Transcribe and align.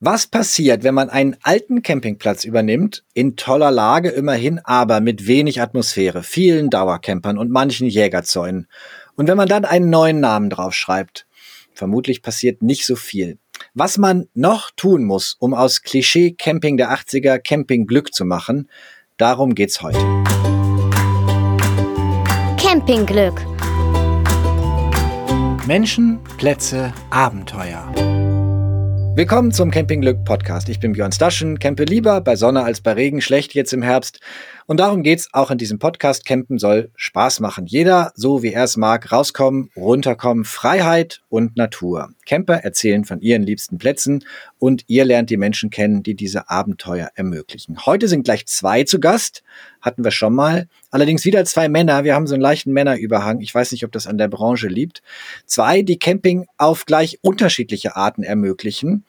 Was 0.00 0.28
passiert, 0.28 0.84
wenn 0.84 0.94
man 0.94 1.10
einen 1.10 1.36
alten 1.42 1.82
Campingplatz 1.82 2.44
übernimmt, 2.44 3.02
in 3.14 3.34
toller 3.34 3.72
Lage 3.72 4.10
immerhin, 4.10 4.60
aber 4.62 5.00
mit 5.00 5.26
wenig 5.26 5.60
Atmosphäre, 5.60 6.22
vielen 6.22 6.70
Dauercampern 6.70 7.36
und 7.36 7.50
manchen 7.50 7.88
Jägerzäunen? 7.88 8.68
Und 9.16 9.26
wenn 9.26 9.36
man 9.36 9.48
dann 9.48 9.64
einen 9.64 9.90
neuen 9.90 10.20
Namen 10.20 10.50
draufschreibt? 10.50 11.26
Vermutlich 11.72 12.22
passiert 12.22 12.62
nicht 12.62 12.86
so 12.86 12.94
viel. 12.94 13.38
Was 13.74 13.98
man 13.98 14.28
noch 14.34 14.70
tun 14.70 15.02
muss, 15.02 15.34
um 15.40 15.52
aus 15.52 15.82
Klischee 15.82 16.30
Camping 16.30 16.76
der 16.76 16.92
80er 16.92 17.40
Camping 17.40 17.88
Glück 17.88 18.14
zu 18.14 18.24
machen, 18.24 18.68
darum 19.16 19.56
geht's 19.56 19.82
heute. 19.82 19.98
Campingglück. 22.56 23.44
Menschen, 25.66 26.20
Plätze, 26.36 26.94
Abenteuer. 27.10 27.92
Willkommen 29.18 29.50
zum 29.50 29.72
Campingglück 29.72 30.24
Podcast. 30.24 30.68
Ich 30.68 30.78
bin 30.78 30.92
Björn 30.92 31.10
Staschen, 31.10 31.58
campe 31.58 31.82
lieber 31.82 32.20
bei 32.20 32.36
Sonne 32.36 32.62
als 32.62 32.80
bei 32.80 32.92
Regen, 32.92 33.20
schlecht 33.20 33.52
jetzt 33.52 33.72
im 33.72 33.82
Herbst. 33.82 34.20
Und 34.68 34.80
darum 34.80 35.02
geht's 35.02 35.30
auch 35.32 35.50
in 35.50 35.56
diesem 35.56 35.78
Podcast. 35.78 36.26
Campen 36.26 36.58
soll 36.58 36.90
Spaß 36.94 37.40
machen. 37.40 37.64
Jeder, 37.64 38.12
so 38.14 38.42
wie 38.42 38.52
er 38.52 38.64
es 38.64 38.76
mag, 38.76 39.10
rauskommen, 39.10 39.70
runterkommen, 39.74 40.44
Freiheit 40.44 41.22
und 41.30 41.56
Natur. 41.56 42.10
Camper 42.26 42.56
erzählen 42.56 43.06
von 43.06 43.22
ihren 43.22 43.44
liebsten 43.44 43.78
Plätzen 43.78 44.26
und 44.58 44.84
ihr 44.86 45.06
lernt 45.06 45.30
die 45.30 45.38
Menschen 45.38 45.70
kennen, 45.70 46.02
die 46.02 46.14
diese 46.14 46.50
Abenteuer 46.50 47.08
ermöglichen. 47.14 47.86
Heute 47.86 48.08
sind 48.08 48.24
gleich 48.24 48.44
zwei 48.44 48.84
zu 48.84 49.00
Gast. 49.00 49.42
Hatten 49.80 50.04
wir 50.04 50.10
schon 50.10 50.34
mal. 50.34 50.68
Allerdings 50.90 51.24
wieder 51.24 51.46
zwei 51.46 51.70
Männer. 51.70 52.04
Wir 52.04 52.14
haben 52.14 52.26
so 52.26 52.34
einen 52.34 52.42
leichten 52.42 52.72
Männerüberhang. 52.72 53.40
Ich 53.40 53.54
weiß 53.54 53.72
nicht, 53.72 53.86
ob 53.86 53.92
das 53.92 54.06
an 54.06 54.18
der 54.18 54.28
Branche 54.28 54.68
liegt. 54.68 55.00
Zwei, 55.46 55.80
die 55.80 55.98
Camping 55.98 56.46
auf 56.58 56.84
gleich 56.84 57.18
unterschiedliche 57.22 57.96
Arten 57.96 58.22
ermöglichen. 58.22 59.06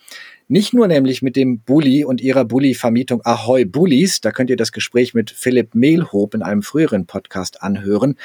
Nicht 0.52 0.74
nur 0.74 0.88
nämlich 0.88 1.22
mit 1.22 1.36
dem 1.36 1.60
Bulli 1.60 2.04
und 2.04 2.22
ihrer 2.22 2.44
Bulli-Vermietung 2.44 3.22
Ahoy 3.24 3.66
Bullies, 3.66 4.20
da 4.20 4.32
könnt 4.32 4.50
ihr 4.50 4.56
das 4.56 4.72
Gespräch 4.72 5.14
mit 5.14 5.30
Philipp 5.30 5.76
Mehlhoop 5.76 6.34
in 6.34 6.42
einem 6.42 6.64
früheren 6.64 7.06
Podcast 7.06 7.62
anhören. 7.62 8.18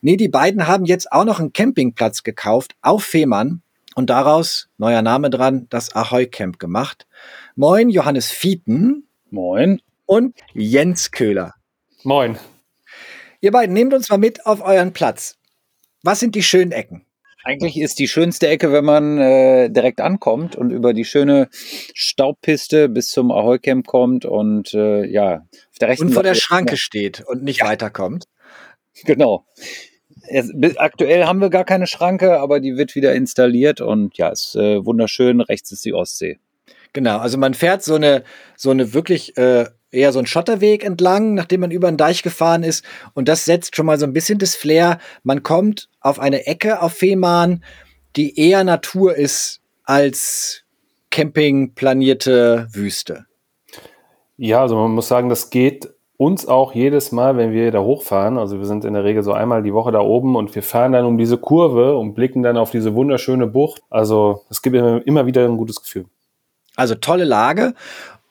Nee, 0.00 0.16
die 0.16 0.26
beiden 0.26 0.66
haben 0.66 0.86
jetzt 0.86 1.12
auch 1.12 1.24
noch 1.24 1.38
einen 1.38 1.52
Campingplatz 1.52 2.24
gekauft 2.24 2.74
auf 2.82 3.04
Fehmarn 3.04 3.62
und 3.94 4.10
daraus, 4.10 4.68
neuer 4.76 5.02
Name 5.02 5.30
dran, 5.30 5.68
das 5.70 5.94
Ahoy 5.94 6.26
Camp 6.26 6.58
gemacht. 6.58 7.06
Moin, 7.54 7.90
Johannes 7.90 8.28
Fieten. 8.28 9.06
Moin. 9.30 9.80
Und 10.04 10.34
Jens 10.54 11.12
Köhler. 11.12 11.54
Moin. 12.02 12.38
Ihr 13.40 13.52
beiden 13.52 13.72
nehmt 13.72 13.94
uns 13.94 14.08
mal 14.08 14.18
mit 14.18 14.46
auf 14.46 14.62
euren 14.62 14.92
Platz. 14.92 15.36
Was 16.02 16.18
sind 16.18 16.34
die 16.34 16.42
schönen 16.42 16.72
Ecken? 16.72 17.04
Eigentlich 17.44 17.78
ist 17.78 17.98
die 17.98 18.08
schönste 18.08 18.48
Ecke, 18.48 18.72
wenn 18.72 18.84
man 18.84 19.18
äh, 19.18 19.70
direkt 19.70 20.00
ankommt 20.00 20.56
und 20.56 20.70
über 20.70 20.92
die 20.92 21.04
schöne 21.04 21.48
Staubpiste 21.52 22.88
bis 22.88 23.08
zum 23.08 23.30
Ahoy 23.30 23.58
Camp 23.58 23.86
kommt 23.86 24.24
und 24.24 24.74
äh, 24.74 25.06
ja, 25.06 25.46
auf 25.70 25.78
der 25.80 25.88
rechten 25.88 26.06
Und 26.06 26.12
vor 26.12 26.22
der 26.22 26.34
Schranke 26.34 26.76
steht 26.76 27.22
und 27.26 27.44
nicht 27.44 27.60
ja. 27.60 27.66
weiterkommt. 27.66 28.24
Genau. 29.04 29.46
Es, 30.30 30.52
aktuell 30.76 31.24
haben 31.24 31.40
wir 31.40 31.48
gar 31.48 31.64
keine 31.64 31.86
Schranke, 31.86 32.40
aber 32.40 32.60
die 32.60 32.76
wird 32.76 32.94
wieder 32.94 33.14
installiert 33.14 33.80
und 33.80 34.18
ja, 34.18 34.28
ist 34.28 34.56
äh, 34.56 34.84
wunderschön. 34.84 35.40
Rechts 35.40 35.72
ist 35.72 35.84
die 35.84 35.94
Ostsee. 35.94 36.38
Genau, 36.92 37.18
also 37.18 37.38
man 37.38 37.54
fährt 37.54 37.82
so 37.82 37.94
eine, 37.94 38.24
so 38.56 38.70
eine 38.70 38.92
wirklich 38.92 39.36
äh, 39.36 39.66
eher 39.90 40.12
so 40.12 40.18
ein 40.18 40.26
Schotterweg 40.26 40.84
entlang, 40.84 41.34
nachdem 41.34 41.60
man 41.60 41.70
über 41.70 41.88
einen 41.88 41.96
Deich 41.96 42.22
gefahren 42.22 42.62
ist. 42.62 42.84
Und 43.14 43.28
das 43.28 43.44
setzt 43.44 43.76
schon 43.76 43.86
mal 43.86 43.98
so 43.98 44.06
ein 44.06 44.12
bisschen 44.12 44.38
das 44.38 44.54
Flair. 44.54 44.98
Man 45.22 45.42
kommt 45.42 45.88
auf 46.00 46.20
eine 46.20 46.46
Ecke 46.46 46.82
auf 46.82 46.92
Fehmarn, 46.92 47.64
die 48.16 48.38
eher 48.38 48.64
Natur 48.64 49.16
ist 49.16 49.60
als 49.84 50.64
Camping 51.10 51.74
planierte 51.74 52.68
Wüste. 52.72 53.26
Ja, 54.36 54.60
also 54.62 54.76
man 54.76 54.92
muss 54.92 55.08
sagen, 55.08 55.28
das 55.28 55.50
geht 55.50 55.88
uns 56.16 56.46
auch 56.46 56.74
jedes 56.74 57.12
Mal, 57.12 57.36
wenn 57.36 57.52
wir 57.52 57.70
da 57.70 57.80
hochfahren. 57.80 58.38
Also 58.38 58.58
wir 58.58 58.66
sind 58.66 58.84
in 58.84 58.94
der 58.94 59.04
Regel 59.04 59.22
so 59.22 59.32
einmal 59.32 59.62
die 59.62 59.72
Woche 59.72 59.92
da 59.92 60.00
oben 60.00 60.36
und 60.36 60.54
wir 60.54 60.62
fahren 60.62 60.92
dann 60.92 61.04
um 61.04 61.16
diese 61.16 61.38
Kurve 61.38 61.96
und 61.96 62.14
blicken 62.14 62.42
dann 62.42 62.56
auf 62.56 62.70
diese 62.70 62.94
wunderschöne 62.94 63.46
Bucht. 63.46 63.82
Also 63.88 64.42
es 64.50 64.60
gibt 64.60 64.76
immer 64.76 65.26
wieder 65.26 65.44
ein 65.44 65.56
gutes 65.56 65.80
Gefühl. 65.80 66.06
Also 66.76 66.96
tolle 66.96 67.24
Lage. 67.24 67.74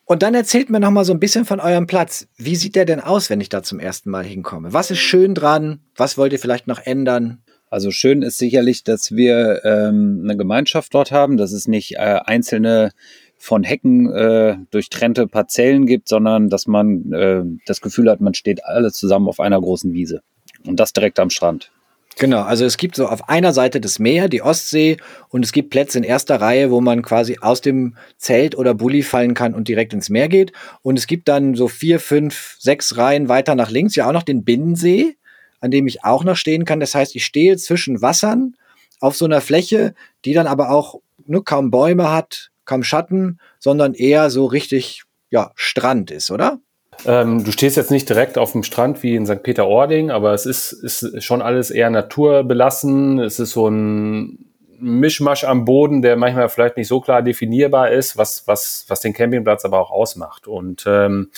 Und 0.10 0.24
dann 0.24 0.34
erzählt 0.34 0.70
mir 0.70 0.80
noch 0.80 0.90
mal 0.90 1.04
so 1.04 1.12
ein 1.12 1.20
bisschen 1.20 1.44
von 1.44 1.60
eurem 1.60 1.86
Platz. 1.86 2.28
Wie 2.38 2.56
sieht 2.56 2.76
der 2.78 2.86
denn 2.86 3.02
aus, 3.02 3.30
wenn 3.30 3.42
ich 3.42 3.50
da 3.50 3.62
zum 3.62 3.78
ersten 3.78 4.10
Mal 4.10 4.24
hinkomme? 4.24 4.72
Was 4.72 4.90
ist 4.90 5.00
schön 5.00 5.36
dran? 5.36 5.82
Was 5.98 6.18
wollt 6.18 6.32
ihr 6.32 6.40
vielleicht 6.40 6.66
noch 6.66 6.80
ändern? 6.80 7.40
Also 7.70 7.92
schön 7.92 8.22
ist 8.22 8.38
sicherlich, 8.38 8.86
dass 8.86 9.12
wir 9.12 9.66
ähm, 9.66 10.22
eine 10.24 10.38
Gemeinschaft 10.38 10.94
dort 10.94 11.12
haben, 11.12 11.36
dass 11.36 11.52
es 11.52 11.68
nicht 11.68 11.96
äh, 11.96 12.22
einzelne 12.24 12.92
von 13.38 13.64
Hecken 13.66 14.10
äh, 14.14 14.56
durchtrennte 14.72 15.28
Parzellen 15.28 15.86
gibt, 15.86 16.08
sondern 16.08 16.48
dass 16.48 16.68
man 16.68 17.12
äh, 17.12 17.44
das 17.66 17.82
Gefühl 17.82 18.10
hat, 18.10 18.22
man 18.22 18.34
steht 18.34 18.64
alle 18.64 18.94
zusammen 18.94 19.28
auf 19.28 19.42
einer 19.42 19.60
großen 19.60 19.92
Wiese. 19.92 20.22
Und 20.66 20.80
das 20.80 20.94
direkt 20.94 21.20
am 21.20 21.30
Strand. 21.30 21.74
Genau, 22.20 22.42
also 22.42 22.66
es 22.66 22.78
gibt 22.78 22.96
so 22.96 23.08
auf 23.08 23.30
einer 23.30 23.54
Seite 23.54 23.80
das 23.80 24.00
Meer, 24.00 24.28
die 24.28 24.42
Ostsee, 24.42 24.98
und 25.30 25.46
es 25.46 25.52
gibt 25.52 25.70
Plätze 25.70 26.00
in 26.00 26.04
erster 26.04 26.42
Reihe, 26.42 26.72
wo 26.72 26.82
man 26.82 27.04
quasi 27.04 27.38
aus 27.42 27.62
dem 27.62 27.96
Zelt 28.18 28.58
oder 28.58 28.74
Bulli 28.74 29.04
fallen 29.04 29.36
kann 29.36 29.54
und 29.54 29.68
direkt 29.68 29.94
ins 29.94 30.10
Meer 30.10 30.28
geht. 30.28 30.52
Und 30.82 30.98
es 30.98 31.06
gibt 31.06 31.28
dann 31.28 31.54
so 31.54 31.68
vier, 31.68 32.00
fünf, 32.00 32.58
sechs 32.60 32.98
Reihen 32.98 33.30
weiter 33.30 33.54
nach 33.54 33.70
links 33.70 33.96
ja 33.96 34.08
auch 34.08 34.14
noch 34.14 34.24
den 34.24 34.44
Binnensee, 34.44 35.16
an 35.60 35.70
dem 35.70 35.86
ich 35.86 36.04
auch 36.04 36.24
noch 36.24 36.36
stehen 36.36 36.66
kann. 36.66 36.80
Das 36.80 36.96
heißt, 36.96 37.16
ich 37.16 37.24
stehe 37.24 37.56
zwischen 37.58 38.02
Wassern 38.02 38.56
auf 39.00 39.16
so 39.16 39.26
einer 39.26 39.42
Fläche, 39.42 39.94
die 40.26 40.34
dann 40.34 40.48
aber 40.48 40.72
auch 40.72 41.00
nur 41.28 41.46
kaum 41.46 41.70
Bäume 41.70 42.12
hat, 42.12 42.50
kaum 42.66 42.84
Schatten, 42.84 43.40
sondern 43.60 43.94
eher 43.94 44.32
so 44.32 44.46
richtig 44.46 45.04
ja, 45.30 45.52
Strand 45.56 46.10
ist, 46.10 46.32
oder? 46.32 46.60
Ähm, 47.06 47.44
du 47.44 47.52
stehst 47.52 47.78
jetzt 47.78 47.92
nicht 47.92 48.10
direkt 48.10 48.38
auf 48.38 48.52
dem 48.52 48.64
Strand 48.64 49.04
wie 49.04 49.16
in 49.16 49.26
St. 49.26 49.44
Peter-Ording, 49.44 50.12
aber 50.12 50.34
es 50.34 50.46
ist, 50.46 50.72
ist 50.72 51.24
schon 51.24 51.42
alles 51.42 51.70
eher 51.70 51.90
naturbelassen. 51.90 53.20
Es 53.20 53.40
ist 53.40 53.52
so 53.52 53.70
ein 53.70 54.46
Mischmasch 54.80 55.44
am 55.44 55.66
Boden, 55.66 56.02
der 56.02 56.18
manchmal 56.18 56.50
vielleicht 56.50 56.78
nicht 56.78 56.88
so 56.88 57.00
klar 57.00 57.22
definierbar 57.22 57.92
ist, 57.92 58.18
was, 58.18 58.48
was, 58.48 58.86
was 58.88 59.00
den 59.02 59.14
Campingplatz 59.14 59.66
aber 59.66 59.80
auch 59.80 59.92
ausmacht. 59.92 60.48
Und 60.48 60.86
ähm, 60.88 61.32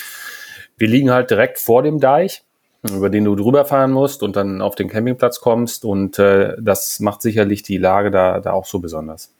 wir 0.77 0.87
liegen 0.87 1.11
halt 1.11 1.29
direkt 1.29 1.59
vor 1.59 1.83
dem 1.83 1.99
Deich, 1.99 2.43
über 2.83 3.09
den 3.09 3.25
du 3.25 3.35
drüber 3.35 3.65
fahren 3.65 3.91
musst 3.91 4.23
und 4.23 4.35
dann 4.35 4.61
auf 4.61 4.75
den 4.75 4.89
Campingplatz 4.89 5.39
kommst. 5.39 5.85
Und 5.85 6.19
äh, 6.19 6.55
das 6.59 6.99
macht 6.99 7.21
sicherlich 7.21 7.63
die 7.63 7.77
Lage 7.77 8.11
da, 8.11 8.39
da 8.39 8.51
auch 8.51 8.65
so 8.65 8.79
besonders. 8.79 9.33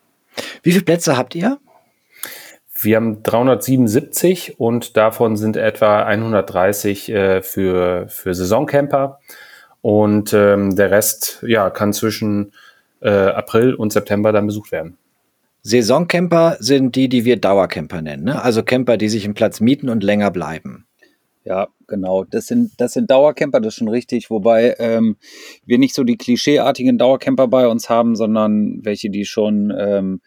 Wie 0.63 0.71
viele 0.71 0.83
Plätze 0.83 1.17
habt 1.17 1.35
ihr? 1.35 1.59
Wir 2.81 2.95
haben 2.95 3.23
377 3.23 4.59
und 4.59 4.95
davon 4.95 5.35
sind 5.35 5.57
etwa 5.57 6.03
130 6.03 7.09
äh, 7.09 7.41
für, 7.41 8.07
für 8.07 8.33
Saisoncamper. 8.33 9.19
Und 9.81 10.33
ähm, 10.33 10.75
der 10.75 10.91
Rest 10.91 11.43
ja, 11.45 11.69
kann 11.69 11.93
zwischen 11.93 12.53
äh, 13.01 13.09
April 13.09 13.73
und 13.73 13.93
September 13.93 14.31
dann 14.31 14.47
besucht 14.47 14.71
werden. 14.71 14.97
Saisoncamper 15.61 16.57
sind 16.59 16.95
die, 16.95 17.09
die 17.09 17.25
wir 17.25 17.37
Dauercamper 17.37 18.01
nennen. 18.01 18.23
Ne? 18.23 18.41
Also 18.41 18.63
Camper, 18.63 18.97
die 18.97 19.09
sich 19.09 19.25
im 19.25 19.33
Platz 19.33 19.59
mieten 19.59 19.89
und 19.89 20.03
länger 20.03 20.31
bleiben. 20.31 20.85
Ja, 21.43 21.67
genau. 21.87 22.23
Das 22.23 22.47
sind, 22.47 22.71
das 22.77 22.93
sind 22.93 23.09
Dauercamper, 23.09 23.59
das 23.59 23.73
ist 23.73 23.79
schon 23.79 23.89
richtig. 23.89 24.29
Wobei 24.29 24.75
ähm, 24.79 25.17
wir 25.65 25.79
nicht 25.79 25.95
so 25.95 26.03
die 26.03 26.17
klischeeartigen 26.17 26.97
Dauercamper 26.97 27.47
bei 27.47 27.67
uns 27.67 27.89
haben, 27.89 28.15
sondern 28.15 28.79
welche, 28.83 29.09
die 29.09 29.25
schon 29.25 29.73
ähm, 29.77 30.21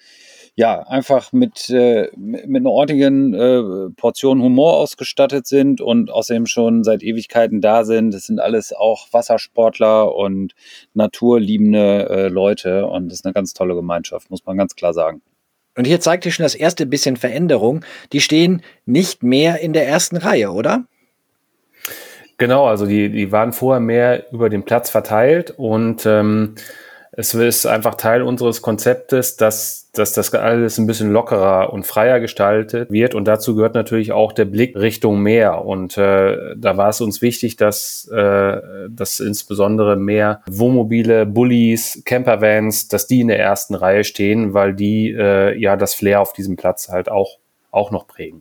ja, 0.55 0.81
einfach 0.81 1.33
mit, 1.33 1.71
äh, 1.71 2.11
mit 2.17 2.61
einer 2.61 2.71
ordentlichen 2.71 3.33
äh, 3.33 3.91
Portion 3.97 4.43
Humor 4.43 4.75
ausgestattet 4.77 5.47
sind 5.47 5.81
und 5.81 6.11
außerdem 6.11 6.47
schon 6.47 6.85
seit 6.85 7.03
Ewigkeiten 7.03 7.61
da 7.63 7.85
sind. 7.85 8.13
Das 8.13 8.25
sind 8.25 8.39
alles 8.39 8.73
auch 8.75 9.09
Wassersportler 9.13 10.15
und 10.15 10.55
naturliebende 10.93 12.09
äh, 12.11 12.29
Leute 12.29 12.87
und 12.87 13.09
das 13.09 13.21
ist 13.21 13.25
eine 13.25 13.33
ganz 13.33 13.55
tolle 13.55 13.75
Gemeinschaft, 13.75 14.31
muss 14.31 14.45
man 14.45 14.59
ganz 14.59 14.77
klar 14.77 14.93
sagen. 14.93 15.23
Und 15.75 15.87
hier 15.87 16.01
zeigt 16.01 16.27
ihr 16.27 16.33
schon 16.33 16.43
das 16.43 16.55
erste 16.55 16.85
bisschen 16.85 17.17
Veränderung. 17.17 17.83
Die 18.13 18.21
stehen 18.21 18.61
nicht 18.85 19.23
mehr 19.23 19.61
in 19.61 19.73
der 19.73 19.89
ersten 19.89 20.19
Reihe, 20.19 20.51
oder? 20.51 20.85
Genau, 22.37 22.67
also 22.67 22.85
die, 22.85 23.09
die 23.09 23.33
waren 23.33 23.53
vorher 23.53 23.81
mehr 23.81 24.31
über 24.33 24.51
den 24.51 24.65
Platz 24.65 24.91
verteilt 24.91 25.55
und 25.57 26.05
ähm, 26.05 26.57
es 27.15 27.35
ist 27.35 27.67
einfach 27.67 27.97
Teil 27.97 28.23
unseres 28.23 28.63
Konzeptes, 28.63 29.37
dass, 29.37 29.91
dass 29.93 30.15
das 30.15 30.33
alles 30.33 30.79
ein 30.79 30.87
bisschen 30.87 31.13
lockerer 31.13 31.71
und 31.71 31.87
freier 31.87 32.21
gestaltet 32.21 32.91
wird. 32.91 33.15
Und 33.15 33.27
dazu 33.27 33.55
gehört 33.55 33.75
natürlich 33.75 34.13
auch 34.13 34.33
der 34.33 34.47
Blick 34.47 34.75
Richtung 34.77 35.21
Meer. 35.21 35.67
Und 35.67 35.99
äh, 35.99 36.57
da 36.57 36.79
war 36.79 36.89
es 36.89 37.03
uns 37.03 37.21
wichtig, 37.21 37.57
dass, 37.57 38.09
äh, 38.09 38.61
dass 38.89 39.21
insbesondere 39.21 39.97
mehr 39.97 40.41
Wohnmobile, 40.47 41.27
Bullies, 41.27 42.03
Campervans, 42.07 42.89
dass 42.89 43.07
die 43.07 43.21
in 43.21 43.29
der 43.29 43.39
ersten 43.39 43.75
Reihe 43.75 44.05
stehen, 44.05 44.55
weil 44.55 44.75
die 44.75 45.11
äh, 45.11 45.55
ja 45.59 45.77
das 45.77 45.93
Flair 45.93 46.23
auf 46.23 46.33
diesem 46.33 46.57
Platz 46.57 46.89
halt 46.89 47.11
auch, 47.11 47.37
auch 47.71 47.91
noch 47.91 48.07
prägen. 48.07 48.41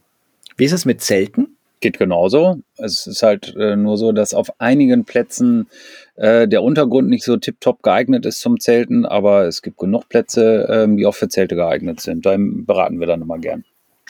Wie 0.56 0.64
ist 0.64 0.72
es 0.72 0.86
mit 0.86 1.02
Zelten? 1.02 1.58
Geht 1.82 1.98
genauso. 1.98 2.60
Es 2.78 3.08
ist 3.08 3.24
halt 3.24 3.56
äh, 3.56 3.76
nur 3.76 3.98
so, 3.98 4.12
dass 4.12 4.36
auf 4.36 4.52
einigen 4.60 5.04
Plätzen 5.04 5.68
äh, 6.16 6.48
der 6.48 6.62
Untergrund 6.62 7.10
nicht 7.10 7.24
so 7.24 7.38
tiptop 7.38 7.82
geeignet 7.82 8.26
ist 8.28 8.40
zum 8.40 8.60
Zelten, 8.60 9.06
aber 9.06 9.46
es 9.48 9.64
gibt 9.64 9.80
genug 9.80 10.08
Plätze, 10.08 10.68
ähm, 10.70 10.96
die 10.96 11.08
auch 11.08 11.16
für 11.16 11.28
Zelte 11.28 11.56
geeignet 11.56 12.00
sind. 12.00 12.26
Da 12.26 12.38
beraten 12.38 13.00
wir 13.00 13.08
dann 13.08 13.24
immer 13.24 13.40
gern. 13.40 13.66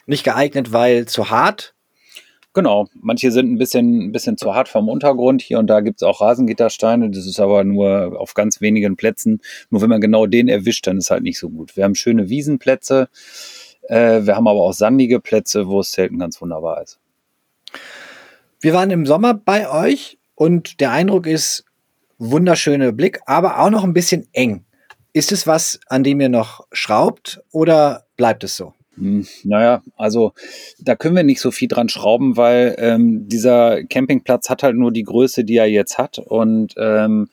Nicht 0.05 0.25
geeignet, 0.25 0.73
weil 0.73 1.05
zu 1.05 1.29
hart? 1.29 1.73
Genau, 2.53 2.89
manche 2.93 3.31
sind 3.31 3.49
ein 3.49 3.57
bisschen, 3.57 4.07
ein 4.07 4.11
bisschen 4.11 4.35
zu 4.35 4.53
hart 4.53 4.67
vom 4.67 4.89
Untergrund. 4.89 5.41
Hier 5.41 5.57
und 5.57 5.67
da 5.67 5.79
gibt 5.79 6.01
es 6.01 6.03
auch 6.03 6.19
Rasengittersteine. 6.19 7.09
Das 7.09 7.25
ist 7.25 7.39
aber 7.39 7.63
nur 7.63 8.19
auf 8.19 8.33
ganz 8.33 8.59
wenigen 8.59 8.97
Plätzen. 8.97 9.39
Nur 9.69 9.81
wenn 9.81 9.89
man 9.89 10.01
genau 10.01 10.25
den 10.25 10.49
erwischt, 10.49 10.85
dann 10.85 10.97
ist 10.97 11.11
halt 11.11 11.23
nicht 11.23 11.39
so 11.39 11.49
gut. 11.49 11.77
Wir 11.77 11.85
haben 11.85 11.95
schöne 11.95 12.27
Wiesenplätze. 12.27 13.07
Äh, 13.83 14.25
wir 14.25 14.35
haben 14.35 14.49
aber 14.49 14.59
auch 14.59 14.73
sandige 14.73 15.21
Plätze, 15.21 15.69
wo 15.69 15.79
es 15.79 15.93
selten 15.93 16.19
ganz 16.19 16.41
wunderbar 16.41 16.81
ist. 16.81 17.00
Wir 18.61 18.73
waren 18.73 18.91
im 18.91 19.07
Sommer 19.07 19.33
bei 19.33 19.67
euch 19.67 20.19
und 20.35 20.79
der 20.81 20.91
Eindruck 20.91 21.25
ist 21.25 21.65
wunderschöner 22.19 22.91
Blick, 22.91 23.19
aber 23.25 23.59
auch 23.59 23.71
noch 23.71 23.83
ein 23.83 23.93
bisschen 23.93 24.27
eng. 24.33 24.65
Ist 25.13 25.31
es 25.31 25.47
was, 25.47 25.79
an 25.87 26.03
dem 26.03 26.21
ihr 26.21 26.29
noch 26.29 26.67
schraubt 26.71 27.41
oder 27.51 28.05
bleibt 28.17 28.43
es 28.43 28.55
so? 28.55 28.75
Hm, 28.97 29.25
naja, 29.43 29.81
also 29.97 30.33
da 30.79 30.95
können 30.95 31.15
wir 31.15 31.23
nicht 31.23 31.41
so 31.41 31.49
viel 31.49 31.69
dran 31.69 31.89
schrauben, 31.89 32.37
weil 32.37 32.75
ähm, 32.77 33.27
dieser 33.27 33.83
Campingplatz 33.83 34.47
hat 34.47 34.61
halt 34.61 34.75
nur 34.75 34.91
die 34.91 35.03
Größe, 35.03 35.43
die 35.43 35.57
er 35.57 35.65
jetzt 35.65 35.97
hat. 35.97 36.19
Und 36.19 36.75
ähm, 36.77 37.29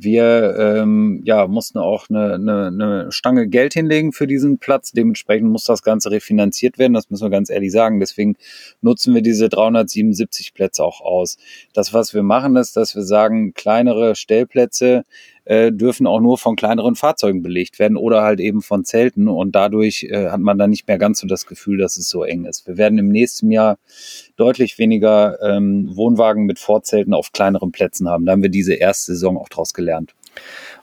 wir 0.00 0.54
ähm, 0.56 1.22
ja, 1.24 1.48
mussten 1.48 1.78
auch 1.78 2.08
eine, 2.08 2.34
eine, 2.34 2.66
eine 2.68 3.12
Stange 3.12 3.48
Geld 3.48 3.74
hinlegen 3.74 4.12
für 4.12 4.28
diesen 4.28 4.58
Platz. 4.58 4.92
Dementsprechend 4.92 5.50
muss 5.50 5.64
das 5.64 5.82
Ganze 5.82 6.12
refinanziert 6.12 6.78
werden. 6.78 6.92
Das 6.92 7.10
müssen 7.10 7.24
wir 7.24 7.30
ganz 7.30 7.50
ehrlich 7.50 7.72
sagen. 7.72 7.98
Deswegen 7.98 8.36
nutzen 8.80 9.12
wir 9.14 9.22
diese 9.22 9.48
377 9.48 10.54
Plätze 10.54 10.84
auch 10.84 11.00
aus. 11.00 11.36
Das, 11.72 11.92
was 11.92 12.14
wir 12.14 12.22
machen, 12.22 12.54
ist, 12.56 12.76
dass 12.76 12.94
wir 12.94 13.02
sagen, 13.02 13.54
kleinere 13.54 14.14
Stellplätze 14.14 15.04
äh, 15.48 15.72
dürfen 15.72 16.06
auch 16.06 16.20
nur 16.20 16.36
von 16.36 16.56
kleineren 16.56 16.94
Fahrzeugen 16.94 17.42
belegt 17.42 17.78
werden 17.78 17.96
oder 17.96 18.22
halt 18.22 18.38
eben 18.38 18.60
von 18.60 18.84
Zelten. 18.84 19.28
Und 19.28 19.54
dadurch 19.54 20.04
äh, 20.04 20.28
hat 20.28 20.40
man 20.40 20.58
dann 20.58 20.68
nicht 20.68 20.86
mehr 20.86 20.98
ganz 20.98 21.20
so 21.20 21.26
das 21.26 21.46
Gefühl, 21.46 21.78
dass 21.78 21.96
es 21.96 22.10
so 22.10 22.22
eng 22.22 22.44
ist. 22.44 22.66
Wir 22.66 22.76
werden 22.76 22.98
im 22.98 23.08
nächsten 23.08 23.50
Jahr 23.50 23.78
deutlich 24.36 24.78
weniger 24.78 25.40
ähm, 25.42 25.88
Wohnwagen 25.96 26.44
mit 26.44 26.58
Vorzelten 26.58 27.14
auf 27.14 27.32
kleineren 27.32 27.72
Plätzen 27.72 28.10
haben. 28.10 28.26
Da 28.26 28.32
haben 28.32 28.42
wir 28.42 28.50
diese 28.50 28.74
erste 28.74 29.12
Saison 29.12 29.38
auch 29.38 29.48
draus 29.48 29.72
gelernt. 29.72 30.14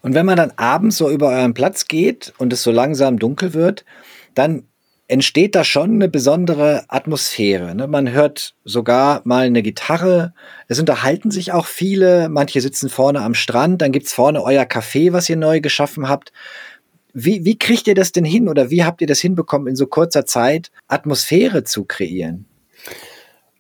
Und 0.02 0.16
wenn 0.16 0.26
man 0.26 0.36
dann 0.36 0.52
abends 0.56 0.98
so 0.98 1.12
über 1.12 1.30
euren 1.30 1.54
Platz 1.54 1.88
geht 1.88 2.34
und 2.40 2.52
es 2.52 2.64
so 2.64 2.72
langsam 2.72 3.20
dunkel 3.20 3.54
wird, 3.54 3.86
dann 4.34 4.64
entsteht 5.08 5.56
da 5.56 5.64
schon 5.64 5.94
eine 5.94 6.10
besondere 6.10 6.84
Atmosphäre. 6.88 7.76
Ne? 7.76 7.88
Man 7.88 8.12
hört 8.12 8.56
sogar 8.64 9.22
mal 9.24 9.46
eine 9.46 9.62
Gitarre. 9.62 10.34
Es 10.68 10.80
unterhalten 10.80 11.32
sich 11.32 11.52
auch 11.52 11.68
viele. 11.68 12.28
Manche 12.30 12.62
sitzen 12.62 12.90
vorne 12.90 13.22
am 13.22 13.36
Strand. 13.36 13.82
Dann 13.82 13.92
gibt's 13.92 14.14
vorne 14.14 14.42
euer 14.42 14.64
Café, 14.64 15.14
was 15.14 15.30
ihr 15.30 15.38
neu 15.38 15.62
geschaffen 15.62 16.10
habt. 16.10 16.32
Wie, 17.14 17.46
wie 17.46 17.58
kriegt 17.58 17.88
ihr 17.88 17.96
das 17.96 18.12
denn 18.12 18.26
hin 18.26 18.50
oder 18.50 18.72
wie 18.72 18.84
habt 18.84 19.00
ihr 19.00 19.08
das 19.08 19.20
hinbekommen, 19.20 19.68
in 19.68 19.76
so 19.76 19.88
kurzer 19.88 20.26
Zeit 20.26 20.72
Atmosphäre 20.88 21.64
zu 21.64 21.86
kreieren? 21.86 22.46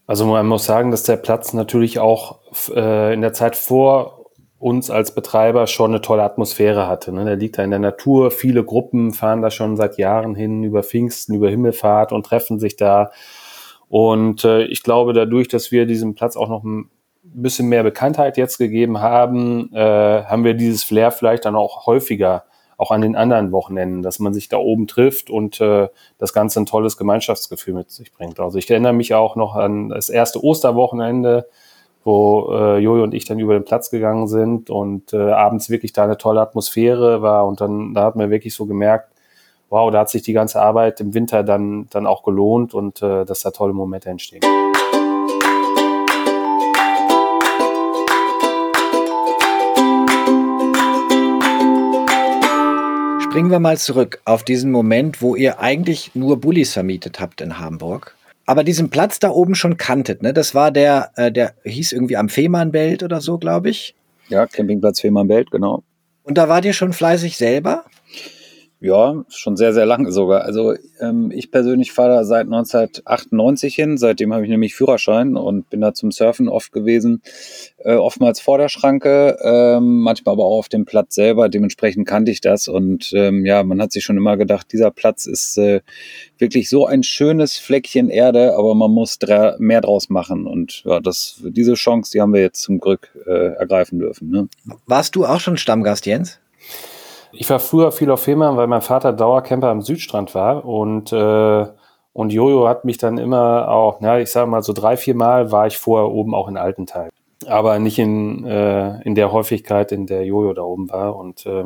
Also 0.07 0.25
man 0.25 0.45
muss 0.45 0.65
sagen, 0.65 0.92
dass 0.92 1.03
der 1.03 1.18
Platz 1.18 1.53
natürlich 1.53 2.00
auch 2.00 2.39
äh, 2.75 3.13
in 3.13 3.21
der 3.21 3.33
Zeit 3.33 3.56
vor 3.56 4.25
uns 4.60 4.90
als 4.90 5.13
Betreiber 5.13 5.68
schon 5.68 5.92
eine 5.92 6.02
tolle 6.02 6.24
Atmosphäre 6.24 6.88
hatte. 6.88 7.12
Ne? 7.12 7.25
Der 7.25 7.36
liegt 7.36 7.57
da 7.57 7.63
in 7.63 7.72
der 7.72 7.80
Natur. 7.80 8.31
Viele 8.31 8.63
Gruppen 8.63 9.13
fahren 9.13 9.42
da 9.42 9.52
schon 9.52 9.75
seit 9.75 9.98
Jahren 9.98 10.34
hin 10.36 10.63
über 10.63 10.81
Pfingsten, 10.81 11.36
über 11.36 11.50
Himmelfahrt 11.50 12.12
und 12.12 12.25
treffen 12.25 12.60
sich 12.60 12.75
da. 12.78 13.12
Und 13.90 14.46
äh, 14.46 14.63
ich 14.63 14.81
glaube, 14.81 15.13
dadurch, 15.13 15.48
dass 15.48 15.72
wir 15.72 15.86
diesem 15.86 16.16
Platz 16.16 16.38
auch 16.38 16.50
noch 16.50 16.63
ein 16.63 16.90
bisschen 17.24 17.68
mehr 17.68 17.84
Bekanntheit 17.84 18.38
jetzt 18.38 18.57
gegeben 18.57 19.00
haben, 19.02 19.74
äh, 19.74 20.24
haben 20.24 20.44
wir 20.44 20.54
dieses 20.54 20.84
Flair 20.84 21.12
vielleicht 21.12 21.46
dann 21.46 21.56
auch 21.56 21.86
häufiger, 21.86 22.46
auch 22.78 22.92
an 22.92 23.02
den 23.02 23.16
anderen 23.16 23.52
Wochenenden, 23.52 24.04
dass 24.04 24.19
man 24.19 24.34
sich 24.34 24.50
da 24.50 24.57
oben 24.57 24.88
trifft 24.88 25.30
und 25.30 25.60
äh, 25.62 25.88
das 26.18 26.34
Ganze 26.34 26.60
ein 26.60 26.66
tolles 26.66 26.98
Gemeinschaftsgefühl 26.98 27.74
mit 27.74 27.92
sich 27.92 28.12
bringt. 28.12 28.40
Also 28.40 28.57
ich 28.57 28.69
erinnere 28.69 28.94
mich 28.94 29.13
auch 29.13 29.36
noch 29.36 29.56
an 29.56 29.90
das 29.90 30.10
erste 30.10 30.44
Osterwochenende, 30.44 31.48
wo 32.06 32.52
äh, 32.52 32.78
Jojo 32.78 33.04
und 33.04 33.16
ich 33.16 33.25
dann 33.25 33.40
über 33.40 33.54
den 33.56 33.66
Platz 33.66 33.90
gegangen 33.90 34.28
sind 34.28 34.69
und 34.69 35.12
äh, 35.12 35.31
abends 35.31 35.72
wirklich 35.72 35.92
da 35.92 36.04
eine 36.04 36.18
tolle 36.18 36.40
Atmosphäre 36.40 37.24
war 37.24 37.48
und 37.48 37.60
dann 37.60 37.96
da 37.96 38.04
hat 38.04 38.16
man 38.16 38.30
wirklich 38.30 38.54
so 38.54 38.68
gemerkt, 38.68 39.10
wow, 39.69 39.92
da 39.92 40.02
hat 40.02 40.12
sich 40.12 40.22
die 40.22 40.34
ganze 40.34 40.62
Arbeit 40.62 41.02
im 41.02 41.16
Winter 41.16 41.44
dann 41.44 41.88
dann 41.90 42.06
auch 42.06 42.22
gelohnt 42.24 42.75
und 42.75 43.02
äh, 43.02 43.25
dass 43.25 43.42
da 43.42 43.50
tolle 43.50 43.74
Momente 43.74 44.10
entstehen. 44.10 44.42
Springen 53.24 53.50
wir 53.50 53.60
mal 53.60 53.78
zurück 53.78 54.22
auf 54.25 54.44
diesen 54.44 54.72
Moment, 54.72 55.24
wo 55.24 55.36
ihr 55.36 55.60
eigentlich 55.60 56.12
nur 56.13 56.40
Bullis 56.40 56.72
vermietet 56.72 57.19
habt 57.19 57.42
in 57.42 57.57
Hamburg 57.57 58.15
aber 58.45 58.63
diesen 58.63 58.89
Platz 58.89 59.19
da 59.19 59.30
oben 59.30 59.56
schon 59.56 59.77
kanntet, 59.77 60.21
ne? 60.21 60.33
Das 60.33 60.53
war 60.53 60.71
der, 60.71 61.12
äh, 61.15 61.31
der 61.31 61.56
hieß 61.63 61.92
irgendwie 61.92 62.18
am 62.18 62.30
Fehmarnbelt 62.30 63.03
oder 63.03 63.21
so, 63.21 63.38
glaube 63.38 63.69
ich. 63.69 63.95
Ja, 64.30 64.45
Campingplatz 64.45 65.01
Fehmarnbelt, 65.01 65.51
genau. 65.51 65.83
Und 66.24 66.38
da 66.38 66.50
wart 66.50 66.65
ihr 66.65 66.74
schon 66.74 66.94
fleißig 66.94 67.38
selber? 67.38 67.85
Ja, 68.81 69.24
schon 69.30 69.56
sehr, 69.56 69.74
sehr 69.74 69.86
lange 69.86 70.12
sogar. 70.12 70.42
Also 70.42 70.75
ähm, 71.00 71.31
ich 71.31 71.50
persönlich 71.50 71.94
fahre 71.94 72.18
da 72.18 72.24
seit 72.25 72.45
1998 72.45 73.74
hin. 73.74 73.98
Seitdem 73.98 74.33
habe 74.33 74.44
ich 74.44 74.50
nämlich 74.50 74.75
Führerschein 74.75 75.38
und 75.38 75.69
bin 75.69 75.80
da 75.80 75.94
zum 75.94 76.12
Surfen 76.12 76.50
oft 76.50 76.74
gewesen. 76.74 77.22
Äh, 77.77 77.95
oftmals 77.95 78.42
vor 78.42 78.57
der 78.57 78.68
Schranke, 78.68 79.38
ähm, 79.42 80.01
manchmal 80.01 80.33
aber 80.33 80.44
auch 80.44 80.60
auf 80.60 80.69
dem 80.69 80.86
Platz 80.86 81.16
selber. 81.16 81.48
Dementsprechend 81.48 82.06
kannte 82.06 82.31
ich 82.31 82.42
das. 82.42 82.68
Und 82.68 83.13
ähm, 83.16 83.45
ja, 83.45 83.63
man 83.63 83.81
hat 83.81 83.94
sich 83.94 84.04
schon 84.04 84.18
immer 84.18 84.36
gedacht, 84.36 84.68
dieser 84.74 84.92
Platz 84.92 85.25
ist 85.25 85.57
äh, 85.57 85.80
wirklich 86.38 86.69
so 86.69 86.86
ein 86.86 87.01
schönes 87.04 87.57
Fleckchen 87.57 88.10
Erde, 88.10 88.56
aber 88.57 88.75
man 88.75 88.92
muss 88.92 89.19
dra 89.19 89.56
mehr 89.57 89.80
draus 89.80 90.10
machen. 90.10 90.45
Und 90.45 90.83
ja, 90.83 91.00
das, 91.00 91.42
diese 91.44 91.75
Chance, 91.75 92.12
die 92.12 92.21
haben 92.21 92.33
wir 92.33 92.42
jetzt 92.42 92.62
zum 92.62 92.80
Glück 92.80 93.10
äh, 93.25 93.54
ergreifen 93.54 94.00
dürfen. 94.00 94.30
Ne? 94.30 94.50
Warst 94.86 95.16
du 95.16 95.25
auch 95.25 95.39
schon 95.39 95.56
Stammgast, 95.56 96.06
Jens? 96.06 96.39
Ich 97.31 97.50
war 97.50 97.60
früher 97.60 97.92
viel 97.92 98.12
auf 98.12 98.22
Fehmarn, 98.22 98.57
weil 98.57 98.68
mein 98.68 98.81
Vater 98.81 99.13
Dauercamper 99.13 99.69
am 99.69 99.81
Südstrand 99.81 100.36
war 100.36 100.66
und 100.66 101.12
äh, 101.12 101.66
und 102.16 102.31
Jojo 102.31 102.66
hat 102.69 102.86
mich 102.86 102.98
dann 102.98 103.18
immer 103.18 103.68
auch, 103.68 103.98
na, 104.00 104.22
ich 104.22 104.31
sage 104.31 104.50
mal 104.50 104.63
so 104.63 104.72
drei, 104.72 104.95
vier 104.95 105.16
Mal 105.16 105.51
war 105.51 105.68
ich 105.68 105.77
vorher 105.77 106.10
oben 106.10 106.33
auch 106.33 106.48
in 106.48 106.56
Altenteil. 106.56 107.10
Aber 107.45 107.77
nicht 107.77 108.00
in, 108.00 108.45
äh, 108.45 109.01
in 109.01 109.16
der 109.16 109.33
Häufigkeit, 109.33 109.92
in 109.92 110.07
der 110.07 110.25
Jojo 110.25 110.54
da 110.54 110.62
oben 110.62 110.89
war. 110.89 111.18
Und 111.18 111.45
äh, 111.45 111.66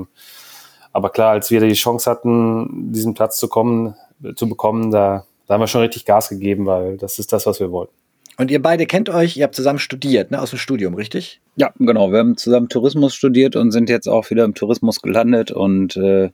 aber 0.92 1.12
klar, 1.12 1.34
als 1.34 1.52
wir 1.52 1.60
die 1.60 1.74
Chance 1.74 2.10
hatten, 2.10 2.92
diesen 2.92 3.14
Platz 3.14 3.38
zu 3.38 3.48
kommen, 3.48 3.94
zu 4.36 4.50
bekommen, 4.50 4.90
da, 4.90 5.24
da 5.46 5.54
haben 5.54 5.62
wir 5.62 5.68
schon 5.68 5.82
richtig 5.82 6.06
Gas 6.06 6.30
gegeben, 6.30 6.66
weil 6.66 6.98
das 6.98 7.20
ist 7.20 7.32
das, 7.32 7.46
was 7.46 7.60
wir 7.60 7.72
wollten. 7.72 7.94
Und 8.38 8.50
ihr 8.50 8.60
beide 8.60 8.88
kennt 8.88 9.10
euch, 9.10 9.38
ihr 9.38 9.44
habt 9.44 9.54
zusammen 9.54 9.78
studiert, 9.78 10.32
ne, 10.32 10.42
aus 10.42 10.50
dem 10.50 10.58
Studium, 10.58 10.96
richtig? 10.96 11.42
Ja, 11.60 11.74
genau. 11.78 12.14
Wir 12.14 12.20
haben 12.20 12.38
zusammen 12.38 12.70
Tourismus 12.70 13.14
studiert 13.14 13.58
und 13.58 13.72
sind 13.72 13.90
jetzt 13.90 14.08
auch 14.08 14.30
wieder 14.30 14.46
im 14.46 14.54
Tourismus 14.54 15.02
gelandet 15.02 15.52
und 15.52 15.98
äh, 15.98 16.30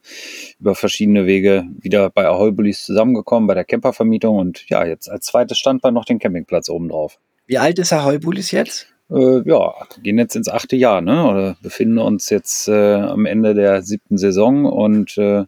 über 0.59 0.75
verschiedene 0.75 1.25
Wege 1.25 1.65
wieder 1.79 2.11
bei 2.11 2.27
Ahoy 2.27 2.51
Bullies 2.51 2.85
zusammengekommen, 2.85 3.47
bei 3.47 3.55
der 3.55 3.65
Campervermietung 3.65 4.37
und 4.37 4.69
ja, 4.69 4.85
jetzt 4.85 5.09
als 5.09 5.25
zweites 5.25 5.57
Standbein 5.57 5.95
noch 5.95 6.05
den 6.05 6.19
Campingplatz 6.19 6.69
obendrauf. 6.69 7.17
Wie 7.47 7.57
alt 7.57 7.79
ist 7.79 7.91
Ahoy 7.91 8.19
Bullies 8.19 8.51
jetzt? 8.51 8.85
Äh, 9.09 9.41
ja, 9.49 9.73
gehen 10.03 10.19
jetzt 10.19 10.35
ins 10.35 10.47
achte 10.47 10.75
Jahr, 10.75 11.01
ne? 11.01 11.25
Oder 11.25 11.57
befinden 11.63 11.97
uns 11.97 12.29
jetzt 12.29 12.67
äh, 12.67 12.93
am 12.93 13.25
Ende 13.25 13.55
der 13.55 13.81
siebten 13.81 14.19
Saison 14.19 14.65
und 14.65 15.17
äh, 15.17 15.45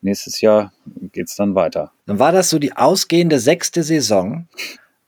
nächstes 0.00 0.40
Jahr 0.40 0.72
geht's 1.10 1.34
dann 1.34 1.56
weiter. 1.56 1.90
Dann 2.06 2.20
war 2.20 2.30
das 2.30 2.50
so 2.50 2.60
die 2.60 2.76
ausgehende 2.76 3.40
sechste 3.40 3.82
Saison. 3.82 4.46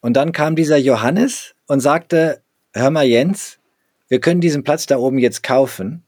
Und 0.00 0.14
dann 0.16 0.32
kam 0.32 0.56
dieser 0.56 0.78
Johannes 0.78 1.54
und 1.68 1.78
sagte, 1.78 2.42
hör 2.72 2.90
mal 2.90 3.06
Jens, 3.06 3.60
wir 4.08 4.20
können 4.20 4.40
diesen 4.40 4.64
Platz 4.64 4.86
da 4.86 4.98
oben 4.98 5.18
jetzt 5.18 5.42
kaufen. 5.42 6.02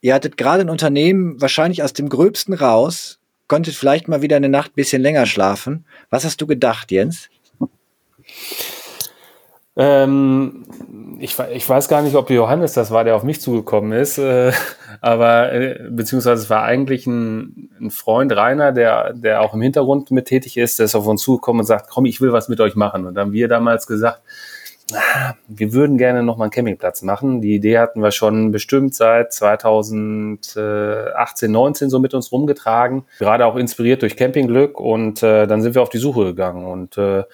Ihr 0.00 0.14
hattet 0.14 0.36
gerade 0.36 0.62
ein 0.62 0.70
Unternehmen 0.70 1.40
wahrscheinlich 1.40 1.82
aus 1.82 1.92
dem 1.92 2.08
Gröbsten 2.08 2.54
raus, 2.54 3.18
konntet 3.48 3.74
vielleicht 3.74 4.08
mal 4.08 4.22
wieder 4.22 4.36
eine 4.36 4.48
Nacht 4.48 4.72
ein 4.72 4.76
bisschen 4.76 5.02
länger 5.02 5.26
schlafen. 5.26 5.84
Was 6.10 6.24
hast 6.24 6.40
du 6.40 6.46
gedacht, 6.46 6.90
Jens? 6.92 7.28
Ähm, 9.78 10.64
ich, 11.18 11.38
ich, 11.52 11.68
weiß 11.68 11.88
gar 11.88 12.00
nicht, 12.00 12.16
ob 12.16 12.30
Johannes 12.30 12.72
das 12.72 12.90
war, 12.90 13.04
der 13.04 13.14
auf 13.14 13.24
mich 13.24 13.42
zugekommen 13.42 13.92
ist, 13.92 14.16
äh, 14.16 14.52
aber 15.02 15.52
äh, 15.52 15.88
beziehungsweise 15.90 16.42
es 16.42 16.50
war 16.50 16.62
eigentlich 16.62 17.06
ein, 17.06 17.70
ein, 17.78 17.90
Freund 17.90 18.34
Rainer, 18.34 18.72
der, 18.72 19.12
der 19.12 19.42
auch 19.42 19.52
im 19.52 19.60
Hintergrund 19.60 20.10
mit 20.10 20.26
tätig 20.26 20.56
ist, 20.56 20.78
der 20.78 20.86
ist 20.86 20.94
auf 20.94 21.06
uns 21.06 21.22
zugekommen 21.22 21.60
und 21.60 21.66
sagt, 21.66 21.90
komm, 21.90 22.06
ich 22.06 22.22
will 22.22 22.32
was 22.32 22.48
mit 22.48 22.60
euch 22.60 22.74
machen. 22.74 23.04
Und 23.04 23.14
dann 23.14 23.26
haben 23.26 23.32
wir 23.32 23.48
damals 23.48 23.86
gesagt, 23.86 24.22
wir 25.48 25.72
würden 25.72 25.98
gerne 25.98 26.22
noch 26.22 26.36
mal 26.36 26.44
einen 26.44 26.52
Campingplatz 26.52 27.02
machen. 27.02 27.40
Die 27.40 27.56
Idee 27.56 27.78
hatten 27.78 28.02
wir 28.02 28.12
schon 28.12 28.52
bestimmt 28.52 28.94
seit 28.94 29.32
2018, 29.32 31.50
19 31.50 31.90
so 31.90 31.98
mit 31.98 32.14
uns 32.14 32.30
rumgetragen, 32.30 33.04
gerade 33.18 33.46
auch 33.46 33.56
inspiriert 33.56 34.02
durch 34.02 34.16
Campingglück 34.16 34.78
und 34.78 35.22
äh, 35.22 35.46
dann 35.46 35.62
sind 35.62 35.74
wir 35.74 35.82
auf 35.82 35.88
die 35.88 35.98
Suche 35.98 36.26
gegangen 36.26 36.64
und 36.64 36.98
äh, 36.98 37.24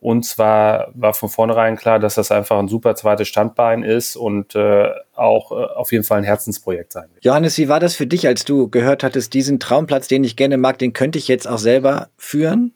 uns 0.00 0.38
war, 0.38 0.90
war 0.94 1.12
von 1.12 1.28
vornherein 1.28 1.76
klar, 1.76 1.98
dass 1.98 2.14
das 2.14 2.30
einfach 2.30 2.58
ein 2.58 2.68
super 2.68 2.94
zweites 2.94 3.28
Standbein 3.28 3.82
ist 3.82 4.16
und 4.16 4.54
äh, 4.54 4.88
auch 5.14 5.52
äh, 5.52 5.54
auf 5.54 5.92
jeden 5.92 6.04
Fall 6.04 6.18
ein 6.18 6.24
Herzensprojekt 6.24 6.92
sein 6.92 7.08
wird. 7.12 7.24
Johannes, 7.24 7.58
wie 7.58 7.68
war 7.68 7.80
das 7.80 7.96
für 7.96 8.06
dich, 8.06 8.26
als 8.26 8.44
du 8.44 8.68
gehört 8.68 9.02
hattest, 9.02 9.34
diesen 9.34 9.58
Traumplatz, 9.58 10.08
den 10.08 10.24
ich 10.24 10.36
gerne 10.36 10.56
mag, 10.56 10.78
den 10.78 10.92
könnte 10.92 11.18
ich 11.18 11.28
jetzt 11.28 11.48
auch 11.48 11.58
selber 11.58 12.08
führen? 12.16 12.72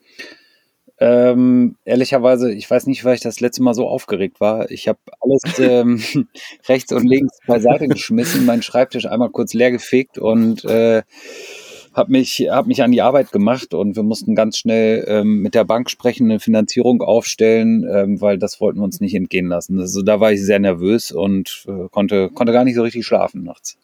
Ähm, 1.05 1.75
ehrlicherweise, 1.85 2.53
ich 2.53 2.71
weiß 2.71 2.87
nicht, 2.87 3.05
weil 3.05 3.17
ich 3.17 3.21
das 3.21 3.41
letzte 3.41 3.61
Mal 3.65 3.75
so 3.75 3.89
aufgeregt 3.89 4.41
war. 4.41 4.71
Ich 4.71 4.87
habe 4.87 5.01
alles 5.21 5.43
ähm, 5.59 6.01
rechts 6.69 6.93
und 6.93 7.05
links 7.05 7.39
beiseite 7.45 7.89
geschmissen, 7.89 8.47
meinen 8.47 8.63
Schreibtisch 8.63 9.07
einmal 9.07 9.31
kurz 9.31 9.53
leer 9.53 9.73
gefegt 9.73 10.19
und 10.19 10.65
äh, 10.65 11.03
habe 11.93 12.13
mich, 12.13 12.47
hab 12.49 12.69
mich 12.69 12.85
an 12.85 12.93
die 12.93 13.03
Arbeit 13.03 13.33
gemacht 13.33 13.75
und 13.75 13.97
wir 13.97 14.05
mussten 14.05 14.37
ganz 14.37 14.59
schnell 14.59 15.05
ähm, 15.09 15.41
mit 15.43 15.57
der 15.57 15.65
Bank 15.65 15.91
sprechen, 15.91 16.31
eine 16.31 16.39
Finanzierung 16.39 17.03
aufstellen, 17.03 17.85
ähm, 17.93 18.21
weil 18.21 18.39
das 18.39 18.61
wollten 18.61 18.79
wir 18.79 18.85
uns 18.85 19.01
nicht 19.01 19.17
entgehen 19.17 19.49
lassen. 19.49 19.81
Also 19.81 20.03
da 20.03 20.21
war 20.21 20.31
ich 20.31 20.41
sehr 20.41 20.61
nervös 20.61 21.11
und 21.11 21.65
äh, 21.67 21.89
konnte, 21.91 22.31
konnte 22.31 22.53
gar 22.53 22.63
nicht 22.63 22.77
so 22.77 22.83
richtig 22.83 23.05
schlafen 23.05 23.43
nachts. 23.43 23.77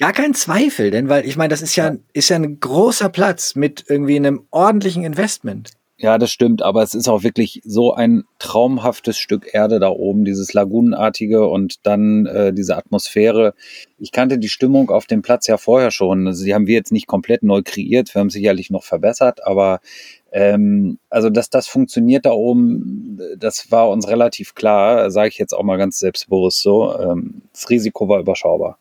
Gar 0.00 0.12
kein 0.12 0.34
Zweifel, 0.34 0.90
denn 0.90 1.08
weil 1.08 1.26
ich 1.28 1.36
meine, 1.36 1.50
das 1.50 1.62
ist 1.62 1.76
ja, 1.76 1.94
ist 2.12 2.28
ja 2.28 2.36
ein 2.36 2.58
großer 2.58 3.08
Platz 3.08 3.54
mit 3.54 3.84
irgendwie 3.88 4.16
einem 4.16 4.42
ordentlichen 4.50 5.04
Investment. 5.04 5.70
Ja, 5.98 6.18
das 6.18 6.30
stimmt, 6.30 6.60
aber 6.60 6.82
es 6.82 6.94
ist 6.94 7.08
auch 7.08 7.22
wirklich 7.22 7.62
so 7.64 7.94
ein 7.94 8.24
traumhaftes 8.38 9.16
Stück 9.16 9.54
Erde 9.54 9.80
da 9.80 9.88
oben, 9.88 10.26
dieses 10.26 10.52
Lagunenartige 10.52 11.48
und 11.48 11.86
dann 11.86 12.26
äh, 12.26 12.52
diese 12.52 12.76
Atmosphäre. 12.76 13.54
Ich 13.98 14.12
kannte 14.12 14.38
die 14.38 14.50
Stimmung 14.50 14.90
auf 14.90 15.06
dem 15.06 15.22
Platz 15.22 15.46
ja 15.46 15.56
vorher 15.56 15.90
schon. 15.90 16.26
Also 16.26 16.44
die 16.44 16.52
haben 16.52 16.66
wir 16.66 16.74
jetzt 16.74 16.92
nicht 16.92 17.06
komplett 17.06 17.42
neu 17.42 17.62
kreiert, 17.64 18.14
wir 18.14 18.20
haben 18.20 18.28
sicherlich 18.28 18.68
noch 18.68 18.84
verbessert, 18.84 19.46
aber 19.46 19.80
ähm, 20.32 20.98
also 21.08 21.30
dass 21.30 21.48
das 21.48 21.66
funktioniert 21.66 22.26
da 22.26 22.32
oben, 22.32 23.18
das 23.38 23.70
war 23.70 23.88
uns 23.88 24.06
relativ 24.06 24.54
klar, 24.54 25.10
sage 25.10 25.28
ich 25.30 25.38
jetzt 25.38 25.54
auch 25.54 25.62
mal 25.62 25.78
ganz 25.78 25.98
selbstbewusst 25.98 26.60
so. 26.60 26.94
Ähm, 26.98 27.40
das 27.54 27.70
Risiko 27.70 28.06
war 28.06 28.20
überschaubar. 28.20 28.76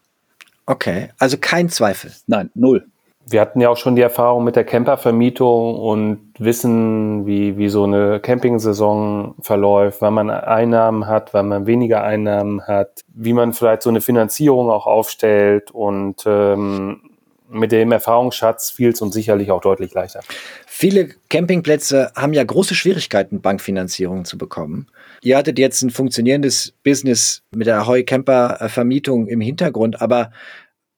Okay, 0.65 1.12
also 1.17 1.38
kein 1.38 1.69
Zweifel. 1.69 2.12
Nein, 2.27 2.51
null 2.55 2.86
wir 3.27 3.41
hatten 3.41 3.60
ja 3.60 3.70
auch 3.70 3.77
schon 3.77 3.96
die 3.96 4.03
Erfahrung 4.03 4.44
mit 4.44 4.55
der 4.55 4.65
Campervermietung 4.65 5.79
und 5.79 6.34
wissen, 6.38 7.25
wie, 7.25 7.58
wie 7.58 7.70
so 7.70 7.84
eine 7.84 8.20
Campingsaison 8.20 9.36
verläuft, 9.41 10.01
wann 10.01 10.13
man 10.13 10.29
Einnahmen 10.29 11.08
hat, 11.08 11.34
wann 11.34 11.48
man 11.48 11.65
weniger 11.65 12.03
Einnahmen 12.03 12.62
hat, 12.67 13.01
wie 13.08 13.34
man 13.34 13.53
vielleicht 13.53 13.82
so 13.82 13.89
eine 13.89 14.01
Finanzierung 14.01 14.70
auch 14.70 14.86
aufstellt 14.86 15.72
und 15.72 16.24
ähm, 16.27 17.01
mit 17.50 17.72
dem 17.72 17.91
Erfahrungsschatz 17.91 18.72
fiel 18.72 18.89
es 18.89 19.01
uns 19.01 19.15
sicherlich 19.15 19.51
auch 19.51 19.62
deutlich 19.62 19.94
leichter. 19.94 20.22
Viele 20.67 21.10
Campingplätze 21.29 22.12
haben 22.15 22.34
ja 22.34 22.44
große 22.44 22.75
Schwierigkeiten, 22.75 23.41
Bankfinanzierung 23.41 24.25
zu 24.25 24.38
bekommen. 24.38 24.88
Ihr 25.22 25.38
hattet 25.38 25.58
jetzt 25.58 25.82
ein 25.82 25.89
funktionierendes 25.89 26.74
Business 26.84 27.41
mit 27.55 27.67
der 27.67 27.88
Heu 27.88 28.03
Camper 28.03 28.70
Vermietung 28.70 29.27
im 29.27 29.41
Hintergrund, 29.41 30.01
aber 30.01 30.32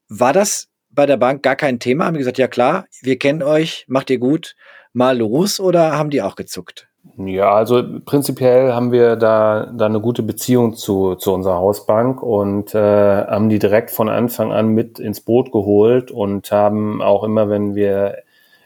war 0.09 0.33
das 0.33 0.69
bei 0.97 1.05
der 1.05 1.15
Bank 1.15 1.43
gar 1.43 1.55
kein 1.55 1.79
Thema? 1.79 2.05
Haben 2.05 2.15
die 2.15 2.19
gesagt, 2.19 2.39
ja 2.39 2.47
klar, 2.47 2.85
wir 3.01 3.17
kennen 3.19 3.43
euch, 3.43 3.85
macht 3.87 4.09
ihr 4.09 4.17
gut, 4.17 4.55
mal 4.93 5.17
los 5.17 5.59
oder 5.59 5.95
haben 5.95 6.09
die 6.09 6.23
auch 6.23 6.35
gezuckt? 6.35 6.89
Ja, 7.17 7.53
also 7.53 7.83
prinzipiell 8.03 8.73
haben 8.73 8.91
wir 8.91 9.15
da, 9.15 9.71
da 9.73 9.85
eine 9.85 10.01
gute 10.01 10.23
Beziehung 10.23 10.75
zu, 10.75 11.15
zu 11.15 11.33
unserer 11.33 11.57
Hausbank 11.57 12.21
und 12.21 12.73
äh, 12.73 12.79
haben 13.25 13.47
die 13.47 13.59
direkt 13.59 13.91
von 13.91 14.09
Anfang 14.09 14.51
an 14.51 14.69
mit 14.69 14.99
ins 14.99 15.21
Boot 15.21 15.51
geholt 15.51 16.11
und 16.11 16.51
haben 16.51 17.01
auch 17.01 17.23
immer, 17.23 17.47
wenn 17.47 17.75
wir, 17.75 18.17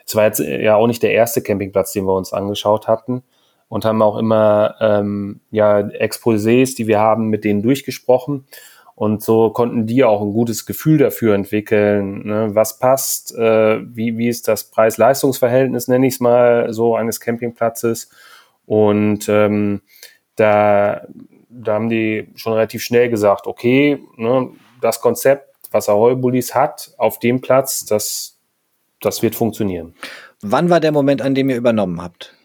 es 0.05 0.15
war 0.15 0.23
jetzt 0.23 0.39
ja 0.39 0.75
auch 0.75 0.87
nicht 0.87 1.03
der 1.03 1.11
erste 1.11 1.41
Campingplatz, 1.41 1.91
den 1.91 2.05
wir 2.05 2.15
uns 2.15 2.33
angeschaut 2.33 2.87
hatten, 2.87 3.23
und 3.67 3.85
haben 3.85 4.01
auch 4.01 4.17
immer 4.17 4.75
ähm, 4.79 5.41
ja 5.51 5.79
Exposés, 5.79 6.75
die 6.75 6.87
wir 6.87 6.99
haben, 6.99 7.29
mit 7.29 7.43
denen 7.43 7.61
durchgesprochen 7.61 8.45
und 9.01 9.23
so 9.23 9.49
konnten 9.49 9.87
die 9.87 10.03
auch 10.03 10.21
ein 10.21 10.31
gutes 10.31 10.67
Gefühl 10.67 10.99
dafür 10.99 11.33
entwickeln, 11.33 12.23
ne, 12.23 12.53
was 12.53 12.77
passt, 12.77 13.35
äh, 13.35 13.79
wie, 13.83 14.15
wie 14.19 14.27
ist 14.27 14.47
das 14.47 14.65
Preis-Leistungs-Verhältnis, 14.65 15.87
nenne 15.87 16.05
ich 16.05 16.13
es 16.13 16.19
mal, 16.19 16.71
so 16.71 16.95
eines 16.95 17.19
Campingplatzes. 17.19 18.11
Und 18.67 19.27
ähm, 19.27 19.81
da, 20.35 21.07
da 21.49 21.73
haben 21.73 21.89
die 21.89 22.27
schon 22.35 22.53
relativ 22.53 22.83
schnell 22.83 23.09
gesagt, 23.09 23.47
okay, 23.47 23.97
ne, 24.17 24.51
das 24.81 25.01
Konzept, 25.01 25.49
was 25.71 25.89
Ahoi 25.89 26.15
hat, 26.51 26.93
auf 26.99 27.17
dem 27.17 27.41
Platz, 27.41 27.87
das, 27.87 28.37
das 28.99 29.23
wird 29.23 29.33
funktionieren. 29.33 29.95
Wann 30.43 30.69
war 30.69 30.79
der 30.79 30.91
Moment, 30.91 31.23
an 31.23 31.33
dem 31.33 31.49
ihr 31.49 31.57
übernommen 31.57 31.99
habt? 32.03 32.35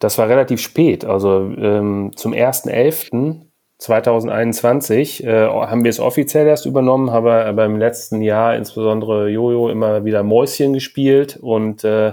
Das 0.00 0.18
war 0.18 0.28
relativ 0.28 0.60
spät, 0.60 1.04
also 1.04 1.52
ähm, 1.56 2.10
zum 2.16 2.32
1.11. 2.32 3.51
2021 3.82 5.24
äh, 5.24 5.46
haben 5.48 5.82
wir 5.82 5.90
es 5.90 5.98
offiziell 5.98 6.46
erst 6.46 6.66
übernommen, 6.66 7.10
haben 7.10 7.26
aber 7.26 7.64
im 7.64 7.78
letzten 7.78 8.22
Jahr 8.22 8.54
insbesondere 8.54 9.28
Jojo 9.28 9.68
immer 9.70 10.04
wieder 10.04 10.22
Mäuschen 10.22 10.72
gespielt 10.72 11.36
und 11.36 11.82
äh, 11.82 12.12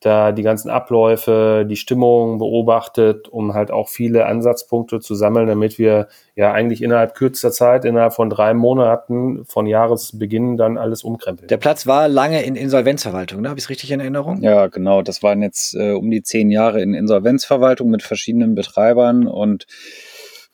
da 0.00 0.32
die 0.32 0.42
ganzen 0.42 0.70
Abläufe, 0.70 1.66
die 1.68 1.76
Stimmung 1.76 2.38
beobachtet, 2.38 3.26
um 3.26 3.54
halt 3.54 3.70
auch 3.70 3.88
viele 3.88 4.26
Ansatzpunkte 4.26 5.00
zu 5.00 5.14
sammeln, 5.14 5.48
damit 5.48 5.78
wir 5.78 6.08
ja 6.36 6.52
eigentlich 6.52 6.82
innerhalb 6.82 7.14
kürzester 7.14 7.50
Zeit, 7.50 7.84
innerhalb 7.84 8.12
von 8.12 8.30
drei 8.30 8.54
Monaten 8.54 9.44
von 9.46 9.66
Jahresbeginn 9.66 10.56
dann 10.56 10.78
alles 10.78 11.02
umkrempeln. 11.02 11.48
Der 11.48 11.56
Platz 11.56 11.86
war 11.86 12.08
lange 12.08 12.42
in 12.44 12.54
Insolvenzverwaltung, 12.54 13.40
ne? 13.40 13.48
habe 13.48 13.58
ich 13.58 13.64
es 13.64 13.70
richtig 13.70 13.90
in 13.90 13.98
Erinnerung? 13.98 14.40
Ja, 14.42 14.68
genau. 14.68 15.02
Das 15.02 15.22
waren 15.22 15.42
jetzt 15.42 15.74
äh, 15.74 15.92
um 15.92 16.10
die 16.10 16.22
zehn 16.22 16.50
Jahre 16.50 16.80
in 16.80 16.94
Insolvenzverwaltung 16.94 17.90
mit 17.90 18.02
verschiedenen 18.02 18.54
Betreibern 18.54 19.26
und 19.26 19.66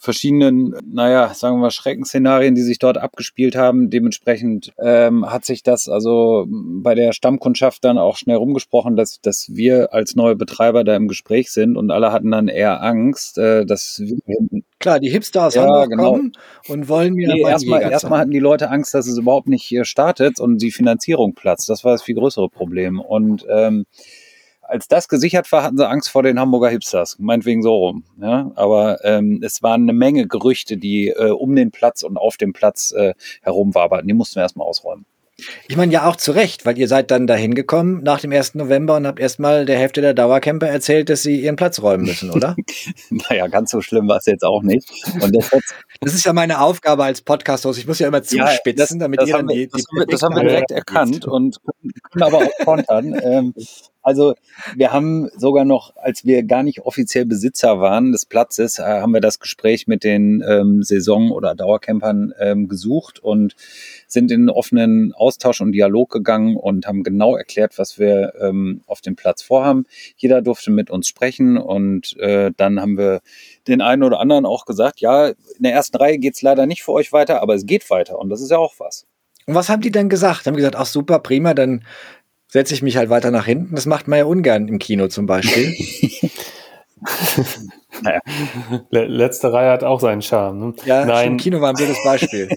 verschiedenen, 0.04 0.75
naja, 0.87 1.32
sagen 1.34 1.56
wir 1.56 1.62
mal, 1.62 1.70
Schreckensszenarien, 1.70 2.54
die 2.54 2.62
sich 2.62 2.78
dort 2.78 2.99
abgespielt 2.99 3.56
haben. 3.56 3.90
Dementsprechend 3.90 4.73
ähm, 4.78 5.30
hat 5.30 5.44
sich 5.44 5.62
das 5.62 5.88
also 5.88 6.46
bei 6.49 6.94
der 6.94 7.12
Stammkundschaft 7.12 7.84
dann 7.84 7.99
auch 7.99 8.16
schnell 8.16 8.37
rumgesprochen, 8.37 8.96
dass, 8.96 9.20
dass 9.20 9.54
wir 9.54 9.92
als 9.92 10.14
neue 10.14 10.37
Betreiber 10.37 10.84
da 10.84 10.94
im 10.94 11.08
Gespräch 11.08 11.50
sind 11.50 11.76
und 11.76 11.90
alle 11.90 12.12
hatten 12.12 12.30
dann 12.30 12.49
eher 12.49 12.82
Angst, 12.82 13.38
äh, 13.38 13.64
dass 13.64 14.00
wir 14.00 14.18
Klar, 14.78 15.00
die 15.00 15.08
Hipster 15.08 15.46
aus 15.46 15.54
ja, 15.54 15.62
Hamburg 15.62 15.88
genau. 15.88 16.12
kommen 16.12 16.32
und 16.68 16.88
wollen 16.90 17.14
mir 17.14 17.32
nee, 17.32 17.40
erstmal 17.40 17.80
erstmal 17.80 18.18
hatten 18.18 18.32
die 18.32 18.38
Leute 18.38 18.68
Angst, 18.70 18.92
dass 18.92 19.06
es 19.06 19.16
überhaupt 19.16 19.49
nicht 19.49 19.62
hier 19.62 19.87
startet 19.87 20.40
und 20.40 20.58
die 20.58 20.73
Finanzierung 20.73 21.34
platzt. 21.34 21.70
Das 21.70 21.84
war 21.84 21.92
das 21.92 22.02
viel 22.02 22.16
größere 22.16 22.50
Problem. 22.50 23.00
Und 23.00 23.46
ähm, 23.49 23.87
als 24.68 24.88
das 24.88 25.09
gesichert 25.09 25.50
war, 25.52 25.62
hatten 25.62 25.76
sie 25.76 25.88
Angst 25.88 26.09
vor 26.09 26.23
den 26.23 26.38
Hamburger 26.38 26.68
Hipsters. 26.68 27.16
Meinetwegen 27.18 27.62
so 27.62 27.75
rum. 27.75 28.04
Ja? 28.21 28.50
Aber 28.54 29.04
ähm, 29.04 29.40
es 29.42 29.62
waren 29.62 29.83
eine 29.83 29.92
Menge 29.92 30.26
Gerüchte, 30.26 30.76
die 30.76 31.09
äh, 31.09 31.30
um 31.30 31.54
den 31.54 31.71
Platz 31.71 32.02
und 32.02 32.16
auf 32.16 32.37
dem 32.37 32.52
Platz 32.52 32.92
äh, 32.92 33.14
herumwaberten. 33.42 34.09
Die 34.09 34.14
mussten 34.14 34.37
wir 34.37 34.42
erstmal 34.42 34.66
ausräumen. 34.66 35.06
Ich 35.66 35.76
meine 35.76 35.92
ja 35.92 36.09
auch 36.09 36.14
zu 36.14 36.30
Recht, 36.30 36.64
weil 36.64 36.78
ihr 36.78 36.87
seid 36.87 37.11
dann 37.11 37.26
dahin 37.26 37.54
gekommen 37.54 38.02
nach 38.04 38.21
dem 38.21 38.30
1. 38.33 38.54
November 38.54 38.97
und 38.97 39.06
habt 39.06 39.18
erstmal 39.18 39.66
der 39.66 39.76
Hälfte 39.76 40.00
der 40.00 40.14
Dauercamper 40.14 40.68
erzählt, 40.68 41.09
dass 41.11 41.23
sie 41.23 41.40
ihren 41.40 41.56
Platz 41.56 41.83
räumen 41.83 42.04
müssen, 42.04 42.30
oder? 42.30 42.54
naja, 43.11 43.49
ganz 43.49 43.73
so 43.73 43.80
schlimm 43.80 44.06
war 44.06 44.18
es 44.18 44.26
jetzt 44.26 44.44
auch 44.44 44.62
nicht. 44.62 44.88
Und 45.21 45.35
das, 45.35 45.50
das 46.00 46.14
ist 46.14 46.25
ja 46.25 46.33
meine 46.33 46.61
Aufgabe 46.61 47.02
als 47.02 47.23
Podcast-Host. 47.23 47.80
Ich 47.80 47.87
muss 47.87 47.99
ja 47.99 48.06
immer 48.06 48.23
zuspitzen, 48.23 48.99
ja, 48.99 49.04
damit 49.04 49.21
das 49.21 49.28
ihr 49.28 49.37
dann 49.37 49.49
die, 49.49 49.66
die, 49.66 49.68
das, 49.68 49.87
haben 49.90 49.99
wir, 49.99 50.06
das 50.06 50.23
haben 50.23 50.37
wir 50.37 50.42
direkt 50.44 50.71
erkannt 50.71 51.26
und 51.26 51.59
können 52.12 52.23
aber 52.23 52.38
auch 52.38 52.64
kontern. 52.64 53.21
ähm, 53.21 53.54
also 54.04 54.34
wir 54.76 54.92
haben 54.92 55.30
sogar 55.37 55.64
noch, 55.64 55.96
als 55.96 56.25
wir 56.25 56.42
gar 56.42 56.62
nicht 56.62 56.80
offiziell 56.80 57.25
Besitzer 57.25 57.80
waren 57.80 58.12
des 58.12 58.26
Platzes, 58.26 58.78
äh, 58.78 58.82
haben 58.82 59.12
wir 59.12 59.23
das 59.23 59.40
Gespräch 59.40 59.87
mit 59.87 60.04
den 60.04 60.44
ähm, 60.46 60.82
Saison- 60.82 61.30
oder 61.30 61.54
Dauercampern 61.54 62.34
ähm, 62.38 62.68
gesucht 62.68 63.18
und 63.18 63.56
sind 64.06 64.30
in 64.30 64.42
einen 64.42 64.50
offenen 64.50 65.14
Austausch 65.14 65.62
und 65.62 65.73
Dialog 65.73 66.11
gegangen 66.11 66.56
und 66.56 66.87
haben 66.87 67.02
genau 67.02 67.34
erklärt, 67.34 67.78
was 67.78 67.99
wir 67.99 68.34
ähm, 68.40 68.82
auf 68.87 69.00
dem 69.00 69.16
Platz 69.16 69.42
vorhaben. 69.42 69.87
Jeder 70.16 70.42
durfte 70.42 70.70
mit 70.70 70.90
uns 70.90 71.08
sprechen 71.08 71.56
und 71.56 72.14
äh, 72.18 72.52
dann 72.56 72.80
haben 72.82 72.99
wir 72.99 73.20
den 73.66 73.80
einen 73.80 74.02
oder 74.02 74.20
anderen 74.20 74.44
auch 74.44 74.66
gesagt, 74.66 75.00
ja, 75.00 75.28
in 75.28 75.34
der 75.61 75.73
ersten 75.73 75.96
Reihe 75.96 76.18
geht's 76.18 76.42
leider 76.42 76.66
nicht 76.66 76.82
für 76.82 76.92
euch 76.92 77.12
weiter, 77.12 77.40
aber 77.40 77.54
es 77.54 77.64
geht 77.64 77.88
weiter 77.88 78.18
und 78.18 78.28
das 78.28 78.42
ist 78.42 78.50
ja 78.50 78.58
auch 78.58 78.75
was. 78.78 79.06
Und 79.46 79.54
was 79.54 79.68
haben 79.68 79.82
die 79.82 79.90
dann 79.90 80.08
gesagt? 80.08 80.46
Haben 80.46 80.56
gesagt, 80.56 80.76
ach 80.76 80.87
super, 80.87 81.18
prima, 81.18 81.54
dann 81.54 81.84
setze 82.54 82.73
ich 82.73 82.82
mich 82.82 82.96
halt 82.96 83.11
weiter 83.11 83.32
nach 83.32 83.46
hinten. 83.46 83.75
Das 83.75 83.84
macht 83.84 84.06
man 84.06 84.20
ja 84.20 84.26
ungern 84.26 84.68
im 84.68 84.78
Kino 84.78 85.08
zum 85.08 85.26
Beispiel. 85.26 85.75
naja. 88.00 88.20
Letzte 88.90 89.52
Reihe 89.52 89.73
hat 89.73 89.82
auch 89.82 89.99
seinen 89.99 90.23
Charme. 90.23 90.58
Ne? 90.61 90.75
Ja, 90.84 91.04
nein. 91.04 91.32
im 91.32 91.37
Kino 91.37 91.61
war 91.61 91.70
ein 91.70 91.75
blödes 91.75 91.99
Beispiel. 92.04 92.49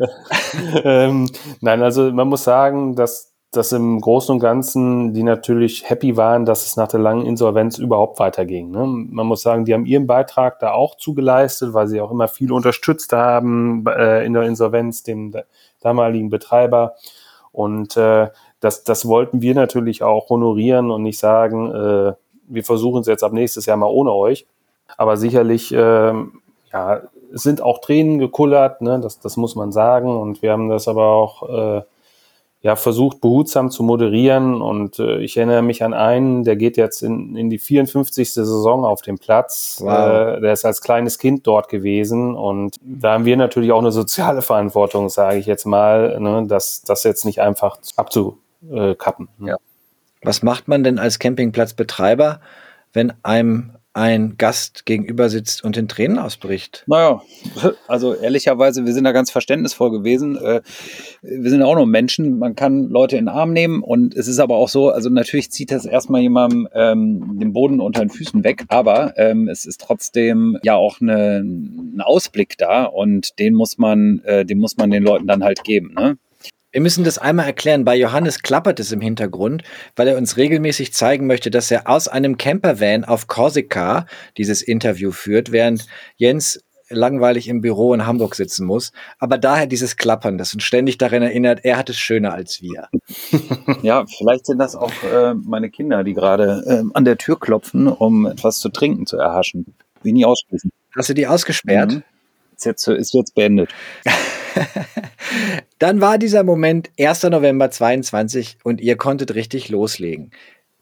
ähm, 0.82 1.28
nein, 1.60 1.82
also 1.82 2.10
man 2.10 2.26
muss 2.28 2.44
sagen, 2.44 2.96
dass, 2.96 3.34
dass 3.50 3.70
im 3.72 4.00
Großen 4.00 4.32
und 4.32 4.40
Ganzen 4.40 5.12
die 5.12 5.24
natürlich 5.24 5.90
happy 5.90 6.16
waren, 6.16 6.46
dass 6.46 6.64
es 6.64 6.78
nach 6.78 6.88
der 6.88 7.00
langen 7.00 7.26
Insolvenz 7.26 7.76
überhaupt 7.76 8.18
weiterging. 8.20 8.70
Ne? 8.70 8.86
Man 8.86 9.26
muss 9.26 9.42
sagen, 9.42 9.66
die 9.66 9.74
haben 9.74 9.84
ihren 9.84 10.06
Beitrag 10.06 10.58
da 10.58 10.72
auch 10.72 10.96
zugeleistet, 10.96 11.74
weil 11.74 11.86
sie 11.86 12.00
auch 12.00 12.10
immer 12.10 12.28
viel 12.28 12.50
unterstützt 12.50 13.12
haben 13.12 13.84
äh, 13.88 14.24
in 14.24 14.32
der 14.32 14.44
Insolvenz, 14.44 15.02
dem 15.02 15.34
damaligen 15.82 16.30
Betreiber. 16.30 16.94
Und 17.52 17.96
äh, 17.98 18.28
das, 18.60 18.84
das 18.84 19.06
wollten 19.06 19.42
wir 19.42 19.54
natürlich 19.54 20.02
auch 20.02 20.28
honorieren 20.30 20.90
und 20.90 21.02
nicht 21.02 21.18
sagen, 21.18 21.70
äh, 21.70 22.12
wir 22.48 22.64
versuchen 22.64 23.02
es 23.02 23.06
jetzt 23.06 23.22
ab 23.22 23.32
nächstes 23.32 23.66
Jahr 23.66 23.76
mal 23.76 23.86
ohne 23.86 24.12
euch. 24.12 24.46
Aber 24.96 25.16
sicherlich, 25.16 25.72
äh, 25.72 26.12
ja, 26.72 27.02
es 27.32 27.42
sind 27.42 27.60
auch 27.60 27.80
Tränen 27.80 28.18
gekullert, 28.18 28.80
ne? 28.80 28.98
das, 29.00 29.20
das 29.20 29.36
muss 29.36 29.54
man 29.54 29.70
sagen. 29.70 30.16
Und 30.16 30.42
wir 30.42 30.52
haben 30.52 30.68
das 30.68 30.88
aber 30.88 31.06
auch 31.06 31.48
äh, 31.48 31.82
ja, 32.60 32.74
versucht 32.74 33.20
behutsam 33.20 33.70
zu 33.70 33.82
moderieren. 33.82 34.60
Und 34.60 34.98
äh, 34.98 35.18
ich 35.18 35.36
erinnere 35.36 35.62
mich 35.62 35.84
an 35.84 35.94
einen, 35.94 36.42
der 36.42 36.56
geht 36.56 36.76
jetzt 36.76 37.02
in, 37.02 37.36
in 37.36 37.50
die 37.50 37.58
54. 37.58 38.32
Saison 38.32 38.84
auf 38.84 39.02
dem 39.02 39.18
Platz. 39.18 39.80
Wow. 39.82 40.36
Äh, 40.36 40.40
der 40.40 40.52
ist 40.52 40.64
als 40.64 40.80
kleines 40.80 41.18
Kind 41.18 41.46
dort 41.46 41.68
gewesen. 41.68 42.34
Und 42.34 42.76
da 42.80 43.12
haben 43.12 43.24
wir 43.24 43.36
natürlich 43.36 43.72
auch 43.72 43.78
eine 43.78 43.92
soziale 43.92 44.42
Verantwortung, 44.42 45.08
sage 45.08 45.38
ich 45.38 45.46
jetzt 45.46 45.66
mal, 45.66 46.18
ne, 46.18 46.46
das, 46.48 46.82
das 46.82 47.04
jetzt 47.04 47.24
nicht 47.24 47.40
einfach 47.40 47.78
abzukappen. 48.62 49.28
Ne? 49.38 49.50
Ja. 49.50 49.56
Was 50.22 50.42
macht 50.42 50.68
man 50.68 50.82
denn 50.82 50.98
als 50.98 51.18
Campingplatzbetreiber, 51.18 52.40
wenn 52.92 53.12
einem 53.22 53.78
ein 53.98 54.36
Gast 54.38 54.86
gegenüber 54.86 55.28
sitzt 55.28 55.64
und 55.64 55.76
in 55.76 55.88
Tränen 55.88 56.18
ausbricht. 56.18 56.84
Naja, 56.86 57.20
also 57.88 58.14
ehrlicherweise, 58.14 58.86
wir 58.86 58.92
sind 58.92 59.02
da 59.02 59.10
ganz 59.10 59.32
verständnisvoll 59.32 59.90
gewesen. 59.90 60.36
Äh, 60.36 60.60
wir 61.22 61.50
sind 61.50 61.62
auch 61.62 61.74
nur 61.74 61.86
Menschen, 61.86 62.38
man 62.38 62.54
kann 62.54 62.90
Leute 62.90 63.16
in 63.16 63.24
den 63.24 63.34
Arm 63.34 63.52
nehmen 63.52 63.82
und 63.82 64.14
es 64.14 64.28
ist 64.28 64.38
aber 64.38 64.54
auch 64.54 64.68
so, 64.68 64.90
also 64.90 65.10
natürlich 65.10 65.50
zieht 65.50 65.72
das 65.72 65.84
erstmal 65.84 66.20
jemandem 66.20 66.68
ähm, 66.74 67.38
den 67.40 67.52
Boden 67.52 67.80
unter 67.80 68.00
den 68.00 68.10
Füßen 68.10 68.44
weg, 68.44 68.66
aber 68.68 69.14
ähm, 69.16 69.48
es 69.48 69.66
ist 69.66 69.80
trotzdem 69.80 70.58
ja 70.62 70.76
auch 70.76 71.00
eine, 71.00 71.40
ein 71.40 72.00
Ausblick 72.00 72.56
da 72.56 72.84
und 72.84 73.38
den 73.40 73.54
muss 73.54 73.78
man, 73.78 74.20
äh, 74.24 74.44
den 74.44 74.58
muss 74.58 74.76
man 74.76 74.92
den 74.92 75.02
Leuten 75.02 75.26
dann 75.26 75.42
halt 75.42 75.64
geben. 75.64 75.94
Ne? 75.94 76.18
Wir 76.70 76.82
müssen 76.82 77.02
das 77.02 77.16
einmal 77.16 77.46
erklären. 77.46 77.84
Bei 77.86 77.96
Johannes 77.96 78.42
klappert 78.42 78.78
es 78.78 78.92
im 78.92 79.00
Hintergrund, 79.00 79.62
weil 79.96 80.08
er 80.08 80.18
uns 80.18 80.36
regelmäßig 80.36 80.92
zeigen 80.92 81.26
möchte, 81.26 81.50
dass 81.50 81.70
er 81.70 81.88
aus 81.88 82.08
einem 82.08 82.36
Campervan 82.36 83.04
auf 83.04 83.26
Korsika 83.26 84.04
dieses 84.36 84.60
Interview 84.60 85.10
führt, 85.10 85.50
während 85.50 85.86
Jens 86.16 86.62
langweilig 86.90 87.48
im 87.48 87.62
Büro 87.62 87.94
in 87.94 88.06
Hamburg 88.06 88.34
sitzen 88.34 88.66
muss. 88.66 88.92
Aber 89.18 89.38
daher 89.38 89.66
dieses 89.66 89.96
Klappern, 89.96 90.36
das 90.36 90.52
uns 90.52 90.62
ständig 90.62 90.98
daran 90.98 91.22
erinnert, 91.22 91.60
er 91.64 91.78
hat 91.78 91.88
es 91.88 91.96
schöner 91.96 92.34
als 92.34 92.60
wir. 92.62 92.88
Ja, 93.82 94.04
vielleicht 94.06 94.46
sind 94.46 94.58
das 94.58 94.74
auch 94.74 94.92
äh, 95.04 95.34
meine 95.34 95.70
Kinder, 95.70 96.02
die 96.02 96.14
gerade 96.14 96.64
äh, 96.66 96.82
an 96.94 97.04
der 97.04 97.16
Tür 97.16 97.38
klopfen, 97.38 97.86
um 97.86 98.26
etwas 98.26 98.58
zu 98.58 98.70
trinken 98.70 99.06
zu 99.06 99.16
erhaschen. 99.16 99.74
Wie 100.02 100.12
nie 100.12 100.24
ausschließen. 100.24 100.70
Hast 100.96 101.08
du 101.08 101.14
die 101.14 101.26
ausgesperrt? 101.26 101.92
Mhm. 101.92 102.02
Ist 102.56 102.66
jetzt, 102.66 102.88
ist 102.88 103.14
jetzt 103.14 103.34
beendet. 103.34 103.70
Dann 105.78 106.00
war 106.00 106.18
dieser 106.18 106.44
Moment 106.44 106.90
1. 106.98 107.24
November 107.24 107.70
22 107.70 108.58
und 108.64 108.80
ihr 108.80 108.96
konntet 108.96 109.34
richtig 109.34 109.68
loslegen. 109.68 110.30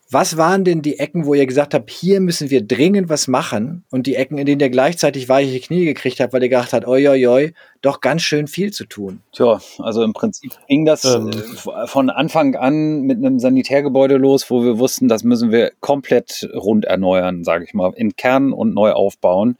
Was 0.08 0.36
waren 0.36 0.62
denn 0.62 0.82
die 0.82 1.00
Ecken, 1.00 1.26
wo 1.26 1.34
ihr 1.34 1.46
gesagt 1.46 1.74
habt, 1.74 1.90
hier 1.90 2.20
müssen 2.20 2.48
wir 2.48 2.64
dringend 2.64 3.08
was 3.08 3.26
machen? 3.26 3.84
Und 3.90 4.06
die 4.06 4.14
Ecken, 4.14 4.38
in 4.38 4.46
denen 4.46 4.60
ihr 4.60 4.70
gleichzeitig 4.70 5.28
weiche 5.28 5.58
Knie 5.58 5.84
gekriegt 5.84 6.20
habt, 6.20 6.32
weil 6.32 6.44
ihr 6.44 6.48
gedacht 6.48 6.72
habt, 6.72 6.86
oi, 6.86 7.08
oi, 7.08 7.26
oi, 7.26 7.52
doch 7.82 8.00
ganz 8.00 8.22
schön 8.22 8.46
viel 8.46 8.72
zu 8.72 8.84
tun. 8.84 9.20
Tja, 9.32 9.60
also 9.80 10.04
im 10.04 10.12
Prinzip 10.12 10.52
ging 10.68 10.84
das 10.84 11.04
ähm. 11.04 11.30
Äh, 11.32 11.86
von 11.88 12.10
Anfang 12.10 12.54
an 12.54 13.00
mit 13.00 13.18
einem 13.18 13.40
Sanitärgebäude 13.40 14.16
los, 14.16 14.48
wo 14.48 14.62
wir 14.62 14.78
wussten, 14.78 15.08
das 15.08 15.24
müssen 15.24 15.50
wir 15.50 15.72
komplett 15.80 16.48
rund 16.54 16.84
erneuern, 16.84 17.42
sage 17.42 17.64
ich 17.64 17.74
mal, 17.74 17.92
in 17.96 18.14
Kern 18.14 18.52
und 18.52 18.74
neu 18.74 18.92
aufbauen 18.92 19.56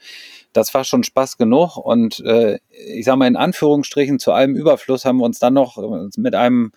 das 0.57 0.75
war 0.75 0.85
schon 0.85 1.05
Spaß 1.05 1.37
genug. 1.37 1.77
Und 1.77 2.21
äh, 2.21 2.59
ich 2.71 3.05
sage 3.05 3.19
mal 3.19 3.27
in 3.29 3.37
Anführungsstrichen 3.37 4.19
zu 4.19 4.33
allem 4.33 4.55
Überfluss 4.55 5.05
haben 5.05 5.19
wir 5.19 5.25
uns 5.25 5.39
dann 5.39 5.55
noch 5.55 5.79
mit 6.17 6.35
einem 6.35 6.73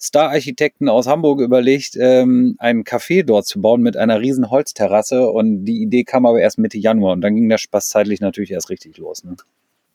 Star-Architekten 0.00 0.88
aus 0.88 1.06
Hamburg 1.06 1.40
überlegt, 1.40 1.96
ähm, 1.96 2.54
einen 2.58 2.84
Café 2.84 3.24
dort 3.24 3.46
zu 3.46 3.60
bauen 3.60 3.82
mit 3.82 3.96
einer 3.96 4.20
riesen 4.20 4.50
Holzterrasse. 4.50 5.28
Und 5.28 5.64
die 5.64 5.82
Idee 5.82 6.04
kam 6.04 6.24
aber 6.24 6.40
erst 6.40 6.58
Mitte 6.58 6.78
Januar 6.78 7.12
und 7.12 7.20
dann 7.20 7.34
ging 7.34 7.48
der 7.48 7.58
Spaß 7.58 7.88
zeitlich 7.88 8.20
natürlich 8.20 8.52
erst 8.52 8.70
richtig 8.70 8.96
los. 8.98 9.24
Ne? 9.24 9.36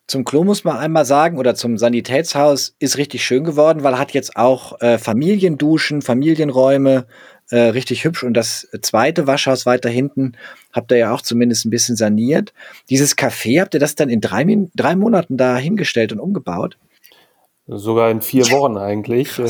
Zum 0.06 0.26
Klo 0.26 0.44
muss 0.44 0.66
man 0.66 0.78
einmal 0.78 1.06
sagen, 1.06 1.38
oder 1.38 1.56
zum 1.56 1.78
Sanitätshaus 1.78 2.76
ist 2.80 2.98
richtig 2.98 3.24
schön 3.24 3.46
geworden, 3.46 3.84
weil 3.84 3.98
hat 3.98 4.12
jetzt 4.12 4.36
auch 4.36 4.82
äh, 4.82 4.98
Familienduschen, 4.98 6.02
Familienräume, 6.02 7.08
äh, 7.50 7.58
richtig 7.58 8.04
hübsch. 8.04 8.24
Und 8.24 8.34
das 8.34 8.68
zweite 8.82 9.28
Waschhaus 9.28 9.66
weiter 9.66 9.90
hinten 9.90 10.34
habt 10.72 10.92
ihr 10.92 10.98
ja 10.98 11.12
auch 11.12 11.22
zumindest 11.22 11.66
ein 11.66 11.70
bisschen 11.70 11.96
saniert. 11.96 12.54
Dieses 12.90 13.18
Café, 13.18 13.62
habt 13.62 13.74
ihr 13.74 13.80
das 13.80 13.96
dann 13.96 14.10
in 14.10 14.22
drei, 14.22 14.46
drei 14.76 14.96
Monaten 14.96 15.38
da 15.38 15.58
hingestellt 15.58 16.12
und 16.12 16.20
umgebaut? 16.20 16.78
Sogar 17.66 18.12
in 18.12 18.20
vier 18.20 18.44
Wochen 18.52 18.76
eigentlich. 18.76 19.42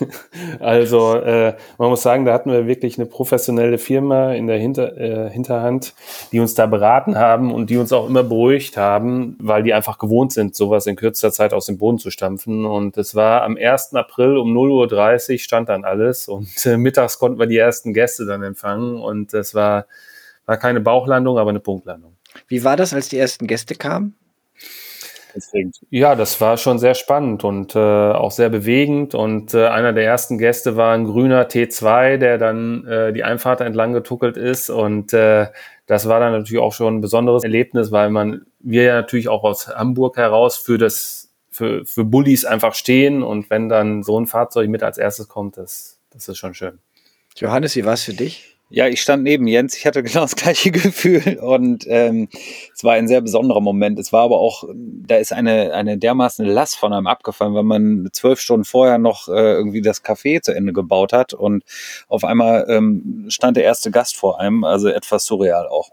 also 0.60 1.16
äh, 1.16 1.56
man 1.76 1.90
muss 1.90 2.02
sagen, 2.02 2.24
da 2.24 2.32
hatten 2.32 2.52
wir 2.52 2.68
wirklich 2.68 2.98
eine 2.98 3.06
professionelle 3.06 3.78
Firma 3.78 4.32
in 4.32 4.46
der 4.46 4.58
Hinter, 4.58 4.96
äh, 4.96 5.28
Hinterhand, 5.28 5.92
die 6.30 6.38
uns 6.38 6.54
da 6.54 6.66
beraten 6.66 7.18
haben 7.18 7.52
und 7.52 7.68
die 7.68 7.76
uns 7.76 7.92
auch 7.92 8.08
immer 8.08 8.22
beruhigt 8.22 8.76
haben, 8.76 9.36
weil 9.40 9.64
die 9.64 9.74
einfach 9.74 9.98
gewohnt 9.98 10.32
sind, 10.32 10.54
sowas 10.54 10.86
in 10.86 10.94
kürzester 10.94 11.32
Zeit 11.32 11.52
aus 11.52 11.66
dem 11.66 11.78
Boden 11.78 11.98
zu 11.98 12.12
stampfen. 12.12 12.64
Und 12.64 12.96
es 12.96 13.16
war 13.16 13.42
am 13.42 13.56
1. 13.56 13.94
April 13.94 14.36
um 14.36 14.56
0.30 14.56 15.32
Uhr 15.32 15.38
stand 15.40 15.68
dann 15.68 15.84
alles 15.84 16.28
und 16.28 16.64
äh, 16.64 16.76
mittags 16.76 17.18
konnten 17.18 17.40
wir 17.40 17.46
die 17.46 17.58
ersten 17.58 17.92
Gäste 17.92 18.24
dann 18.24 18.44
empfangen 18.44 19.00
und 19.00 19.34
es 19.34 19.52
war, 19.56 19.86
war 20.46 20.58
keine 20.58 20.80
Bauchlandung, 20.80 21.38
aber 21.38 21.50
eine 21.50 21.60
Punktlandung. 21.60 22.18
Wie 22.46 22.62
war 22.62 22.76
das, 22.76 22.94
als 22.94 23.08
die 23.08 23.18
ersten 23.18 23.48
Gäste 23.48 23.74
kamen? 23.74 24.14
Deswegen. 25.38 25.70
Ja, 25.90 26.16
das 26.16 26.40
war 26.40 26.56
schon 26.56 26.80
sehr 26.80 26.94
spannend 26.94 27.44
und 27.44 27.76
äh, 27.76 27.78
auch 27.78 28.32
sehr 28.32 28.48
bewegend. 28.48 29.14
Und 29.14 29.54
äh, 29.54 29.68
einer 29.68 29.92
der 29.92 30.04
ersten 30.04 30.36
Gäste 30.36 30.74
war 30.76 30.94
ein 30.94 31.04
grüner 31.04 31.48
T2, 31.48 32.16
der 32.16 32.38
dann 32.38 32.84
äh, 32.86 33.12
die 33.12 33.22
Einfahrt 33.22 33.60
entlang 33.60 33.92
getuckelt 33.92 34.36
ist. 34.36 34.68
Und 34.68 35.12
äh, 35.12 35.46
das 35.86 36.08
war 36.08 36.18
dann 36.18 36.32
natürlich 36.32 36.60
auch 36.60 36.72
schon 36.72 36.96
ein 36.96 37.00
besonderes 37.00 37.44
Erlebnis, 37.44 37.92
weil 37.92 38.10
man, 38.10 38.46
wir 38.58 38.82
ja 38.82 38.94
natürlich 38.94 39.28
auch 39.28 39.44
aus 39.44 39.68
Hamburg 39.68 40.16
heraus 40.16 40.58
für 40.58 40.76
das, 40.76 41.30
für, 41.50 41.86
für 41.86 42.04
Bullies 42.04 42.44
einfach 42.44 42.74
stehen. 42.74 43.22
Und 43.22 43.48
wenn 43.48 43.68
dann 43.68 44.02
so 44.02 44.18
ein 44.18 44.26
Fahrzeug 44.26 44.68
mit 44.68 44.82
als 44.82 44.98
erstes 44.98 45.28
kommt, 45.28 45.56
das, 45.56 46.00
das 46.10 46.26
ist 46.26 46.38
schon 46.38 46.54
schön. 46.54 46.80
Johannes, 47.36 47.76
wie 47.76 47.84
war 47.84 47.92
es 47.92 48.02
für 48.02 48.14
dich? 48.14 48.57
Ja, 48.70 48.86
ich 48.86 49.00
stand 49.00 49.22
neben 49.22 49.46
Jens, 49.46 49.74
ich 49.76 49.86
hatte 49.86 50.02
genau 50.04 50.20
das 50.20 50.36
gleiche 50.36 50.70
Gefühl 50.70 51.38
und 51.40 51.86
ähm, 51.88 52.28
es 52.74 52.84
war 52.84 52.94
ein 52.94 53.08
sehr 53.08 53.22
besonderer 53.22 53.60
Moment. 53.60 53.98
Es 53.98 54.12
war 54.12 54.22
aber 54.22 54.38
auch, 54.38 54.64
da 54.74 55.16
ist 55.16 55.32
eine, 55.32 55.72
eine 55.72 55.96
dermaßen 55.96 56.44
Last 56.44 56.76
von 56.76 56.92
einem 56.92 57.06
abgefallen, 57.06 57.54
weil 57.54 57.62
man 57.62 58.08
zwölf 58.12 58.40
Stunden 58.40 58.64
vorher 58.64 58.98
noch 58.98 59.28
äh, 59.28 59.54
irgendwie 59.54 59.80
das 59.80 60.04
Café 60.04 60.42
zu 60.42 60.54
Ende 60.54 60.72
gebaut 60.74 61.12
hat 61.14 61.32
und 61.32 61.64
auf 62.08 62.24
einmal 62.24 62.66
ähm, 62.68 63.26
stand 63.28 63.56
der 63.56 63.64
erste 63.64 63.90
Gast 63.90 64.16
vor 64.16 64.38
einem, 64.38 64.64
also 64.64 64.88
etwas 64.88 65.24
surreal 65.24 65.66
auch. 65.66 65.90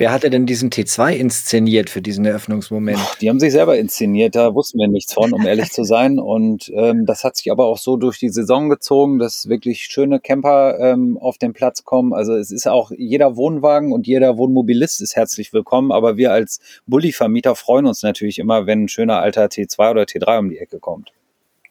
Wer 0.00 0.12
hatte 0.12 0.30
denn 0.30 0.46
diesen 0.46 0.70
T2 0.70 1.12
inszeniert 1.12 1.90
für 1.90 2.00
diesen 2.00 2.24
Eröffnungsmoment? 2.24 2.98
Ach, 2.98 3.16
die 3.16 3.28
haben 3.28 3.38
sich 3.38 3.52
selber 3.52 3.76
inszeniert, 3.76 4.34
da 4.34 4.54
wussten 4.54 4.78
wir 4.78 4.88
nichts 4.88 5.12
von, 5.12 5.34
um 5.34 5.46
ehrlich 5.46 5.72
zu 5.72 5.84
sein. 5.84 6.18
Und 6.18 6.72
ähm, 6.74 7.04
das 7.04 7.22
hat 7.22 7.36
sich 7.36 7.52
aber 7.52 7.66
auch 7.66 7.76
so 7.76 7.98
durch 7.98 8.18
die 8.18 8.30
Saison 8.30 8.70
gezogen, 8.70 9.18
dass 9.18 9.50
wirklich 9.50 9.82
schöne 9.82 10.18
Camper 10.18 10.78
ähm, 10.80 11.18
auf 11.18 11.36
den 11.36 11.52
Platz 11.52 11.84
kommen. 11.84 12.14
Also 12.14 12.34
es 12.34 12.50
ist 12.50 12.66
auch 12.66 12.90
jeder 12.96 13.36
Wohnwagen 13.36 13.92
und 13.92 14.06
jeder 14.06 14.38
Wohnmobilist 14.38 15.02
ist 15.02 15.16
herzlich 15.16 15.52
willkommen. 15.52 15.92
Aber 15.92 16.16
wir 16.16 16.32
als 16.32 16.60
Bulli-Vermieter 16.86 17.54
freuen 17.54 17.84
uns 17.84 18.02
natürlich 18.02 18.38
immer, 18.38 18.64
wenn 18.64 18.84
ein 18.84 18.88
schöner 18.88 19.20
alter 19.20 19.48
T2 19.48 19.90
oder 19.90 20.04
T3 20.04 20.38
um 20.38 20.48
die 20.48 20.56
Ecke 20.56 20.78
kommt. 20.78 21.12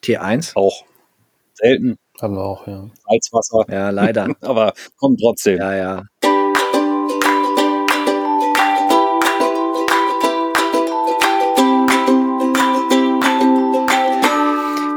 T1? 0.03 0.55
Auch. 0.55 0.83
Selten. 1.55 1.97
Haben 2.21 2.35
wir 2.35 2.43
auch, 2.43 2.67
ja. 2.67 2.89
Salzwasser. 3.07 3.65
Ja, 3.71 3.89
leider. 3.89 4.27
aber 4.41 4.73
kommt 4.97 5.19
trotzdem. 5.19 5.57
Ja, 5.57 5.75
ja. 5.75 6.03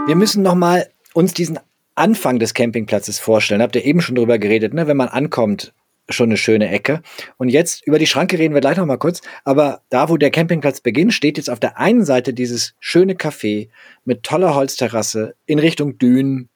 Wir 0.04 0.16
müssen 0.16 0.42
noch 0.42 0.56
mal 0.56 0.88
uns 1.14 1.32
diesen 1.32 1.60
Anfang 1.94 2.40
des 2.40 2.54
Campingplatzes 2.54 3.20
vorstellen. 3.20 3.62
Habt 3.62 3.76
ihr 3.76 3.84
eben 3.84 4.00
schon 4.00 4.16
drüber 4.16 4.38
geredet, 4.38 4.74
ne? 4.74 4.88
Wenn 4.88 4.96
man 4.96 5.08
ankommt, 5.08 5.72
schon 6.08 6.30
eine 6.30 6.36
schöne 6.36 6.68
Ecke. 6.68 7.02
Und 7.38 7.48
jetzt 7.48 7.86
über 7.86 8.00
die 8.00 8.08
Schranke 8.08 8.36
reden 8.36 8.52
wir 8.52 8.60
gleich 8.60 8.76
noch 8.76 8.84
mal 8.84 8.96
kurz. 8.96 9.20
Aber 9.44 9.82
da, 9.90 10.08
wo 10.08 10.16
der 10.16 10.32
Campingplatz 10.32 10.80
beginnt, 10.80 11.14
steht 11.14 11.36
jetzt 11.36 11.48
auf 11.48 11.60
der 11.60 11.78
einen 11.78 12.04
Seite 12.04 12.34
dieses 12.34 12.74
schöne 12.80 13.14
Café 13.14 13.68
mit 14.04 14.24
toller 14.24 14.56
Holzterrasse 14.56 15.34
in 15.46 15.60
Richtung 15.60 15.98
Dünen. 15.98 16.48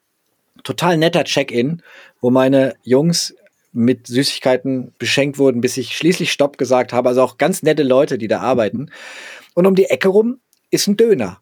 Total 0.64 0.96
netter 0.96 1.22
Check-in, 1.22 1.82
wo 2.20 2.30
meine 2.30 2.74
Jungs 2.82 3.36
mit 3.72 4.08
Süßigkeiten 4.08 4.92
beschenkt 4.98 5.38
wurden, 5.38 5.60
bis 5.60 5.76
ich 5.76 5.96
schließlich 5.96 6.32
Stopp 6.32 6.58
gesagt 6.58 6.92
habe. 6.92 7.08
Also 7.10 7.22
auch 7.22 7.38
ganz 7.38 7.62
nette 7.62 7.84
Leute, 7.84 8.18
die 8.18 8.26
da 8.26 8.40
arbeiten. 8.40 8.90
Und 9.54 9.66
um 9.66 9.76
die 9.76 9.84
Ecke 9.84 10.08
rum 10.08 10.40
ist 10.70 10.88
ein 10.88 10.96
Döner. 10.96 11.40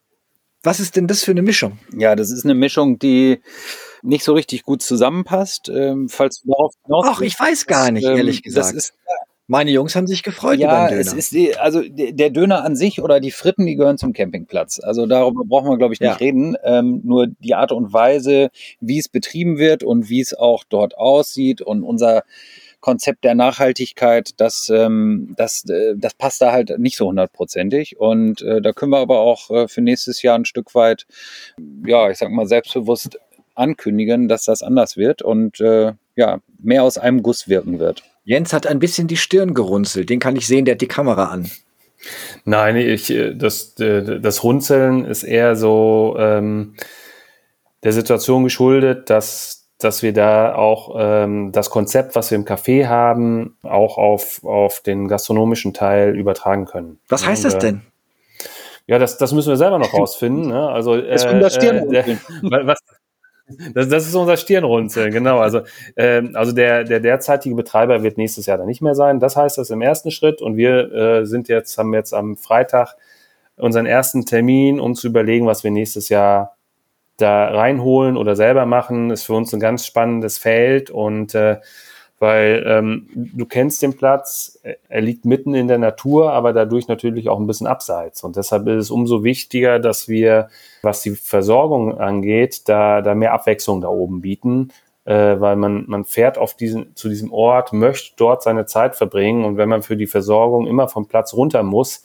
Was 0.65 0.79
ist 0.79 0.95
denn 0.95 1.07
das 1.07 1.23
für 1.23 1.31
eine 1.31 1.43
Mischung? 1.43 1.77
Ja, 1.95 2.15
das 2.15 2.31
ist 2.31 2.43
eine 2.43 2.55
Mischung, 2.55 2.97
die 2.97 3.39
nicht 4.01 4.23
so 4.23 4.33
richtig 4.33 4.63
gut 4.63 4.81
zusammenpasst. 4.81 5.69
Ähm, 5.69 6.09
falls 6.09 6.41
du 6.41 6.49
darauf 6.49 6.73
hinaus 6.85 7.05
Ach, 7.07 7.21
ich 7.21 7.39
weiß 7.39 7.67
gar 7.67 7.91
nicht, 7.91 8.05
ähm, 8.05 8.17
ehrlich 8.17 8.41
gesagt. 8.41 8.73
Ist, 8.73 8.93
Meine 9.47 9.69
Jungs 9.71 9.95
haben 9.95 10.07
sich 10.07 10.23
gefreut 10.23 10.59
ja, 10.59 10.67
über 10.67 10.87
den 10.87 10.97
Döner. 10.97 11.01
Es 11.01 11.13
ist 11.13 11.31
die, 11.31 11.55
also 11.55 11.81
der 11.87 12.29
Döner 12.31 12.63
an 12.63 12.75
sich 12.75 13.01
oder 13.01 13.19
die 13.19 13.31
Fritten, 13.31 13.65
die 13.65 13.75
gehören 13.75 13.99
zum 13.99 14.13
Campingplatz. 14.13 14.79
Also 14.79 15.05
darüber 15.05 15.43
brauchen 15.45 15.69
wir, 15.69 15.77
glaube 15.77 15.93
ich, 15.93 15.99
nicht 15.99 16.09
ja. 16.09 16.15
reden. 16.15 16.55
Ähm, 16.63 17.01
nur 17.03 17.27
die 17.27 17.53
Art 17.53 17.71
und 17.71 17.93
Weise, 17.93 18.49
wie 18.79 18.97
es 18.97 19.07
betrieben 19.07 19.59
wird 19.59 19.83
und 19.83 20.09
wie 20.09 20.21
es 20.21 20.33
auch 20.33 20.63
dort 20.67 20.97
aussieht 20.97 21.61
und 21.61 21.83
unser 21.83 22.23
Konzept 22.85 23.23
der 23.23 23.33
Nachhaltigkeit, 23.33 24.39
das, 24.39 24.69
ähm, 24.69 25.33
das, 25.37 25.67
äh, 25.67 25.95
das 25.97 26.13
passt 26.13 26.39
da 26.39 26.51
halt 26.51 26.77
nicht 26.77 26.97
so 26.97 27.07
hundertprozentig. 27.07 27.99
Und 27.99 28.43
äh, 28.43 28.61
da 28.61 28.73
können 28.73 28.91
wir 28.91 28.99
aber 28.99 29.21
auch 29.21 29.49
äh, 29.49 29.67
für 29.67 29.81
nächstes 29.81 30.21
Jahr 30.21 30.37
ein 30.37 30.45
Stück 30.45 30.75
weit, 30.75 31.07
ja, 31.83 32.11
ich 32.11 32.19
sag 32.19 32.29
mal, 32.29 32.45
selbstbewusst 32.45 33.17
ankündigen, 33.55 34.27
dass 34.27 34.45
das 34.45 34.61
anders 34.61 34.97
wird 34.97 35.23
und 35.23 35.59
äh, 35.61 35.93
ja, 36.15 36.41
mehr 36.59 36.83
aus 36.83 36.99
einem 36.99 37.23
Guss 37.23 37.47
wirken 37.47 37.79
wird. 37.79 38.03
Jens 38.23 38.53
hat 38.53 38.67
ein 38.67 38.77
bisschen 38.77 39.07
die 39.07 39.17
Stirn 39.17 39.55
gerunzelt. 39.55 40.11
Den 40.11 40.19
kann 40.19 40.35
ich 40.35 40.45
sehen, 40.45 40.65
der 40.65 40.75
hat 40.75 40.81
die 40.81 40.87
Kamera 40.87 41.29
an. 41.29 41.49
Nein, 42.43 42.75
ich, 42.75 43.09
äh, 43.09 43.33
das, 43.33 43.79
äh, 43.79 44.19
das 44.19 44.43
Runzeln 44.43 45.05
ist 45.05 45.23
eher 45.23 45.55
so 45.55 46.17
ähm, 46.19 46.75
der 47.81 47.93
Situation 47.93 48.43
geschuldet, 48.43 49.09
dass, 49.09 49.64
dass 49.79 50.03
wir 50.03 50.13
da 50.13 50.55
auch 50.55 50.95
ähm, 50.97 51.51
das 51.51 51.69
Konzept, 51.69 52.15
was 52.15 52.31
wir 52.31 52.37
im 52.37 52.45
Café 52.45 52.87
haben, 52.87 53.57
auch 53.63 53.97
auf, 53.97 54.43
auf 54.43 54.79
den 54.79 55.07
gastronomischen 55.07 55.73
Teil 55.73 56.15
übertragen 56.15 56.65
können. 56.65 56.99
Was 57.09 57.25
heißt 57.25 57.45
Und, 57.45 57.53
das 57.53 57.61
denn? 57.61 57.81
Ja, 58.87 58.99
das, 58.99 59.17
das 59.17 59.33
müssen 59.33 59.49
wir 59.49 59.57
selber 59.57 59.79
noch 59.79 59.93
rausfinden. 59.97 60.47
Ne? 60.47 60.69
Also, 60.69 60.95
äh, 60.95 61.39
das 61.39 61.57
äh, 61.57 61.81
was, 62.41 62.79
das, 63.73 63.89
das 63.89 64.07
ist 64.07 64.15
unser 64.15 64.37
Stirnrunzeln, 64.37 65.11
genau. 65.11 65.39
Also, 65.39 65.61
äh, 65.95 66.23
also 66.33 66.51
der, 66.51 66.83
der 66.83 66.99
derzeitige 66.99 67.55
Betreiber 67.55 68.01
wird 68.01 68.17
nächstes 68.17 68.47
Jahr 68.47 68.57
dann 68.57 68.67
nicht 68.67 68.81
mehr 68.81 68.95
sein. 68.95 69.19
Das 69.19 69.35
heißt 69.35 69.57
das 69.57 69.69
im 69.69 69.81
ersten 69.81 70.09
Schritt. 70.09 70.41
Und 70.41 70.57
wir 70.57 70.91
äh, 70.91 71.25
sind 71.25 71.47
jetzt, 71.47 71.77
haben 71.77 71.93
jetzt 71.93 72.13
am 72.13 72.37
Freitag 72.37 72.95
unseren 73.57 73.85
ersten 73.85 74.25
Termin, 74.25 74.79
um 74.79 74.95
zu 74.95 75.07
überlegen, 75.07 75.45
was 75.45 75.63
wir 75.63 75.71
nächstes 75.71 76.09
Jahr 76.09 76.54
da 77.17 77.47
reinholen 77.47 78.17
oder 78.17 78.35
selber 78.35 78.65
machen. 78.65 79.11
Ist 79.11 79.23
für 79.23 79.33
uns 79.33 79.53
ein 79.53 79.59
ganz 79.59 79.85
spannendes 79.85 80.37
Feld 80.37 80.89
und 80.89 81.35
äh, 81.35 81.57
weil 82.19 82.63
ähm, 82.65 83.09
du 83.13 83.45
kennst 83.45 83.81
den 83.81 83.97
Platz, 83.97 84.59
er 84.87 85.01
liegt 85.01 85.25
mitten 85.25 85.53
in 85.53 85.67
der 85.67 85.77
Natur, 85.77 86.31
aber 86.31 86.53
dadurch 86.53 86.87
natürlich 86.87 87.27
auch 87.27 87.39
ein 87.39 87.47
bisschen 87.47 87.67
abseits. 87.67 88.23
Und 88.23 88.37
deshalb 88.37 88.67
ist 88.67 88.85
es 88.85 88.91
umso 88.91 89.23
wichtiger, 89.23 89.79
dass 89.79 90.07
wir, 90.07 90.47
was 90.81 91.01
die 91.01 91.11
Versorgung 91.11 91.99
angeht, 91.99 92.69
da, 92.69 93.01
da 93.01 93.15
mehr 93.15 93.33
Abwechslung 93.33 93.81
da 93.81 93.89
oben 93.89 94.21
bieten, 94.21 94.71
äh, 95.03 95.39
weil 95.39 95.57
man, 95.57 95.85
man 95.87 96.05
fährt 96.05 96.37
auf 96.37 96.55
diesen, 96.55 96.95
zu 96.95 97.09
diesem 97.09 97.33
Ort, 97.33 97.73
möchte 97.73 98.13
dort 98.15 98.43
seine 98.43 98.65
Zeit 98.65 98.95
verbringen 98.95 99.43
und 99.43 99.57
wenn 99.57 99.69
man 99.69 99.83
für 99.83 99.97
die 99.97 100.07
Versorgung 100.07 100.67
immer 100.67 100.87
vom 100.87 101.07
Platz 101.07 101.33
runter 101.33 101.63
muss, 101.63 102.03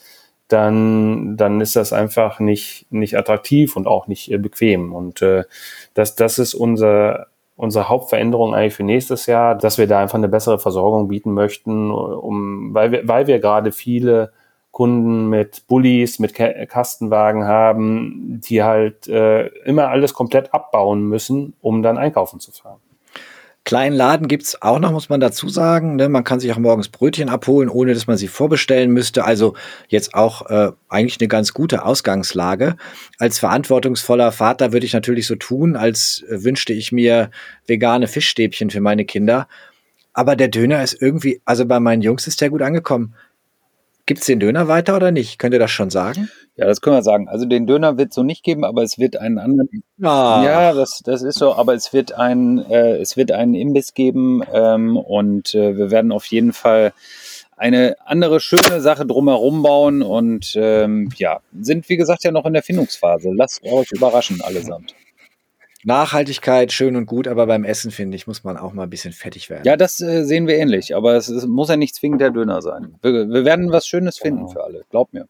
dann, 0.53 1.37
dann 1.37 1.61
ist 1.61 1.77
das 1.77 1.93
einfach 1.93 2.41
nicht, 2.41 2.87
nicht 2.91 3.17
attraktiv 3.17 3.77
und 3.77 3.87
auch 3.87 4.07
nicht 4.07 4.31
äh, 4.31 4.39
bequem. 4.39 4.93
Und 4.93 5.23
äh, 5.23 5.45
das, 5.95 6.15
das 6.15 6.39
ist 6.39 6.55
unser 6.55 7.27
unsere 7.61 7.91
Hauptveränderung 7.91 8.55
eigentlich 8.55 8.73
für 8.73 8.85
nächstes 8.85 9.27
Jahr, 9.27 9.55
dass 9.55 9.77
wir 9.77 9.87
da 9.87 10.01
einfach 10.01 10.17
eine 10.17 10.31
bessere 10.31 10.59
Versorgung 10.59 11.09
bieten 11.09 11.35
möchten, 11.35 11.91
um, 11.91 12.73
weil 12.73 12.91
wir, 12.91 13.07
weil 13.07 13.27
wir 13.27 13.39
gerade 13.39 13.71
viele 13.71 14.33
Kunden 14.71 15.29
mit 15.29 15.67
Bullies, 15.67 16.21
mit 16.21 16.35
Kastenwagen 16.35 17.45
haben, 17.45 18.41
die 18.43 18.63
halt 18.63 19.09
äh, 19.09 19.49
immer 19.65 19.89
alles 19.89 20.15
komplett 20.15 20.55
abbauen 20.55 21.03
müssen, 21.03 21.53
um 21.61 21.83
dann 21.83 21.99
einkaufen 21.99 22.41
zu 22.41 22.51
fahren. 22.51 22.81
Kleinen 23.65 23.95
Laden 23.95 24.27
gibt 24.27 24.45
es 24.45 24.63
auch 24.63 24.79
noch, 24.79 24.91
muss 24.91 25.11
man 25.11 25.21
dazu 25.21 25.49
sagen. 25.49 25.97
Ne? 25.97 26.09
Man 26.09 26.25
kann 26.25 26.41
sich 26.41 26.51
auch 26.51 26.59
morgens 26.59 26.89
Brötchen 26.89 27.29
abholen, 27.29 27.69
ohne 27.69 27.93
dass 27.93 28.07
man 28.07 28.17
sie 28.17 28.27
vorbestellen 28.27 28.91
müsste. 28.91 29.25
Also 29.25 29.55
jetzt 29.89 30.15
auch 30.15 30.49
äh, 30.49 30.73
eigentlich 30.89 31.21
eine 31.21 31.29
ganz 31.29 31.53
gute 31.53 31.85
Ausgangslage. 31.85 32.77
Als 33.19 33.39
verantwortungsvoller 33.39 34.33
Vater 34.33 34.73
würde 34.73 34.87
ich 34.87 34.95
natürlich 34.95 35.27
so 35.27 35.37
tun, 35.37 35.77
als 35.77 36.25
äh, 36.29 36.43
wünschte 36.43 36.73
ich 36.73 36.91
mir 36.91 37.31
vegane 37.67 38.09
Fischstäbchen 38.09 38.71
für 38.71 38.81
meine 38.81 39.05
Kinder. 39.05 39.47
Aber 40.15 40.37
der 40.37 40.49
Döner 40.49 40.83
ist 40.83 41.01
irgendwie, 41.01 41.41
also 41.45 41.67
bei 41.67 41.81
meinen 41.81 42.03
Jungs 42.03 42.27
ist 42.27 42.41
der 42.41 42.51
gut 42.51 42.63
angekommen. 42.63 43.15
Gibt 44.11 44.23
es 44.23 44.27
den 44.27 44.41
Döner 44.41 44.67
weiter 44.67 44.97
oder 44.97 45.13
nicht? 45.13 45.39
Könnt 45.39 45.55
ihr 45.55 45.61
das 45.61 45.71
schon 45.71 45.89
sagen? 45.89 46.29
Ja, 46.57 46.67
das 46.67 46.81
können 46.81 46.97
wir 46.97 47.05
sagen. 47.05 47.29
Also 47.29 47.47
den 47.47 47.69
Döner 47.69 47.97
wird 47.97 48.09
es 48.09 48.17
so 48.17 48.25
nicht 48.25 48.43
geben, 48.43 48.65
aber 48.65 48.83
es 48.83 48.99
wird 48.99 49.17
einen 49.17 49.39
anderen. 49.39 49.85
Ah. 50.03 50.43
Ja, 50.45 50.73
das, 50.73 51.01
das 51.05 51.23
ist 51.23 51.39
so, 51.39 51.55
aber 51.55 51.75
es 51.75 51.93
wird 51.93 52.11
ein, 52.11 52.59
äh, 52.69 52.97
es 52.97 53.17
wird 53.17 53.31
einen 53.31 53.55
Imbiss 53.55 53.95
geben 53.95 54.43
ähm, 54.53 54.97
und 54.97 55.55
äh, 55.55 55.77
wir 55.77 55.93
werden 55.93 56.11
auf 56.11 56.25
jeden 56.25 56.53
Fall 56.53 56.93
eine 57.57 57.95
andere 58.05 58.41
schöne 58.41 58.81
Sache 58.81 59.07
drumherum 59.07 59.63
bauen 59.63 60.03
und 60.03 60.55
ähm, 60.57 61.11
ja, 61.17 61.39
sind 61.61 61.89
wie 61.89 61.97
gesagt 61.97 62.25
ja 62.25 62.33
noch 62.33 62.47
in 62.47 62.53
der 62.53 62.65
Findungsphase. 62.65 63.31
Lasst 63.33 63.63
euch 63.63 63.93
überraschen 63.93 64.41
allesamt. 64.41 64.93
Nachhaltigkeit 65.85 66.73
schön 66.73 66.97
und 66.97 67.07
gut, 67.07 67.27
aber 67.27 67.47
beim 67.47 67.65
Essen, 67.65 67.91
finde 67.91 68.17
ich, 68.17 68.27
muss 68.27 68.45
man 68.45 68.57
auch 68.57 68.73
mal 68.73 68.85
ein 68.85 68.91
bisschen 68.91 69.13
fettig 69.13 69.49
werden. 69.49 69.65
Ja, 69.65 69.77
das 69.77 70.01
äh, 70.01 70.25
sehen 70.25 70.47
wir 70.47 70.59
ähnlich, 70.59 70.95
aber 70.95 71.15
es, 71.15 71.29
es, 71.29 71.47
muss 71.47 71.69
ja 71.69 71.77
nicht 71.77 71.95
zwingend 71.95 72.21
der 72.21 72.31
Döner 72.31 72.61
sein. 72.61 72.97
Wir, 73.03 73.29
wir 73.29 73.45
werden 73.45 73.73
was 73.73 73.87
Schönes 73.87 74.19
finden 74.19 74.41
genau. 74.41 74.53
für 74.53 74.65
alle, 74.65 74.85
glaub 74.91 75.13
mir. 75.13 75.27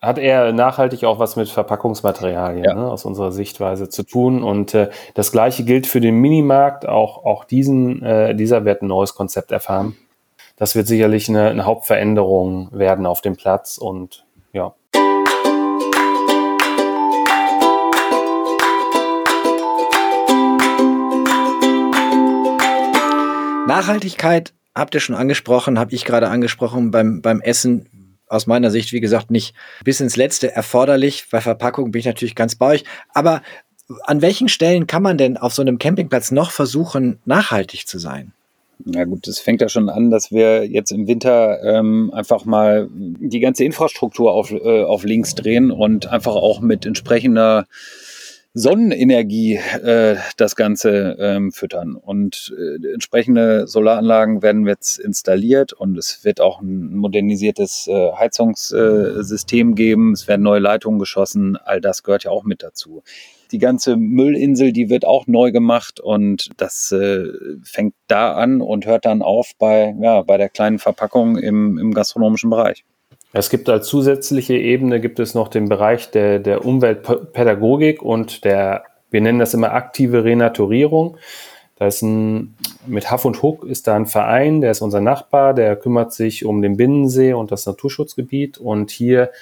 Hat 0.00 0.18
eher 0.18 0.52
nachhaltig 0.52 1.02
auch 1.04 1.18
was 1.18 1.34
mit 1.34 1.48
Verpackungsmaterialien 1.48 2.64
ja. 2.64 2.74
ne, 2.74 2.88
aus 2.88 3.04
unserer 3.04 3.32
Sichtweise 3.32 3.88
zu 3.88 4.04
tun. 4.04 4.44
Und 4.44 4.72
äh, 4.72 4.90
das 5.14 5.32
gleiche 5.32 5.64
gilt 5.64 5.88
für 5.88 6.00
den 6.00 6.14
Minimarkt. 6.16 6.86
Auch, 6.86 7.24
auch 7.24 7.44
diesen, 7.44 8.00
äh, 8.04 8.36
dieser 8.36 8.64
wird 8.64 8.82
ein 8.82 8.86
neues 8.86 9.16
Konzept 9.16 9.50
erfahren. 9.50 9.96
Das 10.56 10.76
wird 10.76 10.86
sicherlich 10.86 11.28
eine, 11.28 11.48
eine 11.48 11.64
Hauptveränderung 11.64 12.68
werden 12.70 13.04
auf 13.04 13.20
dem 13.20 13.34
Platz. 13.34 13.76
Und 13.76 14.24
ja. 14.52 14.74
Nachhaltigkeit 23.66 24.52
habt 24.74 24.94
ihr 24.94 25.00
schon 25.00 25.16
angesprochen, 25.16 25.78
habe 25.78 25.94
ich 25.94 26.04
gerade 26.04 26.28
angesprochen 26.28 26.90
beim, 26.90 27.22
beim 27.22 27.40
Essen. 27.40 27.88
Aus 28.26 28.46
meiner 28.46 28.70
Sicht, 28.70 28.92
wie 28.92 29.00
gesagt, 29.00 29.30
nicht 29.30 29.54
bis 29.84 30.00
ins 30.00 30.16
Letzte 30.16 30.50
erforderlich. 30.50 31.26
Bei 31.30 31.40
Verpackung 31.40 31.92
bin 31.92 32.00
ich 32.00 32.06
natürlich 32.06 32.34
ganz 32.34 32.56
bei 32.56 32.66
euch. 32.74 32.84
Aber 33.12 33.42
an 34.04 34.22
welchen 34.22 34.48
Stellen 34.48 34.86
kann 34.86 35.02
man 35.02 35.18
denn 35.18 35.36
auf 35.36 35.54
so 35.54 35.62
einem 35.62 35.78
Campingplatz 35.78 36.30
noch 36.30 36.50
versuchen, 36.50 37.18
nachhaltig 37.26 37.86
zu 37.86 37.98
sein? 37.98 38.32
Na 38.84 39.04
gut, 39.04 39.28
es 39.28 39.38
fängt 39.38 39.60
ja 39.60 39.68
schon 39.68 39.88
an, 39.88 40.10
dass 40.10 40.32
wir 40.32 40.66
jetzt 40.66 40.90
im 40.90 41.06
Winter 41.06 41.62
ähm, 41.62 42.10
einfach 42.12 42.44
mal 42.44 42.88
die 42.92 43.40
ganze 43.40 43.64
Infrastruktur 43.64 44.32
auf, 44.32 44.50
äh, 44.50 44.82
auf 44.82 45.04
links 45.04 45.34
drehen 45.34 45.70
und 45.70 46.06
einfach 46.06 46.34
auch 46.34 46.60
mit 46.60 46.84
entsprechender 46.84 47.66
Sonnenenergie 48.56 49.56
äh, 49.56 50.16
das 50.36 50.54
Ganze 50.54 51.16
ähm, 51.18 51.50
füttern. 51.50 51.96
Und 51.96 52.54
äh, 52.56 52.92
entsprechende 52.92 53.66
Solaranlagen 53.66 54.42
werden 54.42 54.64
jetzt 54.68 54.98
installiert 54.98 55.72
und 55.72 55.98
es 55.98 56.24
wird 56.24 56.40
auch 56.40 56.60
ein 56.60 56.94
modernisiertes 56.94 57.88
äh, 57.88 58.12
Heizungssystem 58.12 59.74
geben. 59.74 60.12
Es 60.12 60.28
werden 60.28 60.42
neue 60.42 60.60
Leitungen 60.60 61.00
geschossen. 61.00 61.56
All 61.56 61.80
das 61.80 62.04
gehört 62.04 62.22
ja 62.22 62.30
auch 62.30 62.44
mit 62.44 62.62
dazu. 62.62 63.02
Die 63.50 63.58
ganze 63.58 63.96
Müllinsel, 63.96 64.72
die 64.72 64.88
wird 64.88 65.04
auch 65.04 65.26
neu 65.26 65.50
gemacht 65.50 65.98
und 65.98 66.50
das 66.56 66.92
äh, 66.92 67.24
fängt 67.64 67.94
da 68.06 68.34
an 68.34 68.60
und 68.60 68.86
hört 68.86 69.04
dann 69.04 69.22
auf 69.22 69.50
bei, 69.58 69.94
ja, 70.00 70.22
bei 70.22 70.36
der 70.36 70.48
kleinen 70.48 70.78
Verpackung 70.78 71.38
im, 71.38 71.76
im 71.76 71.92
gastronomischen 71.92 72.50
Bereich. 72.50 72.84
Es 73.36 73.50
gibt 73.50 73.68
als 73.68 73.88
zusätzliche 73.88 74.54
Ebene 74.54 75.00
gibt 75.00 75.18
es 75.18 75.34
noch 75.34 75.48
den 75.48 75.68
Bereich 75.68 76.12
der, 76.12 76.38
der 76.38 76.64
Umweltpädagogik 76.64 78.00
und 78.00 78.44
der, 78.44 78.84
wir 79.10 79.20
nennen 79.20 79.40
das 79.40 79.54
immer 79.54 79.72
aktive 79.72 80.22
Renaturierung. 80.22 81.16
Da 81.74 81.88
ist 81.88 82.02
ein, 82.02 82.54
mit 82.86 83.10
Haff 83.10 83.24
und 83.24 83.42
Huck 83.42 83.64
ist 83.64 83.88
da 83.88 83.96
ein 83.96 84.06
Verein, 84.06 84.60
der 84.60 84.70
ist 84.70 84.82
unser 84.82 85.00
Nachbar, 85.00 85.52
der 85.52 85.74
kümmert 85.74 86.12
sich 86.12 86.44
um 86.44 86.62
den 86.62 86.76
Binnensee 86.76 87.32
und 87.32 87.50
das 87.50 87.66
Naturschutzgebiet. 87.66 88.58
Und 88.58 88.92
hier 88.92 89.32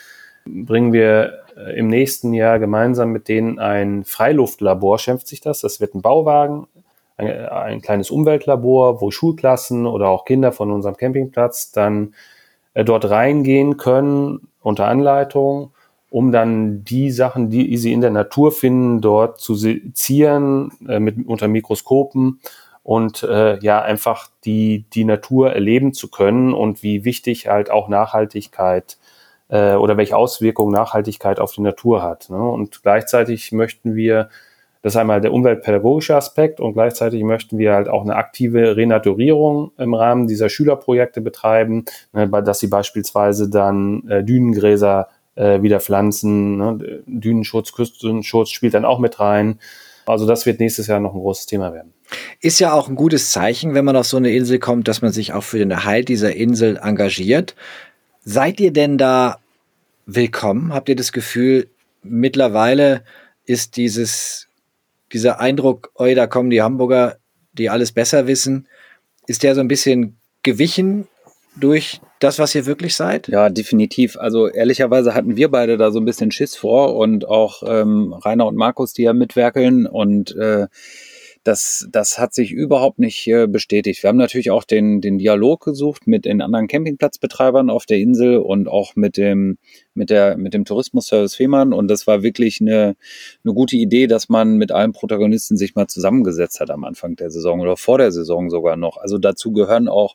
bringen 0.46 0.94
wir 0.94 1.40
äh, 1.54 1.78
im 1.78 1.88
nächsten 1.88 2.32
Jahr 2.32 2.58
gemeinsam 2.58 3.10
mit 3.10 3.28
denen 3.28 3.58
ein 3.58 4.04
Freiluftlabor, 4.04 4.98
schimpft 4.98 5.26
sich 5.26 5.42
das. 5.42 5.60
Das 5.60 5.82
wird 5.82 5.94
ein 5.94 6.00
Bauwagen, 6.00 6.66
ein, 7.18 7.28
ein 7.28 7.82
kleines 7.82 8.10
Umweltlabor, 8.10 9.02
wo 9.02 9.10
Schulklassen 9.10 9.84
oder 9.84 10.08
auch 10.08 10.24
Kinder 10.24 10.50
von 10.50 10.70
unserem 10.70 10.96
Campingplatz 10.96 11.72
dann 11.72 12.06
äh, 12.06 12.10
dort 12.74 13.08
reingehen 13.08 13.76
können 13.76 14.48
unter 14.60 14.86
Anleitung, 14.88 15.72
um 16.10 16.32
dann 16.32 16.84
die 16.84 17.10
Sachen, 17.10 17.50
die 17.50 17.76
sie 17.76 17.92
in 17.92 18.00
der 18.00 18.10
Natur 18.10 18.52
finden, 18.52 19.00
dort 19.00 19.40
zu 19.40 19.54
sezieren 19.54 20.72
äh, 20.88 21.00
mit 21.00 21.26
unter 21.26 21.48
Mikroskopen 21.48 22.40
und 22.82 23.22
äh, 23.22 23.58
ja 23.60 23.80
einfach 23.80 24.28
die 24.44 24.84
die 24.92 25.04
Natur 25.04 25.52
erleben 25.52 25.94
zu 25.94 26.10
können 26.10 26.52
und 26.52 26.82
wie 26.82 27.04
wichtig 27.04 27.48
halt 27.48 27.70
auch 27.70 27.88
Nachhaltigkeit 27.88 28.98
äh, 29.48 29.74
oder 29.74 29.96
welche 29.96 30.16
Auswirkungen 30.16 30.72
Nachhaltigkeit 30.72 31.38
auf 31.38 31.52
die 31.52 31.60
Natur 31.60 32.02
hat. 32.02 32.30
Ne? 32.30 32.42
Und 32.42 32.82
gleichzeitig 32.82 33.52
möchten 33.52 33.94
wir 33.94 34.28
das 34.82 34.94
ist 34.94 34.96
einmal 34.96 35.20
der 35.20 35.32
umweltpädagogische 35.32 36.16
Aspekt 36.16 36.60
und 36.60 36.74
gleichzeitig 36.74 37.22
möchten 37.22 37.56
wir 37.56 37.72
halt 37.72 37.88
auch 37.88 38.02
eine 38.02 38.16
aktive 38.16 38.76
Renaturierung 38.76 39.70
im 39.78 39.94
Rahmen 39.94 40.26
dieser 40.26 40.48
Schülerprojekte 40.48 41.20
betreiben, 41.20 41.84
ne, 42.12 42.28
dass 42.28 42.58
sie 42.58 42.66
beispielsweise 42.66 43.48
dann 43.48 44.08
äh, 44.08 44.24
Dünengräser 44.24 45.08
äh, 45.36 45.62
wieder 45.62 45.80
pflanzen. 45.80 46.56
Ne? 46.56 47.02
Dünenschutz, 47.06 47.72
Küstenschutz 47.72 48.50
spielt 48.50 48.74
dann 48.74 48.84
auch 48.84 48.98
mit 48.98 49.20
rein. 49.20 49.60
Also 50.04 50.26
das 50.26 50.46
wird 50.46 50.58
nächstes 50.58 50.88
Jahr 50.88 50.98
noch 50.98 51.14
ein 51.14 51.20
großes 51.20 51.46
Thema 51.46 51.72
werden. 51.72 51.92
Ist 52.40 52.58
ja 52.58 52.72
auch 52.72 52.88
ein 52.88 52.96
gutes 52.96 53.30
Zeichen, 53.30 53.74
wenn 53.74 53.84
man 53.84 53.96
auf 53.96 54.06
so 54.06 54.16
eine 54.16 54.32
Insel 54.32 54.58
kommt, 54.58 54.88
dass 54.88 55.00
man 55.00 55.12
sich 55.12 55.32
auch 55.32 55.44
für 55.44 55.58
den 55.58 55.70
Erhalt 55.70 56.08
dieser 56.08 56.34
Insel 56.34 56.76
engagiert. 56.76 57.54
Seid 58.24 58.58
ihr 58.60 58.72
denn 58.72 58.98
da 58.98 59.38
willkommen? 60.06 60.74
Habt 60.74 60.88
ihr 60.88 60.96
das 60.96 61.12
Gefühl, 61.12 61.68
mittlerweile 62.02 63.02
ist 63.46 63.76
dieses 63.76 64.48
dieser 65.12 65.40
Eindruck, 65.40 65.90
oi, 65.94 66.14
da 66.14 66.26
kommen 66.26 66.50
die 66.50 66.62
Hamburger, 66.62 67.16
die 67.52 67.70
alles 67.70 67.92
besser 67.92 68.26
wissen, 68.26 68.66
ist 69.26 69.42
der 69.42 69.54
so 69.54 69.60
ein 69.60 69.68
bisschen 69.68 70.16
gewichen 70.42 71.06
durch 71.56 72.00
das, 72.18 72.38
was 72.38 72.54
ihr 72.54 72.66
wirklich 72.66 72.94
seid? 72.94 73.28
Ja, 73.28 73.50
definitiv. 73.50 74.16
Also 74.16 74.48
ehrlicherweise 74.48 75.14
hatten 75.14 75.36
wir 75.36 75.50
beide 75.50 75.76
da 75.76 75.90
so 75.90 76.00
ein 76.00 76.04
bisschen 76.04 76.30
Schiss 76.30 76.56
vor 76.56 76.96
und 76.96 77.28
auch 77.28 77.62
ähm, 77.66 78.12
Rainer 78.12 78.46
und 78.46 78.56
Markus, 78.56 78.92
die 78.92 79.02
ja 79.02 79.12
mitwerkeln 79.12 79.86
und 79.86 80.34
äh, 80.36 80.66
das, 81.44 81.88
das 81.90 82.18
hat 82.18 82.34
sich 82.34 82.52
überhaupt 82.52 82.98
nicht 82.98 83.26
äh, 83.26 83.46
bestätigt. 83.46 84.02
Wir 84.02 84.08
haben 84.08 84.16
natürlich 84.16 84.50
auch 84.50 84.64
den, 84.64 85.00
den 85.00 85.18
Dialog 85.18 85.64
gesucht 85.64 86.06
mit 86.06 86.24
den 86.24 86.40
anderen 86.40 86.68
Campingplatzbetreibern 86.68 87.68
auf 87.68 87.84
der 87.84 87.98
Insel 87.98 88.38
und 88.38 88.68
auch 88.68 88.94
mit 88.94 89.16
dem, 89.16 89.58
mit 89.94 90.10
der, 90.10 90.36
mit 90.36 90.54
dem 90.54 90.64
Tourismusservice 90.64 91.34
Fehmarn. 91.34 91.72
Und 91.72 91.88
das 91.88 92.06
war 92.06 92.22
wirklich 92.22 92.60
eine, 92.60 92.96
eine 93.44 93.54
gute 93.54 93.76
Idee, 93.76 94.06
dass 94.06 94.28
man 94.28 94.56
mit 94.56 94.70
allen 94.70 94.92
Protagonisten 94.92 95.56
sich 95.56 95.74
mal 95.74 95.88
zusammengesetzt 95.88 96.60
hat 96.60 96.70
am 96.70 96.84
Anfang 96.84 97.16
der 97.16 97.30
Saison 97.30 97.60
oder 97.60 97.76
vor 97.76 97.98
der 97.98 98.12
Saison 98.12 98.48
sogar 98.48 98.76
noch. 98.76 98.96
Also 98.98 99.18
dazu 99.18 99.52
gehören 99.52 99.88
auch 99.88 100.14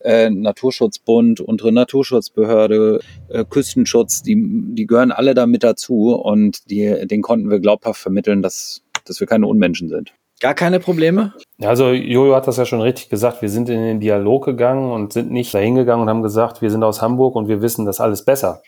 äh, 0.00 0.28
Naturschutzbund, 0.28 1.40
unsere 1.40 1.72
Naturschutzbehörde, 1.72 3.00
äh, 3.30 3.44
Küstenschutz, 3.48 4.22
die, 4.22 4.36
die 4.74 4.86
gehören 4.86 5.12
alle 5.12 5.34
da 5.34 5.46
mit 5.46 5.64
dazu 5.64 6.14
und 6.14 6.70
die, 6.70 7.06
den 7.06 7.22
konnten 7.22 7.50
wir 7.50 7.58
glaubhaft 7.58 8.00
vermitteln, 8.00 8.42
dass, 8.42 8.82
dass 9.06 9.18
wir 9.18 9.26
keine 9.26 9.46
Unmenschen 9.46 9.88
sind. 9.88 10.12
Gar 10.40 10.54
keine 10.54 10.78
Probleme? 10.78 11.32
Also 11.60 11.90
Jojo 11.90 12.34
hat 12.36 12.46
das 12.46 12.58
ja 12.58 12.64
schon 12.64 12.80
richtig 12.80 13.08
gesagt. 13.08 13.42
Wir 13.42 13.48
sind 13.48 13.68
in 13.68 13.82
den 13.82 13.98
Dialog 13.98 14.44
gegangen 14.44 14.92
und 14.92 15.12
sind 15.12 15.32
nicht 15.32 15.52
dahin 15.52 15.74
gegangen 15.74 16.02
und 16.02 16.08
haben 16.08 16.22
gesagt, 16.22 16.62
wir 16.62 16.70
sind 16.70 16.84
aus 16.84 17.02
Hamburg 17.02 17.34
und 17.34 17.48
wir 17.48 17.60
wissen 17.60 17.84
das 17.86 18.00
alles 18.00 18.24
besser, 18.24 18.62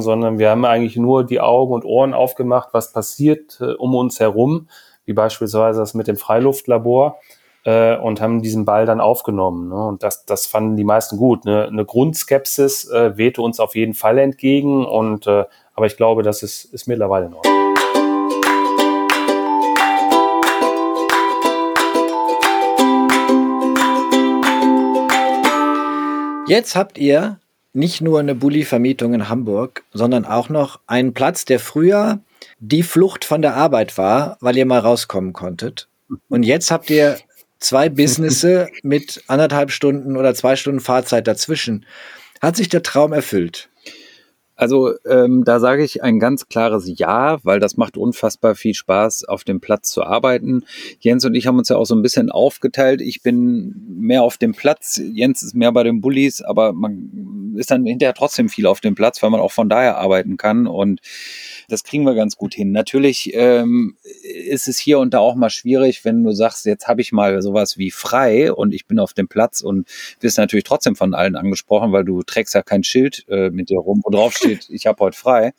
sondern 0.00 0.38
wir 0.38 0.50
haben 0.50 0.66
eigentlich 0.66 0.96
nur 0.96 1.24
die 1.24 1.40
Augen 1.40 1.72
und 1.72 1.86
Ohren 1.86 2.12
aufgemacht, 2.12 2.70
was 2.72 2.92
passiert 2.92 3.58
äh, 3.62 3.72
um 3.72 3.94
uns 3.94 4.20
herum, 4.20 4.68
wie 5.06 5.14
beispielsweise 5.14 5.80
das 5.80 5.94
mit 5.94 6.08
dem 6.08 6.16
Freiluftlabor 6.16 7.18
äh, 7.64 7.96
und 7.96 8.20
haben 8.20 8.42
diesen 8.42 8.66
Ball 8.66 8.84
dann 8.84 9.00
aufgenommen. 9.00 9.70
Ne? 9.70 9.86
Und 9.86 10.02
das, 10.02 10.26
das 10.26 10.44
fanden 10.44 10.76
die 10.76 10.84
meisten 10.84 11.16
gut. 11.16 11.46
Ne? 11.46 11.66
Eine 11.66 11.86
Grundskepsis 11.86 12.90
äh, 12.90 13.16
wehte 13.16 13.40
uns 13.40 13.60
auf 13.60 13.76
jeden 13.76 13.94
Fall 13.94 14.18
entgegen 14.18 14.84
und 14.84 15.26
aber 15.26 15.86
ich 15.86 15.96
glaube, 15.96 16.22
das 16.22 16.42
ist, 16.42 16.66
ist 16.66 16.86
mittlerweile 16.86 17.26
in 17.26 17.34
Ordnung. 17.34 17.53
Jetzt 26.46 26.76
habt 26.76 26.98
ihr 26.98 27.40
nicht 27.72 28.02
nur 28.02 28.20
eine 28.20 28.34
Bulli-Vermietung 28.34 29.14
in 29.14 29.28
Hamburg, 29.30 29.82
sondern 29.94 30.26
auch 30.26 30.50
noch 30.50 30.78
einen 30.86 31.14
Platz, 31.14 31.46
der 31.46 31.58
früher 31.58 32.20
die 32.58 32.82
Flucht 32.82 33.24
von 33.24 33.40
der 33.40 33.54
Arbeit 33.54 33.96
war, 33.96 34.36
weil 34.40 34.56
ihr 34.58 34.66
mal 34.66 34.78
rauskommen 34.78 35.32
konntet. 35.32 35.88
Und 36.28 36.42
jetzt 36.42 36.70
habt 36.70 36.90
ihr 36.90 37.18
zwei 37.60 37.88
Businesse 37.88 38.68
mit 38.82 39.22
anderthalb 39.26 39.70
Stunden 39.70 40.18
oder 40.18 40.34
zwei 40.34 40.54
Stunden 40.56 40.80
Fahrzeit 40.80 41.26
dazwischen. 41.26 41.86
Hat 42.42 42.56
sich 42.56 42.68
der 42.68 42.82
Traum 42.82 43.14
erfüllt? 43.14 43.70
Also 44.56 44.92
ähm, 45.04 45.44
da 45.44 45.58
sage 45.58 45.84
ich 45.84 46.02
ein 46.02 46.20
ganz 46.20 46.48
klares 46.48 46.84
Ja, 46.86 47.38
weil 47.42 47.58
das 47.58 47.76
macht 47.76 47.96
unfassbar 47.96 48.54
viel 48.54 48.74
Spaß, 48.74 49.24
auf 49.24 49.44
dem 49.44 49.60
Platz 49.60 49.90
zu 49.90 50.04
arbeiten. 50.04 50.64
Jens 51.00 51.24
und 51.24 51.34
ich 51.34 51.46
haben 51.46 51.58
uns 51.58 51.68
ja 51.68 51.76
auch 51.76 51.86
so 51.86 51.94
ein 51.94 52.02
bisschen 52.02 52.30
aufgeteilt. 52.30 53.00
Ich 53.00 53.22
bin 53.22 53.74
mehr 53.88 54.22
auf 54.22 54.38
dem 54.38 54.52
Platz, 54.52 55.00
Jens 55.02 55.42
ist 55.42 55.54
mehr 55.54 55.72
bei 55.72 55.82
den 55.82 56.00
Bullies, 56.00 56.40
aber 56.42 56.72
man 56.72 57.54
ist 57.56 57.70
dann 57.70 57.84
hinterher 57.84 58.14
trotzdem 58.14 58.48
viel 58.48 58.66
auf 58.66 58.80
dem 58.80 58.94
Platz, 58.94 59.22
weil 59.22 59.30
man 59.30 59.40
auch 59.40 59.52
von 59.52 59.68
daher 59.68 59.98
arbeiten 59.98 60.36
kann 60.36 60.66
und 60.66 61.00
das 61.68 61.84
kriegen 61.84 62.04
wir 62.04 62.14
ganz 62.14 62.36
gut 62.36 62.54
hin. 62.54 62.72
Natürlich 62.72 63.32
ähm, 63.34 63.96
ist 64.22 64.68
es 64.68 64.78
hier 64.78 64.98
und 64.98 65.14
da 65.14 65.18
auch 65.18 65.34
mal 65.34 65.50
schwierig, 65.50 66.04
wenn 66.04 66.22
du 66.22 66.32
sagst, 66.32 66.66
jetzt 66.66 66.86
habe 66.86 67.00
ich 67.00 67.12
mal 67.12 67.40
sowas 67.42 67.78
wie 67.78 67.90
frei 67.90 68.52
und 68.52 68.74
ich 68.74 68.86
bin 68.86 68.98
auf 68.98 69.12
dem 69.12 69.28
Platz 69.28 69.60
und 69.60 69.88
wirst 70.20 70.38
natürlich 70.38 70.64
trotzdem 70.64 70.96
von 70.96 71.14
allen 71.14 71.36
angesprochen, 71.36 71.92
weil 71.92 72.04
du 72.04 72.22
trägst 72.22 72.54
ja 72.54 72.62
kein 72.62 72.84
Schild 72.84 73.24
äh, 73.28 73.50
mit 73.50 73.70
dir 73.70 73.78
rum, 73.78 74.00
wo 74.04 74.10
drauf 74.10 74.34
steht, 74.36 74.68
ich 74.70 74.86
habe 74.86 75.02
heute 75.04 75.16
frei. 75.16 75.52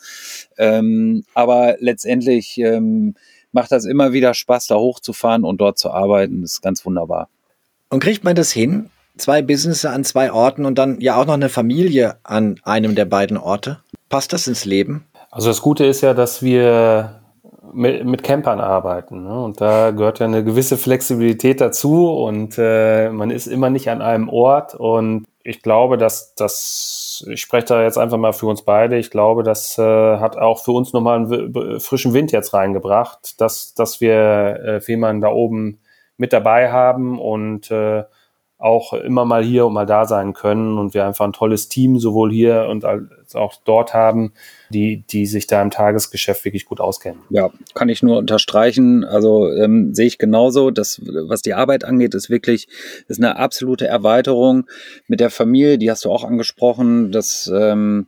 Ähm, 0.58 1.24
aber 1.34 1.76
letztendlich 1.80 2.58
ähm, 2.58 3.15
macht 3.52 3.72
das 3.72 3.86
immer 3.86 4.13
wieder 4.13 4.34
Spaß, 4.34 4.68
da 4.68 4.76
hochzufahren 4.76 5.44
und 5.44 5.60
dort 5.60 5.80
zu 5.80 5.89
arbeiten. 5.89 6.41
Das 6.41 6.54
ist 6.54 6.62
ganz 6.62 6.86
wunderbar. 6.86 7.30
Und 7.89 8.02
kriegt 8.02 8.24
man 8.24 8.36
das 8.36 8.52
hin? 8.52 8.89
Zwei 9.18 9.41
Business 9.41 9.86
an 9.86 10.04
zwei 10.04 10.32
Orten 10.32 10.65
und 10.65 10.78
dann 10.78 11.00
ja 11.00 11.15
auch 11.15 11.26
noch 11.26 11.36
eine 11.36 11.48
Familie 11.48 12.18
an 12.24 12.60
einem 12.63 12.96
der 12.96 13.06
beiden 13.06 13.38
Orte? 13.38 13.80
Passt 14.10 14.34
das 14.34 14.48
ins 14.48 14.65
Leben? 14.65 15.06
Also 15.36 15.50
das 15.50 15.62
Gute 15.62 15.86
ist 15.86 16.00
ja, 16.00 16.13
dass 16.13 16.41
wir 16.41 17.19
mit, 17.74 18.06
mit 18.06 18.24
Campern 18.24 18.62
arbeiten. 18.62 19.24
Ne? 19.24 19.43
Und 19.43 19.60
da 19.60 19.91
gehört 19.91 20.19
ja 20.19 20.28
eine 20.28 20.45
gewisse 20.45 20.78
Flexibilität 20.78 21.60
dazu 21.60 22.10
und 22.10 22.56
äh, 22.58 23.10
man 23.10 23.32
ist 23.32 23.48
immer 23.48 23.69
nicht 23.69 23.89
an 23.89 24.02
einem 24.02 24.30
Ort. 24.30 24.76
Und 24.76 25.26
ich 25.43 25.62
glaube, 25.62 25.98
dass 25.98 26.36
das, 26.36 27.28
ich 27.30 27.41
spreche 27.41 27.65
da 27.65 27.84
jetzt 27.84 27.98
einfach 27.98 28.17
mal 28.17 28.32
für 28.32 28.45
uns 28.45 28.62
beide, 28.62 28.98
ich 28.98 29.12
glaube, 29.12 29.43
das 29.43 29.78
äh, 29.78 29.82
hat 29.82 30.38
auch 30.38 30.63
für 30.63 30.71
uns 30.71 30.93
nochmal 30.93 31.26
einen 31.26 31.82
frischen 31.82 32.13
Wind 32.13 32.32
jetzt 32.32 32.54
reingebracht, 32.54 33.41
dass, 33.41 33.74
dass 33.74 34.00
wir 34.00 34.13
äh, 34.15 34.80
Fehmarn 34.80 35.19
da 35.19 35.28
oben 35.28 35.80
mit 36.15 36.32
dabei 36.32 36.71
haben 36.71 37.19
und 37.19 37.69
äh, 37.71 38.06
auch 38.58 38.94
immer 38.94 39.26
mal 39.26 39.44
hier 39.44 39.65
und 39.65 39.74
mal 39.74 39.86
da 39.86 40.06
sein 40.06 40.34
können 40.34 40.78
und 40.78 40.94
wir 40.94 41.06
einfach 41.06 41.26
ein 41.26 41.34
tolles 41.34 41.68
Team 41.68 42.00
sowohl 42.00 42.32
hier 42.32 42.68
und 42.70 42.86
als 42.86 43.36
auch 43.36 43.56
dort 43.65 43.94
haben, 43.94 44.32
die, 44.70 45.04
die 45.10 45.26
sich 45.26 45.46
da 45.46 45.62
im 45.62 45.72
Tagesgeschäft 45.72 46.46
wirklich 46.46 46.65
gut 46.65 46.80
auskennen. 46.80 47.22
Ja, 47.30 47.52
kann 47.74 47.89
ich 47.89 48.02
nur 48.02 48.18
unterstreichen. 48.18 49.04
Also 49.04 49.52
ähm, 49.52 49.94
sehe 49.94 50.08
ich 50.08 50.18
genauso. 50.18 50.72
Das, 50.72 51.02
was 51.04 51.41
die 51.41 51.54
Arbeit 51.54 51.84
angeht, 51.84 52.15
ist 52.15 52.30
wirklich 52.30 52.70
ist 53.08 53.20
eine 53.20 53.36
absolute 53.38 53.88
Erweiterung 53.88 54.68
mit 55.08 55.20
der 55.20 55.30
Familie. 55.30 55.78
Die 55.78 55.91
hast 55.91 56.06
du 56.06 56.12
auch 56.12 56.24
angesprochen. 56.24 57.12
Das 57.12 57.52
ähm, 57.54 58.08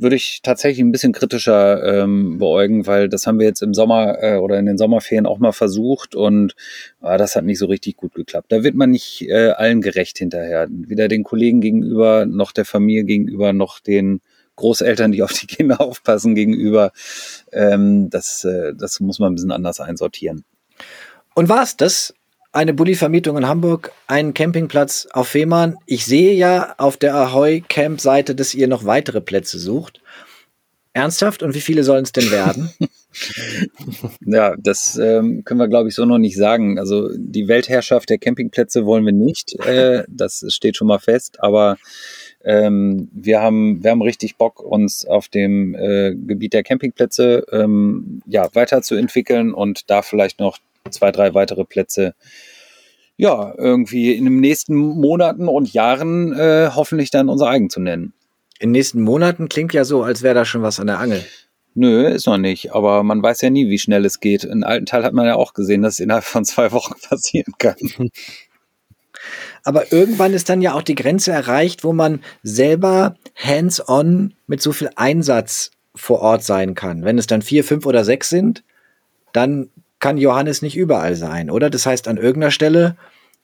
würde 0.00 0.16
ich 0.16 0.40
tatsächlich 0.42 0.80
ein 0.80 0.92
bisschen 0.92 1.12
kritischer 1.12 2.02
ähm, 2.02 2.38
beäugen, 2.38 2.86
weil 2.86 3.08
das 3.08 3.26
haben 3.26 3.38
wir 3.38 3.46
jetzt 3.46 3.62
im 3.62 3.74
Sommer 3.74 4.22
äh, 4.22 4.36
oder 4.36 4.58
in 4.58 4.66
den 4.66 4.78
Sommerferien 4.78 5.26
auch 5.26 5.38
mal 5.38 5.52
versucht 5.52 6.14
und 6.14 6.54
äh, 7.02 7.18
das 7.18 7.36
hat 7.36 7.44
nicht 7.44 7.58
so 7.58 7.66
richtig 7.66 7.96
gut 7.96 8.14
geklappt. 8.14 8.50
Da 8.50 8.62
wird 8.62 8.74
man 8.74 8.90
nicht 8.90 9.22
äh, 9.28 9.50
allen 9.50 9.80
gerecht 9.80 10.18
hinterher. 10.18 10.66
Weder 10.70 11.08
den 11.08 11.24
Kollegen 11.24 11.60
gegenüber, 11.60 12.26
noch 12.26 12.52
der 12.52 12.64
Familie 12.64 13.04
gegenüber, 13.04 13.52
noch 13.52 13.80
den 13.80 14.20
Großeltern, 14.56 15.12
die 15.12 15.22
auf 15.22 15.32
die 15.32 15.46
Kinder 15.46 15.80
aufpassen, 15.80 16.34
gegenüber. 16.34 16.92
Ähm, 17.52 18.10
das, 18.10 18.44
äh, 18.44 18.74
das 18.74 19.00
muss 19.00 19.18
man 19.18 19.32
ein 19.32 19.34
bisschen 19.36 19.52
anders 19.52 19.80
einsortieren. 19.80 20.44
Und 21.34 21.48
war 21.48 21.62
es 21.62 21.76
das? 21.76 22.14
Eine 22.58 22.74
Bulli-Vermietung 22.74 23.36
in 23.36 23.46
Hamburg, 23.46 23.92
einen 24.08 24.34
Campingplatz 24.34 25.06
auf 25.12 25.28
Fehmarn. 25.28 25.76
Ich 25.86 26.04
sehe 26.04 26.32
ja 26.34 26.74
auf 26.78 26.96
der 26.96 27.14
Ahoy 27.14 27.62
Camp 27.68 28.00
Seite, 28.00 28.34
dass 28.34 28.52
ihr 28.52 28.66
noch 28.66 28.84
weitere 28.84 29.20
Plätze 29.20 29.60
sucht. 29.60 30.00
Ernsthaft? 30.92 31.44
Und 31.44 31.54
wie 31.54 31.60
viele 31.60 31.84
sollen 31.84 32.02
es 32.02 32.10
denn 32.10 32.32
werden? 32.32 32.72
ja, 34.26 34.56
das 34.58 34.96
ähm, 34.96 35.44
können 35.44 35.60
wir, 35.60 35.68
glaube 35.68 35.88
ich, 35.88 35.94
so 35.94 36.04
noch 36.04 36.18
nicht 36.18 36.36
sagen. 36.36 36.80
Also 36.80 37.08
die 37.16 37.46
Weltherrschaft 37.46 38.10
der 38.10 38.18
Campingplätze 38.18 38.84
wollen 38.84 39.06
wir 39.06 39.12
nicht. 39.12 39.54
Äh, 39.64 40.02
das 40.08 40.44
steht 40.48 40.76
schon 40.76 40.88
mal 40.88 40.98
fest. 40.98 41.36
Aber 41.38 41.76
ähm, 42.42 43.08
wir, 43.12 43.40
haben, 43.40 43.84
wir 43.84 43.92
haben 43.92 44.02
richtig 44.02 44.34
Bock, 44.34 44.58
uns 44.64 45.04
auf 45.06 45.28
dem 45.28 45.76
äh, 45.76 46.12
Gebiet 46.16 46.54
der 46.54 46.64
Campingplätze 46.64 47.46
ähm, 47.52 48.20
ja, 48.26 48.48
weiterzuentwickeln 48.52 49.54
und 49.54 49.88
da 49.90 50.02
vielleicht 50.02 50.40
noch 50.40 50.58
zwei, 50.90 51.12
drei 51.12 51.34
weitere 51.34 51.64
Plätze 51.64 52.14
ja, 53.18 53.52
irgendwie 53.58 54.12
in 54.12 54.24
den 54.24 54.40
nächsten 54.40 54.76
Monaten 54.76 55.48
und 55.48 55.72
Jahren 55.72 56.32
äh, 56.32 56.70
hoffentlich 56.72 57.10
dann 57.10 57.28
unser 57.28 57.48
eigen 57.48 57.68
zu 57.68 57.80
nennen. 57.80 58.14
In 58.60 58.68
den 58.68 58.72
nächsten 58.72 59.02
Monaten 59.02 59.48
klingt 59.48 59.74
ja 59.74 59.84
so, 59.84 60.04
als 60.04 60.22
wäre 60.22 60.36
da 60.36 60.44
schon 60.44 60.62
was 60.62 60.78
an 60.78 60.86
der 60.86 61.00
Angel. 61.00 61.24
Nö, 61.74 62.08
ist 62.08 62.26
noch 62.26 62.38
nicht. 62.38 62.72
Aber 62.72 63.02
man 63.02 63.22
weiß 63.22 63.40
ja 63.40 63.50
nie, 63.50 63.68
wie 63.68 63.78
schnell 63.78 64.04
es 64.04 64.20
geht. 64.20 64.44
In 64.44 64.64
alten 64.64 64.86
Teil 64.86 65.04
hat 65.04 65.12
man 65.12 65.26
ja 65.26 65.34
auch 65.34 65.52
gesehen, 65.52 65.82
dass 65.82 65.94
es 65.94 66.00
innerhalb 66.00 66.24
von 66.24 66.44
zwei 66.44 66.70
Wochen 66.72 66.94
passieren 67.08 67.54
kann. 67.58 67.76
Aber 69.64 69.92
irgendwann 69.92 70.32
ist 70.32 70.48
dann 70.48 70.62
ja 70.62 70.74
auch 70.74 70.82
die 70.82 70.94
Grenze 70.94 71.32
erreicht, 71.32 71.82
wo 71.82 71.92
man 71.92 72.20
selber 72.44 73.16
hands-on 73.34 74.34
mit 74.46 74.62
so 74.62 74.72
viel 74.72 74.90
Einsatz 74.94 75.72
vor 75.94 76.20
Ort 76.20 76.44
sein 76.44 76.74
kann. 76.74 77.04
Wenn 77.04 77.18
es 77.18 77.26
dann 77.26 77.42
vier, 77.42 77.64
fünf 77.64 77.84
oder 77.84 78.04
sechs 78.04 78.28
sind, 78.28 78.62
dann 79.32 79.70
kann 80.00 80.18
Johannes 80.18 80.62
nicht 80.62 80.76
überall 80.76 81.14
sein, 81.14 81.50
oder? 81.50 81.70
Das 81.70 81.86
heißt, 81.86 82.08
an 82.08 82.16
irgendeiner 82.16 82.50
Stelle 82.50 82.96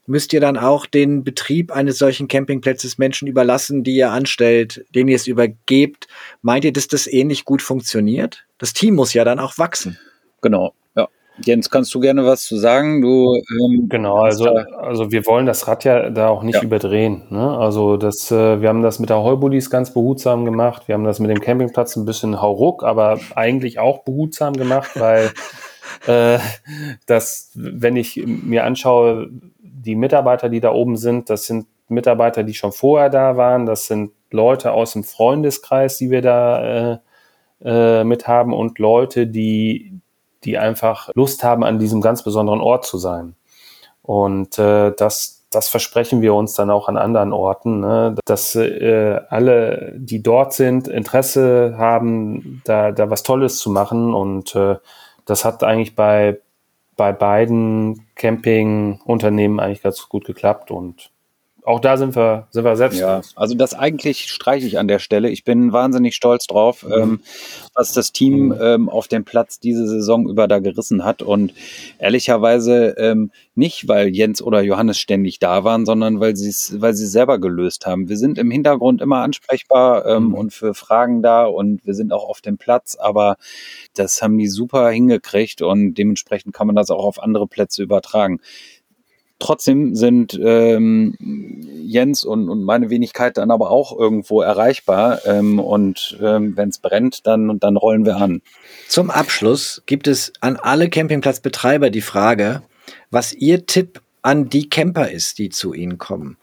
müsst 0.07 0.33
ihr 0.33 0.41
dann 0.41 0.57
auch 0.57 0.87
den 0.87 1.25
Betrieb 1.25 1.73
eines 1.73 1.99
solchen 1.99 2.29
Campingplatzes 2.29 2.99
Menschen 2.99 3.27
überlassen, 3.27 3.85
die 3.85 3.97
ihr 3.97 4.11
anstellt, 4.11 4.85
denen 4.95 5.09
ihr 5.09 5.17
es 5.17 5.27
übergebt. 5.27 6.09
Meint 6.43 6.65
ihr, 6.65 6.73
dass 6.73 6.89
das 6.89 7.07
ähnlich 7.07 7.45
gut 7.45 7.63
funktioniert? 7.63 8.45
Das 8.59 8.73
Team 8.73 8.95
muss 8.95 9.15
ja 9.15 9.25
dann 9.25 9.39
auch 9.39 9.59
wachsen. 9.59 9.99
Genau, 10.43 10.75
ja. 10.95 11.09
Jens, 11.43 11.71
kannst 11.71 11.95
du 11.95 12.01
gerne 12.01 12.25
was 12.27 12.45
zu 12.45 12.59
sagen? 12.59 13.01
Du, 13.01 13.35
ähm, 13.35 13.89
genau, 13.89 14.19
also, 14.19 14.45
also 14.47 15.11
wir 15.11 15.27
wollen 15.27 15.47
das 15.47 15.67
Rad 15.67 15.85
ja 15.85 16.11
da 16.11 16.29
auch 16.29 16.43
nicht 16.43 16.57
ja. 16.57 16.63
überdrehen. 16.63 17.23
Ne? 17.31 17.57
Also 17.57 17.97
das, 17.97 18.31
äh, 18.31 18.61
wir 18.61 18.69
haben 18.69 18.83
das 18.83 18.99
mit 18.99 19.09
der 19.09 19.23
Heubuddies 19.23 19.71
ganz 19.71 19.93
behutsam 19.93 20.45
gemacht. 20.45 20.87
Wir 20.87 20.95
haben 20.95 21.05
das 21.05 21.19
mit 21.19 21.31
dem 21.31 21.41
Campingplatz 21.41 21.97
ein 21.97 22.05
bisschen 22.05 22.43
hauruck, 22.43 22.85
aber 22.85 23.19
eigentlich 23.35 23.79
auch 23.79 24.05
behutsam 24.05 24.53
gemacht, 24.53 24.91
weil 24.95 25.33
äh, 26.07 26.39
dass, 27.07 27.51
wenn 27.55 27.97
ich 27.97 28.23
mir 28.27 28.65
anschaue, 28.65 29.29
die 29.61 29.97
Mitarbeiter, 29.97 30.49
die 30.49 30.61
da 30.61 30.73
oben 30.73 30.97
sind, 30.97 31.31
das 31.31 31.47
sind 31.47 31.67
Mitarbeiter, 31.89 32.43
die 32.45 32.55
schon 32.55 32.73
vorher 32.73 33.11
da 33.11 33.37
waren, 33.37 33.67
das 33.67 33.87
sind 33.87 34.13
Leute 34.31 34.73
aus 34.73 34.93
dem 34.93 35.05
Freundeskreis, 35.05 35.99
die 35.99 36.11
wir 36.11 36.23
da 36.23 36.93
äh, 36.93 36.99
äh, 37.65 38.05
mit 38.05 38.27
haben 38.27 38.53
und 38.53 38.79
Leute, 38.79 39.27
die, 39.27 40.01
die 40.45 40.59
einfach 40.59 41.11
Lust 41.15 41.45
haben, 41.45 41.65
an 41.65 41.79
diesem 41.79 42.01
ganz 42.01 42.23
besonderen 42.23 42.61
Ort 42.61 42.85
zu 42.85 42.99
sein. 42.99 43.37
Und 44.03 44.59
äh, 44.59 44.93
das, 44.97 45.47
das 45.51 45.69
versprechen 45.69 46.21
wir 46.21 46.35
uns 46.35 46.55
dann 46.55 46.71
auch 46.71 46.89
an 46.89 46.97
anderen 46.97 47.33
Orten, 47.33 47.81
ne? 47.81 48.15
dass 48.27 48.55
äh, 48.55 49.21
alle, 49.31 49.95
die 49.97 50.23
dort 50.23 50.53
sind, 50.53 50.89
Interesse 50.89 51.75
haben, 51.79 52.61
da, 52.65 52.93
da 52.93 53.09
was 53.09 53.23
Tolles 53.23 53.57
zu 53.59 53.71
machen. 53.71 54.13
Und 54.15 54.55
äh, 54.55 54.77
das 55.25 55.45
hat 55.45 55.63
eigentlich 55.65 55.95
bei, 55.95 56.41
bei 56.97 57.13
beiden 57.13 58.07
Campingunternehmen 58.15 59.61
eigentlich 59.61 59.83
ganz 59.83 60.09
gut 60.09 60.25
geklappt. 60.25 60.71
Und 60.71 61.11
auch 61.65 61.81
da 61.81 61.97
sind 61.97 62.15
wir, 62.15 62.47
sind 62.51 62.65
wir 62.65 62.77
selbst. 62.77 63.01
Ja, 63.01 63.23
also 63.37 63.55
das 63.55 63.73
eigentlich 63.73 64.31
streiche 64.31 64.67
ich 64.67 64.79
an 64.79 64.87
der 64.87 64.99
Stelle. 64.99 65.31
Ich 65.31 65.45
bin 65.45 65.73
wahnsinnig 65.73 66.15
stolz 66.15 66.47
drauf, 66.47 66.83
mhm. 66.83 66.93
ähm, 66.93 67.21
was 67.75 67.93
das 67.93 68.13
Team 68.13 68.49
mhm. 68.49 68.59
ähm, 68.61 68.89
auf 68.91 69.09
dem 69.09 69.25
Platz 69.25 69.61
diese 69.61 69.89
Saison 69.89 70.29
über 70.29 70.47
da 70.47 70.59
gerissen 70.59 71.05
hat. 71.05 71.23
Und 71.23 71.55
ehrlicherweise 71.99 72.95
ähm, 72.99 73.31
nicht, 73.55 73.89
weil 73.89 74.09
Jens 74.09 74.43
oder 74.43 74.61
Johannes 74.61 74.99
ständig 74.99 75.39
da 75.39 75.65
waren, 75.65 75.87
sondern 75.87 76.21
weil 76.21 76.37
sie 76.37 76.51
es, 76.51 76.81
weil 76.83 76.93
sie 76.93 77.07
selber 77.07 77.39
gelöst 77.39 77.87
haben. 77.87 78.11
Wir 78.11 78.19
sind 78.19 78.37
im 78.37 78.51
Hintergrund 78.51 79.01
immer 79.01 79.23
ansprechbar 79.23 80.05
ähm, 80.05 80.29
mhm. 80.29 80.35
und 80.35 80.53
für 80.53 80.75
Fragen 80.75 81.23
da 81.23 81.47
und 81.47 81.87
wir 81.87 81.95
sind 81.95 82.13
auch 82.13 82.29
auf 82.29 82.43
dem 82.43 82.59
Platz, 82.59 82.95
aber 82.95 83.37
das 83.95 84.21
haben 84.21 84.37
die 84.37 84.49
super 84.49 84.91
hingekriegt 84.91 85.63
und 85.63 85.95
dementsprechend 85.95 86.55
kann 86.55 86.67
man 86.67 86.77
das 86.77 86.91
auch 86.91 87.05
auf 87.05 87.23
andere 87.23 87.47
Plätze 87.47 87.83
übertragen. 87.83 88.41
Trotzdem 89.39 89.95
sind 89.95 90.39
ähm, 90.43 91.17
Jens 91.83 92.25
und, 92.25 92.49
und 92.49 92.63
meine 92.63 92.89
Wenigkeit 92.89 93.37
dann 93.37 93.51
aber 93.51 93.71
auch 93.71 93.97
irgendwo 93.99 94.41
erreichbar. 94.41 95.21
Ähm, 95.27 95.59
und 95.59 96.17
ähm, 96.23 96.57
wenn 96.57 96.69
es 96.69 96.79
brennt, 96.79 97.27
dann, 97.27 97.59
dann 97.59 97.77
rollen 97.77 98.07
wir 98.07 98.17
an. 98.17 98.43
Zum 98.89 99.11
Abschluss 99.11 99.83
gibt 99.87 100.07
es 100.07 100.33
an 100.41 100.57
alle 100.57 100.89
Campingplatzbetreiber 100.89 101.91
die 101.91 102.01
Frage, 102.01 102.63
was 103.11 103.33
Ihr 103.33 103.67
Tipp 103.67 104.01
an 104.23 104.49
die 104.49 104.69
Camper 104.69 105.11
ist, 105.11 105.39
die 105.39 105.51
zu 105.51 105.75
Ihnen 105.75 105.99
kommen. 105.99 106.39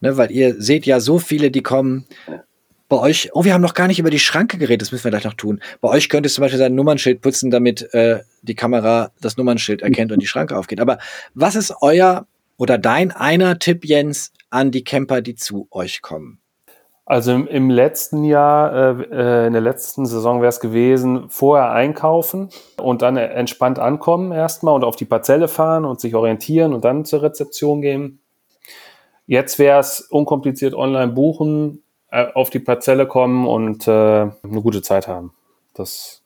Ne, 0.00 0.16
weil 0.16 0.30
ihr 0.30 0.60
seht 0.60 0.86
ja 0.86 0.98
so 0.98 1.18
viele, 1.18 1.50
die 1.50 1.62
kommen. 1.62 2.06
Bei 2.90 2.98
euch, 2.98 3.30
oh, 3.34 3.44
wir 3.44 3.54
haben 3.54 3.60
noch 3.60 3.74
gar 3.74 3.86
nicht 3.86 4.00
über 4.00 4.10
die 4.10 4.18
Schranke 4.18 4.58
geredet, 4.58 4.82
das 4.82 4.90
müssen 4.90 5.04
wir 5.04 5.12
gleich 5.12 5.22
noch 5.22 5.34
tun. 5.34 5.60
Bei 5.80 5.88
euch 5.88 6.08
könnte 6.08 6.26
es 6.26 6.34
zum 6.34 6.42
Beispiel 6.42 6.58
sein 6.58 6.74
Nummernschild 6.74 7.20
putzen, 7.20 7.52
damit 7.52 7.94
äh, 7.94 8.18
die 8.42 8.56
Kamera 8.56 9.12
das 9.20 9.36
Nummernschild 9.36 9.82
erkennt 9.82 10.10
und 10.10 10.20
die 10.20 10.26
Schranke 10.26 10.58
aufgeht. 10.58 10.80
Aber 10.80 10.98
was 11.32 11.54
ist 11.54 11.72
euer 11.82 12.26
oder 12.56 12.78
dein 12.78 13.12
einer 13.12 13.60
Tipp, 13.60 13.84
Jens, 13.84 14.32
an 14.50 14.72
die 14.72 14.82
Camper, 14.82 15.20
die 15.20 15.36
zu 15.36 15.68
euch 15.70 16.02
kommen? 16.02 16.40
Also 17.06 17.30
im, 17.32 17.46
im 17.46 17.70
letzten 17.70 18.24
Jahr, 18.24 18.72
äh, 18.74 19.04
äh 19.12 19.46
in 19.46 19.52
der 19.52 19.62
letzten 19.62 20.04
Saison 20.04 20.40
wäre 20.40 20.48
es 20.48 20.58
gewesen, 20.58 21.30
vorher 21.30 21.70
einkaufen 21.70 22.48
und 22.76 23.02
dann 23.02 23.16
entspannt 23.16 23.78
ankommen 23.78 24.32
erstmal 24.32 24.74
und 24.74 24.82
auf 24.82 24.96
die 24.96 25.04
Parzelle 25.04 25.46
fahren 25.46 25.84
und 25.84 26.00
sich 26.00 26.16
orientieren 26.16 26.74
und 26.74 26.84
dann 26.84 27.04
zur 27.04 27.22
Rezeption 27.22 27.82
gehen. 27.82 28.18
Jetzt 29.28 29.60
wäre 29.60 29.78
es 29.78 30.00
unkompliziert 30.00 30.74
online 30.74 31.12
buchen, 31.12 31.84
auf 32.10 32.50
die 32.50 32.58
Parzelle 32.58 33.06
kommen 33.06 33.46
und 33.46 33.86
äh, 33.86 33.90
eine 33.90 34.62
gute 34.62 34.82
Zeit 34.82 35.08
haben. 35.08 35.32
Das, 35.74 36.22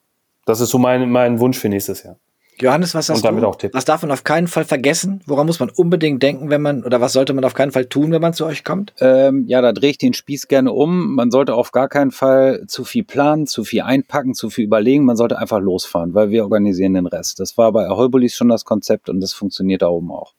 das 0.47 0.61
ist 0.61 0.70
so 0.70 0.79
mein, 0.79 1.11
mein 1.11 1.40
Wunsch 1.40 1.59
für 1.59 1.68
nächstes 1.68 2.03
Jahr. 2.03 2.16
Johannes, 2.61 2.94
was 2.94 3.07
damit 3.07 3.42
du? 3.42 3.49
Auch 3.49 3.57
Tipp. 3.57 3.75
Was 3.75 3.85
darf 3.85 4.03
man 4.03 4.12
auf 4.12 4.23
keinen 4.23 4.47
Fall 4.47 4.64
vergessen? 4.64 5.23
Woran 5.27 5.47
muss 5.47 5.59
man 5.59 5.70
unbedingt 5.70 6.23
denken, 6.23 6.51
wenn 6.51 6.62
man, 6.62 6.85
oder 6.85 7.01
was 7.01 7.12
sollte 7.12 7.33
man 7.33 7.44
auf 7.44 7.55
keinen 7.55 7.73
Fall 7.73 7.87
tun, 7.87 8.12
wenn 8.12 8.23
man 8.23 8.33
zu 8.33 8.47
euch 8.47 8.62
kommt? 8.62 8.94
Ähm, 9.01 9.44
ja, 9.49 9.61
da 9.61 9.73
drehe 9.73 9.90
ich 9.90 9.99
den 9.99 10.14
Spieß 10.14 10.47
gerne 10.47 10.73
um. 10.73 11.14
Man 11.16 11.31
sollte 11.31 11.55
auf 11.55 11.73
gar 11.73 11.88
keinen 11.88 12.12
Fall 12.12 12.64
zu 12.68 12.85
viel 12.85 13.03
planen, 13.03 13.47
zu 13.47 13.64
viel 13.64 13.83
einpacken, 13.83 14.35
zu 14.35 14.51
viel 14.51 14.64
überlegen. 14.64 15.05
Man 15.05 15.16
sollte 15.16 15.38
einfach 15.38 15.61
losfahren, 15.61 16.14
weil 16.14 16.31
wir 16.31 16.44
organisieren 16.44 16.94
den 16.94 17.07
Rest. 17.07 17.40
Das 17.40 17.59
war 17.59 17.73
bei 17.73 17.88
Aheubulis 17.88 18.35
schon 18.35 18.49
das 18.49 18.64
Konzept 18.64 19.09
und 19.09 19.20
das 19.20 19.33
funktioniert 19.33 19.83
da 19.83 19.88
oben 19.88 20.12
auch. 20.12 20.35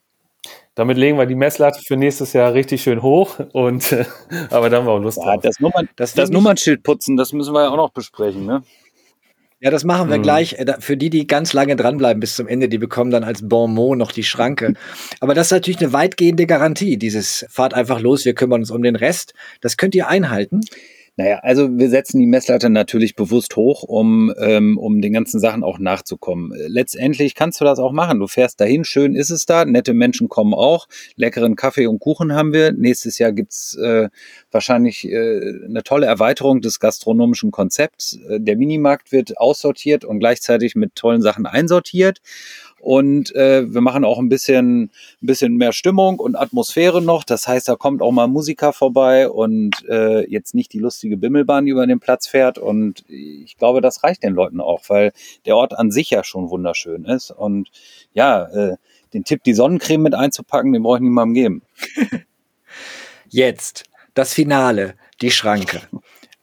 Damit 0.76 0.98
legen 0.98 1.18
wir 1.18 1.26
die 1.26 1.36
Messlatte 1.36 1.82
für 1.82 1.96
nächstes 1.96 2.34
Jahr 2.34 2.54
richtig 2.54 2.84
schön 2.84 3.02
hoch 3.02 3.40
und 3.54 3.94
äh, 3.94 4.06
aber 4.50 4.70
dann 4.70 4.82
haben 4.82 4.88
wir 4.88 4.92
auch 4.92 5.00
Lust 5.00 5.18
ja, 5.18 5.24
drauf. 5.24 5.42
Das, 5.42 5.60
Nummern, 5.60 5.90
das, 5.96 6.14
das 6.14 6.30
Nummernschild 6.30 6.84
putzen, 6.84 7.16
das 7.16 7.32
müssen 7.34 7.54
wir 7.54 7.64
ja 7.64 7.70
auch 7.70 7.78
noch 7.78 7.92
besprechen, 7.92 8.46
ne? 8.46 8.62
Ja, 9.62 9.72
das 9.72 9.86
machen 9.86 10.10
wir 10.10 10.18
mhm. 10.18 10.24
gleich. 10.24 10.54
Äh, 10.60 10.76
für 10.80 10.98
die, 10.98 11.10
die 11.10 11.28
ganz 11.28 11.54
lange 11.54 11.78
dranbleiben 11.78 12.20
bis 12.20 12.36
zum 12.36 12.48
Ende, 12.48 12.68
die 12.68 12.78
bekommen 12.78 13.10
dann 13.10 13.24
als 13.24 13.48
Bon 13.48 13.74
mot 13.74 13.98
noch 13.98 14.12
die 14.12 14.24
Schranke. 14.24 14.74
Aber 15.22 15.34
das 15.34 15.48
ist 15.48 15.52
natürlich 15.52 15.80
eine 15.80 15.94
weitgehende 15.94 16.46
Garantie. 16.46 16.98
Dieses 16.98 17.46
fahrt 17.50 17.74
einfach 17.74 18.02
los, 18.02 18.26
wir 18.26 18.36
kümmern 18.36 18.62
uns 18.62 18.70
um 18.70 18.84
den 18.84 18.98
Rest. 18.98 19.34
Das 19.62 19.78
könnt 19.78 19.96
ihr 19.96 20.08
einhalten. 20.08 20.62
Naja, 21.18 21.40
also 21.44 21.78
wir 21.78 21.90
setzen 21.90 22.20
die 22.20 22.28
Messlatte 22.28 22.70
natürlich 22.70 23.16
bewusst 23.16 23.56
hoch, 23.56 23.84
um, 23.84 24.34
ähm, 24.38 24.78
um 24.78 25.00
den 25.00 25.14
ganzen 25.14 25.40
Sachen 25.40 25.64
auch 25.64 25.80
nachzukommen. 25.80 26.52
Letztendlich 26.68 27.36
kannst 27.36 27.62
du 27.62 27.66
das 27.66 27.80
auch 27.80 27.94
machen. 27.94 28.20
Du 28.20 28.28
fährst 28.28 28.60
dahin, 28.60 28.84
schön 28.84 29.16
ist 29.16 29.30
es 29.30 29.46
da, 29.46 29.64
nette 29.64 29.94
Menschen 29.94 30.28
kommen 30.28 30.54
auch, 30.54 30.88
leckeren 31.16 31.56
Kaffee 31.56 31.88
und 31.88 32.00
Kuchen 32.00 32.34
haben 32.34 32.52
wir. 32.52 32.74
Nächstes 32.74 33.18
Jahr 33.18 33.32
gibt's 33.32 33.76
äh, 33.76 34.10
wahrscheinlich 34.52 35.10
äh, 35.10 35.54
eine 35.66 35.84
tolle 35.84 36.06
Erweiterung 36.06 36.60
des 36.60 36.82
gastronomischen 36.82 37.52
Konzepts. 37.52 38.20
Äh, 38.28 38.42
der 38.42 38.58
Minimarkt 38.58 39.14
wird 39.14 39.38
aussortiert 39.38 40.04
und 40.04 40.20
gleichzeitig 40.20 40.76
mit 40.76 40.96
tollen 40.96 41.22
Sachen 41.22 41.46
einsortiert. 41.46 42.20
Und 42.86 43.34
äh, 43.34 43.74
wir 43.74 43.82
machen 43.82 44.06
auch 44.06 44.20
ein 44.20 44.30
bisschen, 44.30 44.84
ein 44.84 44.92
bisschen 45.22 45.58
mehr 45.58 45.74
Stimmung 45.74 46.20
und 46.20 46.36
Atmosphäre 46.36 47.02
noch. 47.02 47.24
Das 47.24 47.48
heißt, 47.48 47.68
da 47.68 47.76
kommt 47.76 48.04
auch 48.04 48.12
mal 48.12 48.28
Musiker 48.28 48.74
vorbei 48.74 49.28
und 49.28 49.72
äh, 49.90 50.30
jetzt 50.30 50.54
nicht 50.54 50.72
die 50.72 50.78
lustige 50.78 51.18
Bimmelbahn, 51.18 51.66
die 51.66 51.72
über 51.72 51.88
den 51.88 52.00
Platz 52.00 52.28
fährt. 52.28 52.60
Und 52.60 53.04
ich 53.10 53.58
glaube, 53.58 53.82
das 53.82 54.04
reicht 54.04 54.22
den 54.22 54.36
Leuten 54.36 54.62
auch, 54.62 54.84
weil 54.88 55.14
der 55.48 55.56
Ort 55.56 55.74
an 55.74 55.90
sich 55.90 56.12
ja 56.12 56.24
schon 56.24 56.52
wunderschön 56.52 57.06
ist. 57.06 57.32
Und 57.32 57.72
ja, 58.14 58.44
äh, 58.44 58.76
den 59.16 59.24
Tipp, 59.24 59.42
die 59.44 59.56
Sonnencreme 59.56 60.04
mit 60.04 60.14
einzupacken, 60.14 60.72
den 60.72 60.84
brauche 60.84 60.98
ich 60.98 61.02
niemandem 61.02 61.34
geben. 61.34 61.62
Jetzt 63.30 63.86
das 64.14 64.32
Finale, 64.32 64.94
die 65.22 65.32
Schranke. 65.32 65.82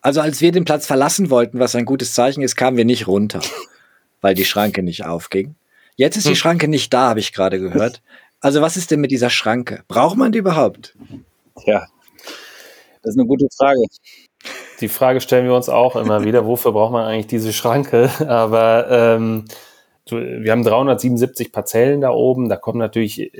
Also 0.00 0.20
als 0.20 0.40
wir 0.40 0.50
den 0.50 0.64
Platz 0.64 0.88
verlassen 0.88 1.30
wollten, 1.30 1.60
was 1.60 1.76
ein 1.76 1.84
gutes 1.84 2.14
Zeichen 2.14 2.42
ist, 2.42 2.56
kamen 2.56 2.76
wir 2.76 2.84
nicht 2.84 3.06
runter, 3.06 3.42
weil 4.20 4.34
die 4.34 4.44
Schranke 4.44 4.82
nicht 4.82 5.04
aufging. 5.04 5.54
Jetzt 6.02 6.16
ist 6.16 6.26
die 6.26 6.30
hm. 6.30 6.36
Schranke 6.36 6.66
nicht 6.66 6.92
da, 6.92 7.10
habe 7.10 7.20
ich 7.20 7.32
gerade 7.32 7.60
gehört. 7.60 8.02
Also 8.40 8.60
was 8.60 8.76
ist 8.76 8.90
denn 8.90 9.00
mit 9.00 9.12
dieser 9.12 9.30
Schranke? 9.30 9.84
Braucht 9.86 10.16
man 10.16 10.32
die 10.32 10.38
überhaupt? 10.38 10.96
Ja, 11.64 11.86
das 13.02 13.14
ist 13.14 13.18
eine 13.20 13.28
gute 13.28 13.46
Frage. 13.56 13.78
Die 14.80 14.88
Frage 14.88 15.20
stellen 15.20 15.46
wir 15.46 15.54
uns 15.54 15.68
auch 15.68 15.94
immer 15.94 16.24
wieder, 16.24 16.44
wofür 16.44 16.72
braucht 16.72 16.90
man 16.90 17.04
eigentlich 17.04 17.28
diese 17.28 17.52
Schranke? 17.52 18.10
Aber 18.26 18.90
ähm, 18.90 19.44
wir 20.10 20.50
haben 20.50 20.64
377 20.64 21.52
Parzellen 21.52 22.00
da 22.00 22.10
oben, 22.10 22.48
da 22.48 22.56
kommen 22.56 22.80
natürlich 22.80 23.30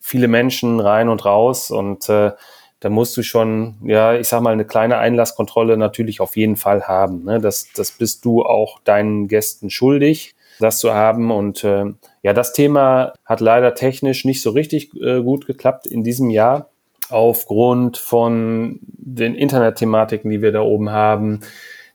viele 0.00 0.26
Menschen 0.26 0.80
rein 0.80 1.10
und 1.10 1.26
raus 1.26 1.70
und 1.70 2.08
äh, 2.08 2.32
da 2.80 2.88
musst 2.88 3.14
du 3.18 3.22
schon, 3.22 3.76
ja, 3.82 4.14
ich 4.14 4.28
sag 4.28 4.40
mal, 4.40 4.54
eine 4.54 4.64
kleine 4.64 4.96
Einlasskontrolle 4.96 5.76
natürlich 5.76 6.22
auf 6.22 6.34
jeden 6.34 6.56
Fall 6.56 6.84
haben. 6.84 7.24
Ne? 7.24 7.42
Das, 7.42 7.68
das 7.74 7.92
bist 7.92 8.24
du 8.24 8.42
auch 8.42 8.80
deinen 8.80 9.28
Gästen 9.28 9.68
schuldig 9.68 10.35
das 10.60 10.78
zu 10.78 10.94
haben. 10.94 11.30
Und 11.30 11.64
äh, 11.64 11.84
ja, 12.22 12.32
das 12.32 12.52
Thema 12.52 13.12
hat 13.24 13.40
leider 13.40 13.74
technisch 13.74 14.24
nicht 14.24 14.42
so 14.42 14.50
richtig 14.50 14.94
äh, 15.00 15.22
gut 15.22 15.46
geklappt 15.46 15.86
in 15.86 16.04
diesem 16.04 16.30
Jahr 16.30 16.70
aufgrund 17.08 17.98
von 17.98 18.80
den 18.82 19.34
Internetthematiken, 19.34 20.30
die 20.30 20.42
wir 20.42 20.52
da 20.52 20.60
oben 20.60 20.90
haben, 20.90 21.40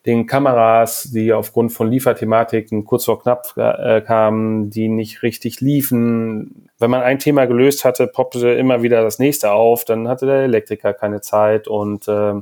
den 0.05 0.25
Kameras, 0.25 1.09
die 1.13 1.31
aufgrund 1.31 1.71
von 1.73 1.91
Lieferthematiken 1.91 2.85
kurz 2.85 3.05
vor 3.05 3.21
knapp 3.21 3.53
äh, 3.55 4.01
kamen, 4.01 4.71
die 4.71 4.87
nicht 4.87 5.21
richtig 5.21 5.61
liefen. 5.61 6.69
Wenn 6.79 6.89
man 6.89 7.03
ein 7.03 7.19
Thema 7.19 7.45
gelöst 7.45 7.85
hatte, 7.85 8.07
poppte 8.07 8.49
immer 8.53 8.81
wieder 8.81 9.03
das 9.03 9.19
nächste 9.19 9.51
auf, 9.51 9.85
dann 9.85 10.07
hatte 10.07 10.25
der 10.25 10.43
Elektriker 10.43 10.93
keine 10.93 11.21
Zeit 11.21 11.67
und 11.67 12.07
äh, 12.07 12.33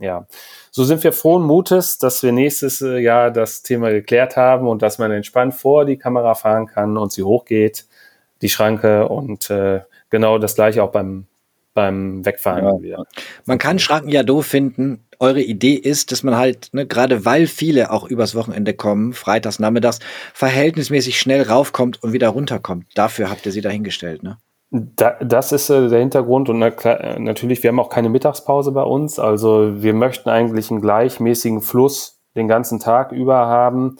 ja, 0.00 0.26
so 0.70 0.84
sind 0.84 1.02
wir 1.02 1.12
frohen 1.12 1.42
Mutes, 1.42 1.98
dass 1.98 2.22
wir 2.22 2.32
nächstes 2.32 2.80
äh, 2.82 2.98
Jahr 2.98 3.30
das 3.30 3.62
Thema 3.62 3.90
geklärt 3.90 4.36
haben 4.36 4.68
und 4.68 4.82
dass 4.82 4.98
man 4.98 5.10
entspannt 5.10 5.54
vor 5.54 5.84
die 5.84 5.96
Kamera 5.96 6.34
fahren 6.34 6.66
kann 6.66 6.96
und 6.96 7.12
sie 7.12 7.22
hochgeht, 7.22 7.86
die 8.42 8.48
Schranke 8.48 9.08
und 9.08 9.50
äh, 9.50 9.80
genau 10.10 10.38
das 10.38 10.54
gleiche 10.54 10.82
auch 10.82 10.92
beim 10.92 11.26
beim 11.78 12.24
Wegfahren 12.24 12.64
ja. 12.64 12.82
wieder. 12.82 13.04
Man 13.44 13.58
kann 13.58 13.78
Schranken 13.78 14.08
ja 14.08 14.24
doof 14.24 14.46
finden. 14.46 15.04
Eure 15.20 15.40
Idee 15.40 15.74
ist, 15.74 16.10
dass 16.10 16.24
man 16.24 16.36
halt, 16.36 16.70
ne, 16.72 16.86
gerade 16.86 17.24
weil 17.24 17.46
viele 17.46 17.92
auch 17.92 18.04
übers 18.04 18.34
Wochenende 18.34 18.74
kommen, 18.74 19.12
freitags, 19.12 19.60
nachmittags, 19.60 20.00
verhältnismäßig 20.34 21.20
schnell 21.20 21.42
raufkommt 21.42 22.02
und 22.02 22.12
wieder 22.12 22.30
runterkommt. 22.30 22.86
Dafür 22.96 23.30
habt 23.30 23.46
ihr 23.46 23.52
sie 23.52 23.60
dahingestellt, 23.60 24.24
ne? 24.24 24.38
Da, 24.70 25.16
das 25.22 25.52
ist 25.52 25.70
äh, 25.70 25.88
der 25.88 26.00
Hintergrund 26.00 26.48
und 26.50 26.58
na, 26.58 26.70
klar, 26.70 27.18
natürlich, 27.18 27.62
wir 27.62 27.68
haben 27.68 27.80
auch 27.80 27.88
keine 27.88 28.10
Mittagspause 28.10 28.70
bei 28.72 28.82
uns. 28.82 29.18
Also 29.18 29.82
wir 29.82 29.94
möchten 29.94 30.28
eigentlich 30.28 30.70
einen 30.70 30.82
gleichmäßigen 30.82 31.62
Fluss 31.62 32.20
den 32.36 32.48
ganzen 32.48 32.78
Tag 32.78 33.12
über 33.12 33.46
haben. 33.46 33.96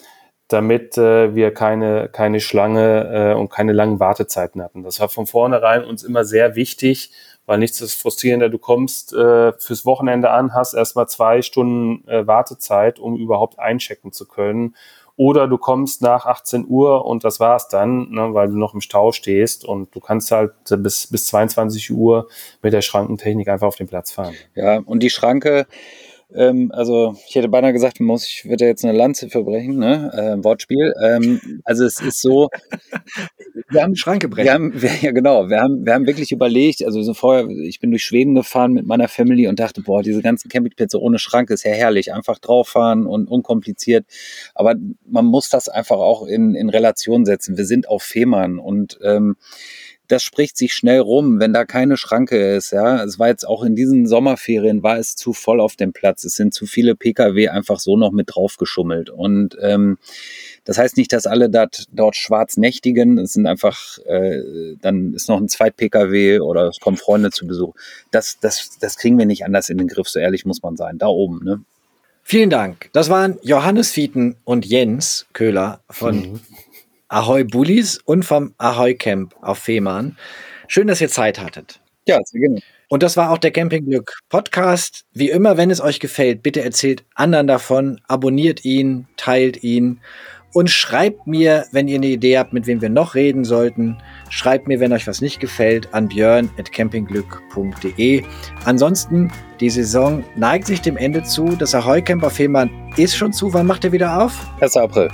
damit 0.49 0.97
äh, 0.97 1.35
wir 1.35 1.53
keine, 1.53 2.09
keine 2.09 2.39
Schlange 2.39 3.33
äh, 3.33 3.39
und 3.39 3.49
keine 3.49 3.71
langen 3.71 3.99
Wartezeiten 3.99 4.61
hatten. 4.63 4.83
Das 4.83 4.99
war 4.99 5.07
von 5.07 5.27
vornherein 5.27 5.85
uns 5.85 6.03
immer 6.03 6.25
sehr 6.25 6.55
wichtig, 6.55 7.11
weil 7.45 7.59
nichts 7.59 7.81
ist 7.81 8.01
frustrierender. 8.01 8.49
Du 8.49 8.57
kommst 8.57 9.13
äh, 9.13 9.53
fürs 9.53 9.85
Wochenende 9.85 10.31
an, 10.31 10.53
hast 10.53 10.73
erstmal 10.73 11.07
zwei 11.07 11.43
Stunden 11.43 12.07
äh, 12.07 12.25
Wartezeit, 12.25 12.97
um 12.99 13.15
überhaupt 13.15 13.59
einchecken 13.59 14.11
zu 14.11 14.27
können. 14.27 14.75
Oder 15.19 15.49
du 15.49 15.57
kommst 15.57 16.01
nach 16.01 16.25
18 16.25 16.65
Uhr 16.65 17.03
und 17.03 17.25
das 17.25 17.41
war's 17.41 17.67
dann, 17.67 18.09
ne, 18.09 18.33
weil 18.33 18.47
du 18.47 18.57
noch 18.57 18.73
im 18.73 18.79
Stau 18.79 19.11
stehst 19.11 19.65
und 19.65 19.93
du 19.93 19.99
kannst 19.99 20.31
halt 20.31 20.53
bis, 20.77 21.07
bis 21.07 21.25
22 21.25 21.91
Uhr 21.91 22.29
mit 22.61 22.71
der 22.71 22.81
Schrankentechnik 22.81 23.49
einfach 23.49 23.67
auf 23.67 23.75
den 23.75 23.87
Platz 23.87 24.13
fahren. 24.13 24.33
Ja, 24.55 24.77
und 24.77 25.03
die 25.03 25.09
Schranke, 25.09 25.67
ähm, 26.33 26.71
also 26.73 27.15
ich 27.27 27.35
hätte 27.35 27.49
beinahe 27.49 27.73
gesagt, 27.73 27.99
muss 27.99 28.25
ich 28.25 28.45
würde 28.47 28.65
jetzt 28.65 28.85
eine 28.85 28.95
Lanze 28.95 29.29
verbrechen, 29.29 29.77
ne? 29.77 30.11
Äh, 30.13 30.43
Wortspiel. 30.43 30.93
Ähm, 31.03 31.61
also 31.63 31.85
es 31.85 31.99
ist 31.99 32.21
so, 32.21 32.49
wir 33.69 33.81
haben 33.81 33.95
Schranke 33.95 34.29
brechen. 34.29 34.45
Wir 34.45 34.53
haben, 34.53 34.81
wir, 34.81 34.91
ja 35.01 35.11
genau, 35.11 35.49
wir 35.49 35.59
haben, 35.59 35.85
wir 35.85 35.93
haben 35.93 36.05
wirklich 36.05 36.31
überlegt, 36.31 36.83
also 36.85 37.01
so 37.01 37.13
vorher, 37.15 37.47
ich 37.47 37.79
bin 37.79 37.89
durch 37.89 38.03
Schweden 38.03 38.35
gefahren 38.35 38.73
mit 38.73 38.85
meiner 38.85 39.07
Family 39.07 39.47
und 39.47 39.59
dachte, 39.59 39.81
boah, 39.81 40.03
diese 40.03 40.21
ganzen 40.21 40.49
Campingplätze 40.49 40.99
ohne 40.99 41.17
Schranke 41.17 41.53
ist 41.53 41.63
ja 41.63 41.71
herrlich, 41.71 42.13
einfach 42.13 42.37
drauffahren 42.37 43.07
und 43.07 43.27
unkompliziert. 43.27 44.05
Aber 44.53 44.75
man 45.05 45.25
muss 45.25 45.49
das 45.49 45.67
einfach 45.67 45.97
auch 45.97 46.27
in, 46.27 46.53
in 46.53 46.69
Relation 46.69 47.25
setzen. 47.25 47.57
Wir 47.57 47.65
sind 47.65 47.89
auf 47.89 48.03
Fehmarn 48.03 48.59
und 48.59 48.99
ähm, 49.03 49.35
das 50.09 50.23
spricht 50.23 50.57
sich 50.57 50.73
schnell 50.73 50.99
rum, 50.99 51.39
wenn 51.39 51.53
da 51.53 51.65
keine 51.65 51.95
Schranke 51.95 52.55
ist. 52.55 52.71
Ja, 52.71 53.03
es 53.03 53.19
war 53.19 53.27
jetzt 53.27 53.47
auch 53.47 53.63
in 53.63 53.75
diesen 53.75 54.07
Sommerferien 54.07 54.81
war 54.81 54.97
es 54.97 55.15
zu 55.15 55.33
voll 55.33 55.61
auf 55.61 55.75
dem 55.75 55.93
Platz. 55.93 56.23
Es 56.23 56.35
sind 56.35 56.53
zu 56.53 56.65
viele 56.65 56.95
PKW 56.95 57.49
einfach 57.49 57.79
so 57.79 57.95
noch 57.95 58.11
mit 58.11 58.35
drauf 58.35 58.57
geschummelt. 58.57 59.11
Und 59.11 59.55
ähm, 59.61 59.99
das 60.65 60.79
heißt 60.79 60.97
nicht, 60.97 61.13
dass 61.13 61.27
alle 61.27 61.49
dat, 61.49 61.85
dort 61.91 62.15
schwarz 62.15 62.57
nächtigen. 62.57 63.19
Es 63.19 63.33
sind 63.33 63.45
einfach, 63.45 63.99
äh, 64.05 64.75
dann 64.81 65.13
ist 65.13 65.29
noch 65.29 65.39
ein 65.39 65.47
zweit 65.47 65.77
PKW 65.77 66.39
oder 66.39 66.69
es 66.69 66.79
kommen 66.79 66.97
Freunde 66.97 67.29
zu 67.29 67.45
Besuch. 67.45 67.75
Das, 68.09 68.39
das, 68.39 68.79
das 68.79 68.97
kriegen 68.97 69.17
wir 69.19 69.27
nicht 69.27 69.45
anders 69.45 69.69
in 69.69 69.77
den 69.77 69.87
Griff. 69.87 70.09
So 70.09 70.19
ehrlich 70.19 70.43
muss 70.43 70.63
man 70.63 70.75
sein. 70.75 70.97
Da 70.97 71.07
oben. 71.07 71.43
Ne? 71.43 71.61
Vielen 72.23 72.49
Dank. 72.49 72.89
Das 72.93 73.09
waren 73.09 73.37
Johannes 73.43 73.91
Fieten 73.91 74.37
und 74.43 74.65
Jens 74.65 75.27
Köhler 75.33 75.81
von 75.89 76.15
mhm. 76.15 76.39
Ahoy 77.09 77.43
Bullies 77.43 77.99
und 78.05 78.23
vom 78.23 78.53
Ahoy 78.57 78.95
Camp 78.95 79.35
auf 79.41 79.57
Fehmarn. 79.57 80.17
Schön, 80.67 80.87
dass 80.87 81.01
ihr 81.01 81.09
Zeit 81.09 81.39
hattet. 81.39 81.81
Ja, 82.07 82.19
sehr 82.23 82.39
gerne. 82.39 82.61
Und 82.87 83.03
das 83.03 83.17
war 83.17 83.31
auch 83.31 83.37
der 83.37 83.51
Campingglück 83.51 84.13
Podcast. 84.29 85.03
Wie 85.13 85.29
immer, 85.29 85.57
wenn 85.57 85.71
es 85.71 85.81
euch 85.81 85.99
gefällt, 85.99 86.43
bitte 86.43 86.63
erzählt 86.63 87.03
anderen 87.15 87.47
davon, 87.47 87.99
abonniert 88.07 88.65
ihn, 88.65 89.07
teilt 89.17 89.63
ihn 89.63 89.99
und 90.53 90.69
schreibt 90.69 91.27
mir, 91.27 91.65
wenn 91.71 91.87
ihr 91.87 91.97
eine 91.97 92.07
Idee 92.07 92.37
habt, 92.37 92.51
mit 92.53 92.67
wem 92.67 92.81
wir 92.81 92.89
noch 92.89 93.15
reden 93.15 93.43
sollten. 93.43 93.97
Schreibt 94.29 94.67
mir, 94.67 94.79
wenn 94.79 94.93
euch 94.93 95.07
was 95.07 95.21
nicht 95.21 95.39
gefällt, 95.39 95.91
an 95.93 96.07
björn.campingglück.de. 96.07 98.23
Ansonsten, 98.65 99.31
die 99.59 99.69
Saison 99.69 100.23
neigt 100.35 100.65
sich 100.67 100.81
dem 100.81 100.97
Ende 100.97 101.23
zu. 101.23 101.55
Das 101.55 101.75
Ahoy 101.75 102.01
Camp 102.01 102.23
auf 102.23 102.33
Fehmarn 102.33 102.71
ist 102.97 103.15
schon 103.15 103.31
zu. 103.33 103.53
Wann 103.53 103.67
macht 103.67 103.83
er 103.83 103.91
wieder 103.91 104.23
auf? 104.23 104.47
1. 104.61 104.77
April. 104.77 105.09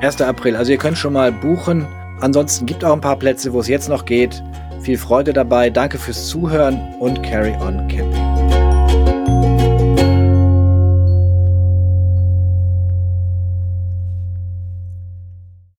1. 0.00 0.20
April. 0.22 0.56
Also 0.56 0.72
ihr 0.72 0.78
könnt 0.78 0.98
schon 0.98 1.12
mal 1.12 1.32
buchen. 1.32 1.86
Ansonsten 2.20 2.66
gibt 2.66 2.84
auch 2.84 2.92
ein 2.92 3.00
paar 3.00 3.16
Plätze, 3.16 3.52
wo 3.52 3.60
es 3.60 3.68
jetzt 3.68 3.88
noch 3.88 4.04
geht. 4.04 4.42
Viel 4.80 4.98
Freude 4.98 5.32
dabei. 5.32 5.70
Danke 5.70 5.98
fürs 5.98 6.28
Zuhören 6.28 6.94
und 6.98 7.22
carry 7.22 7.52
on 7.60 7.88
camping. 7.88 8.31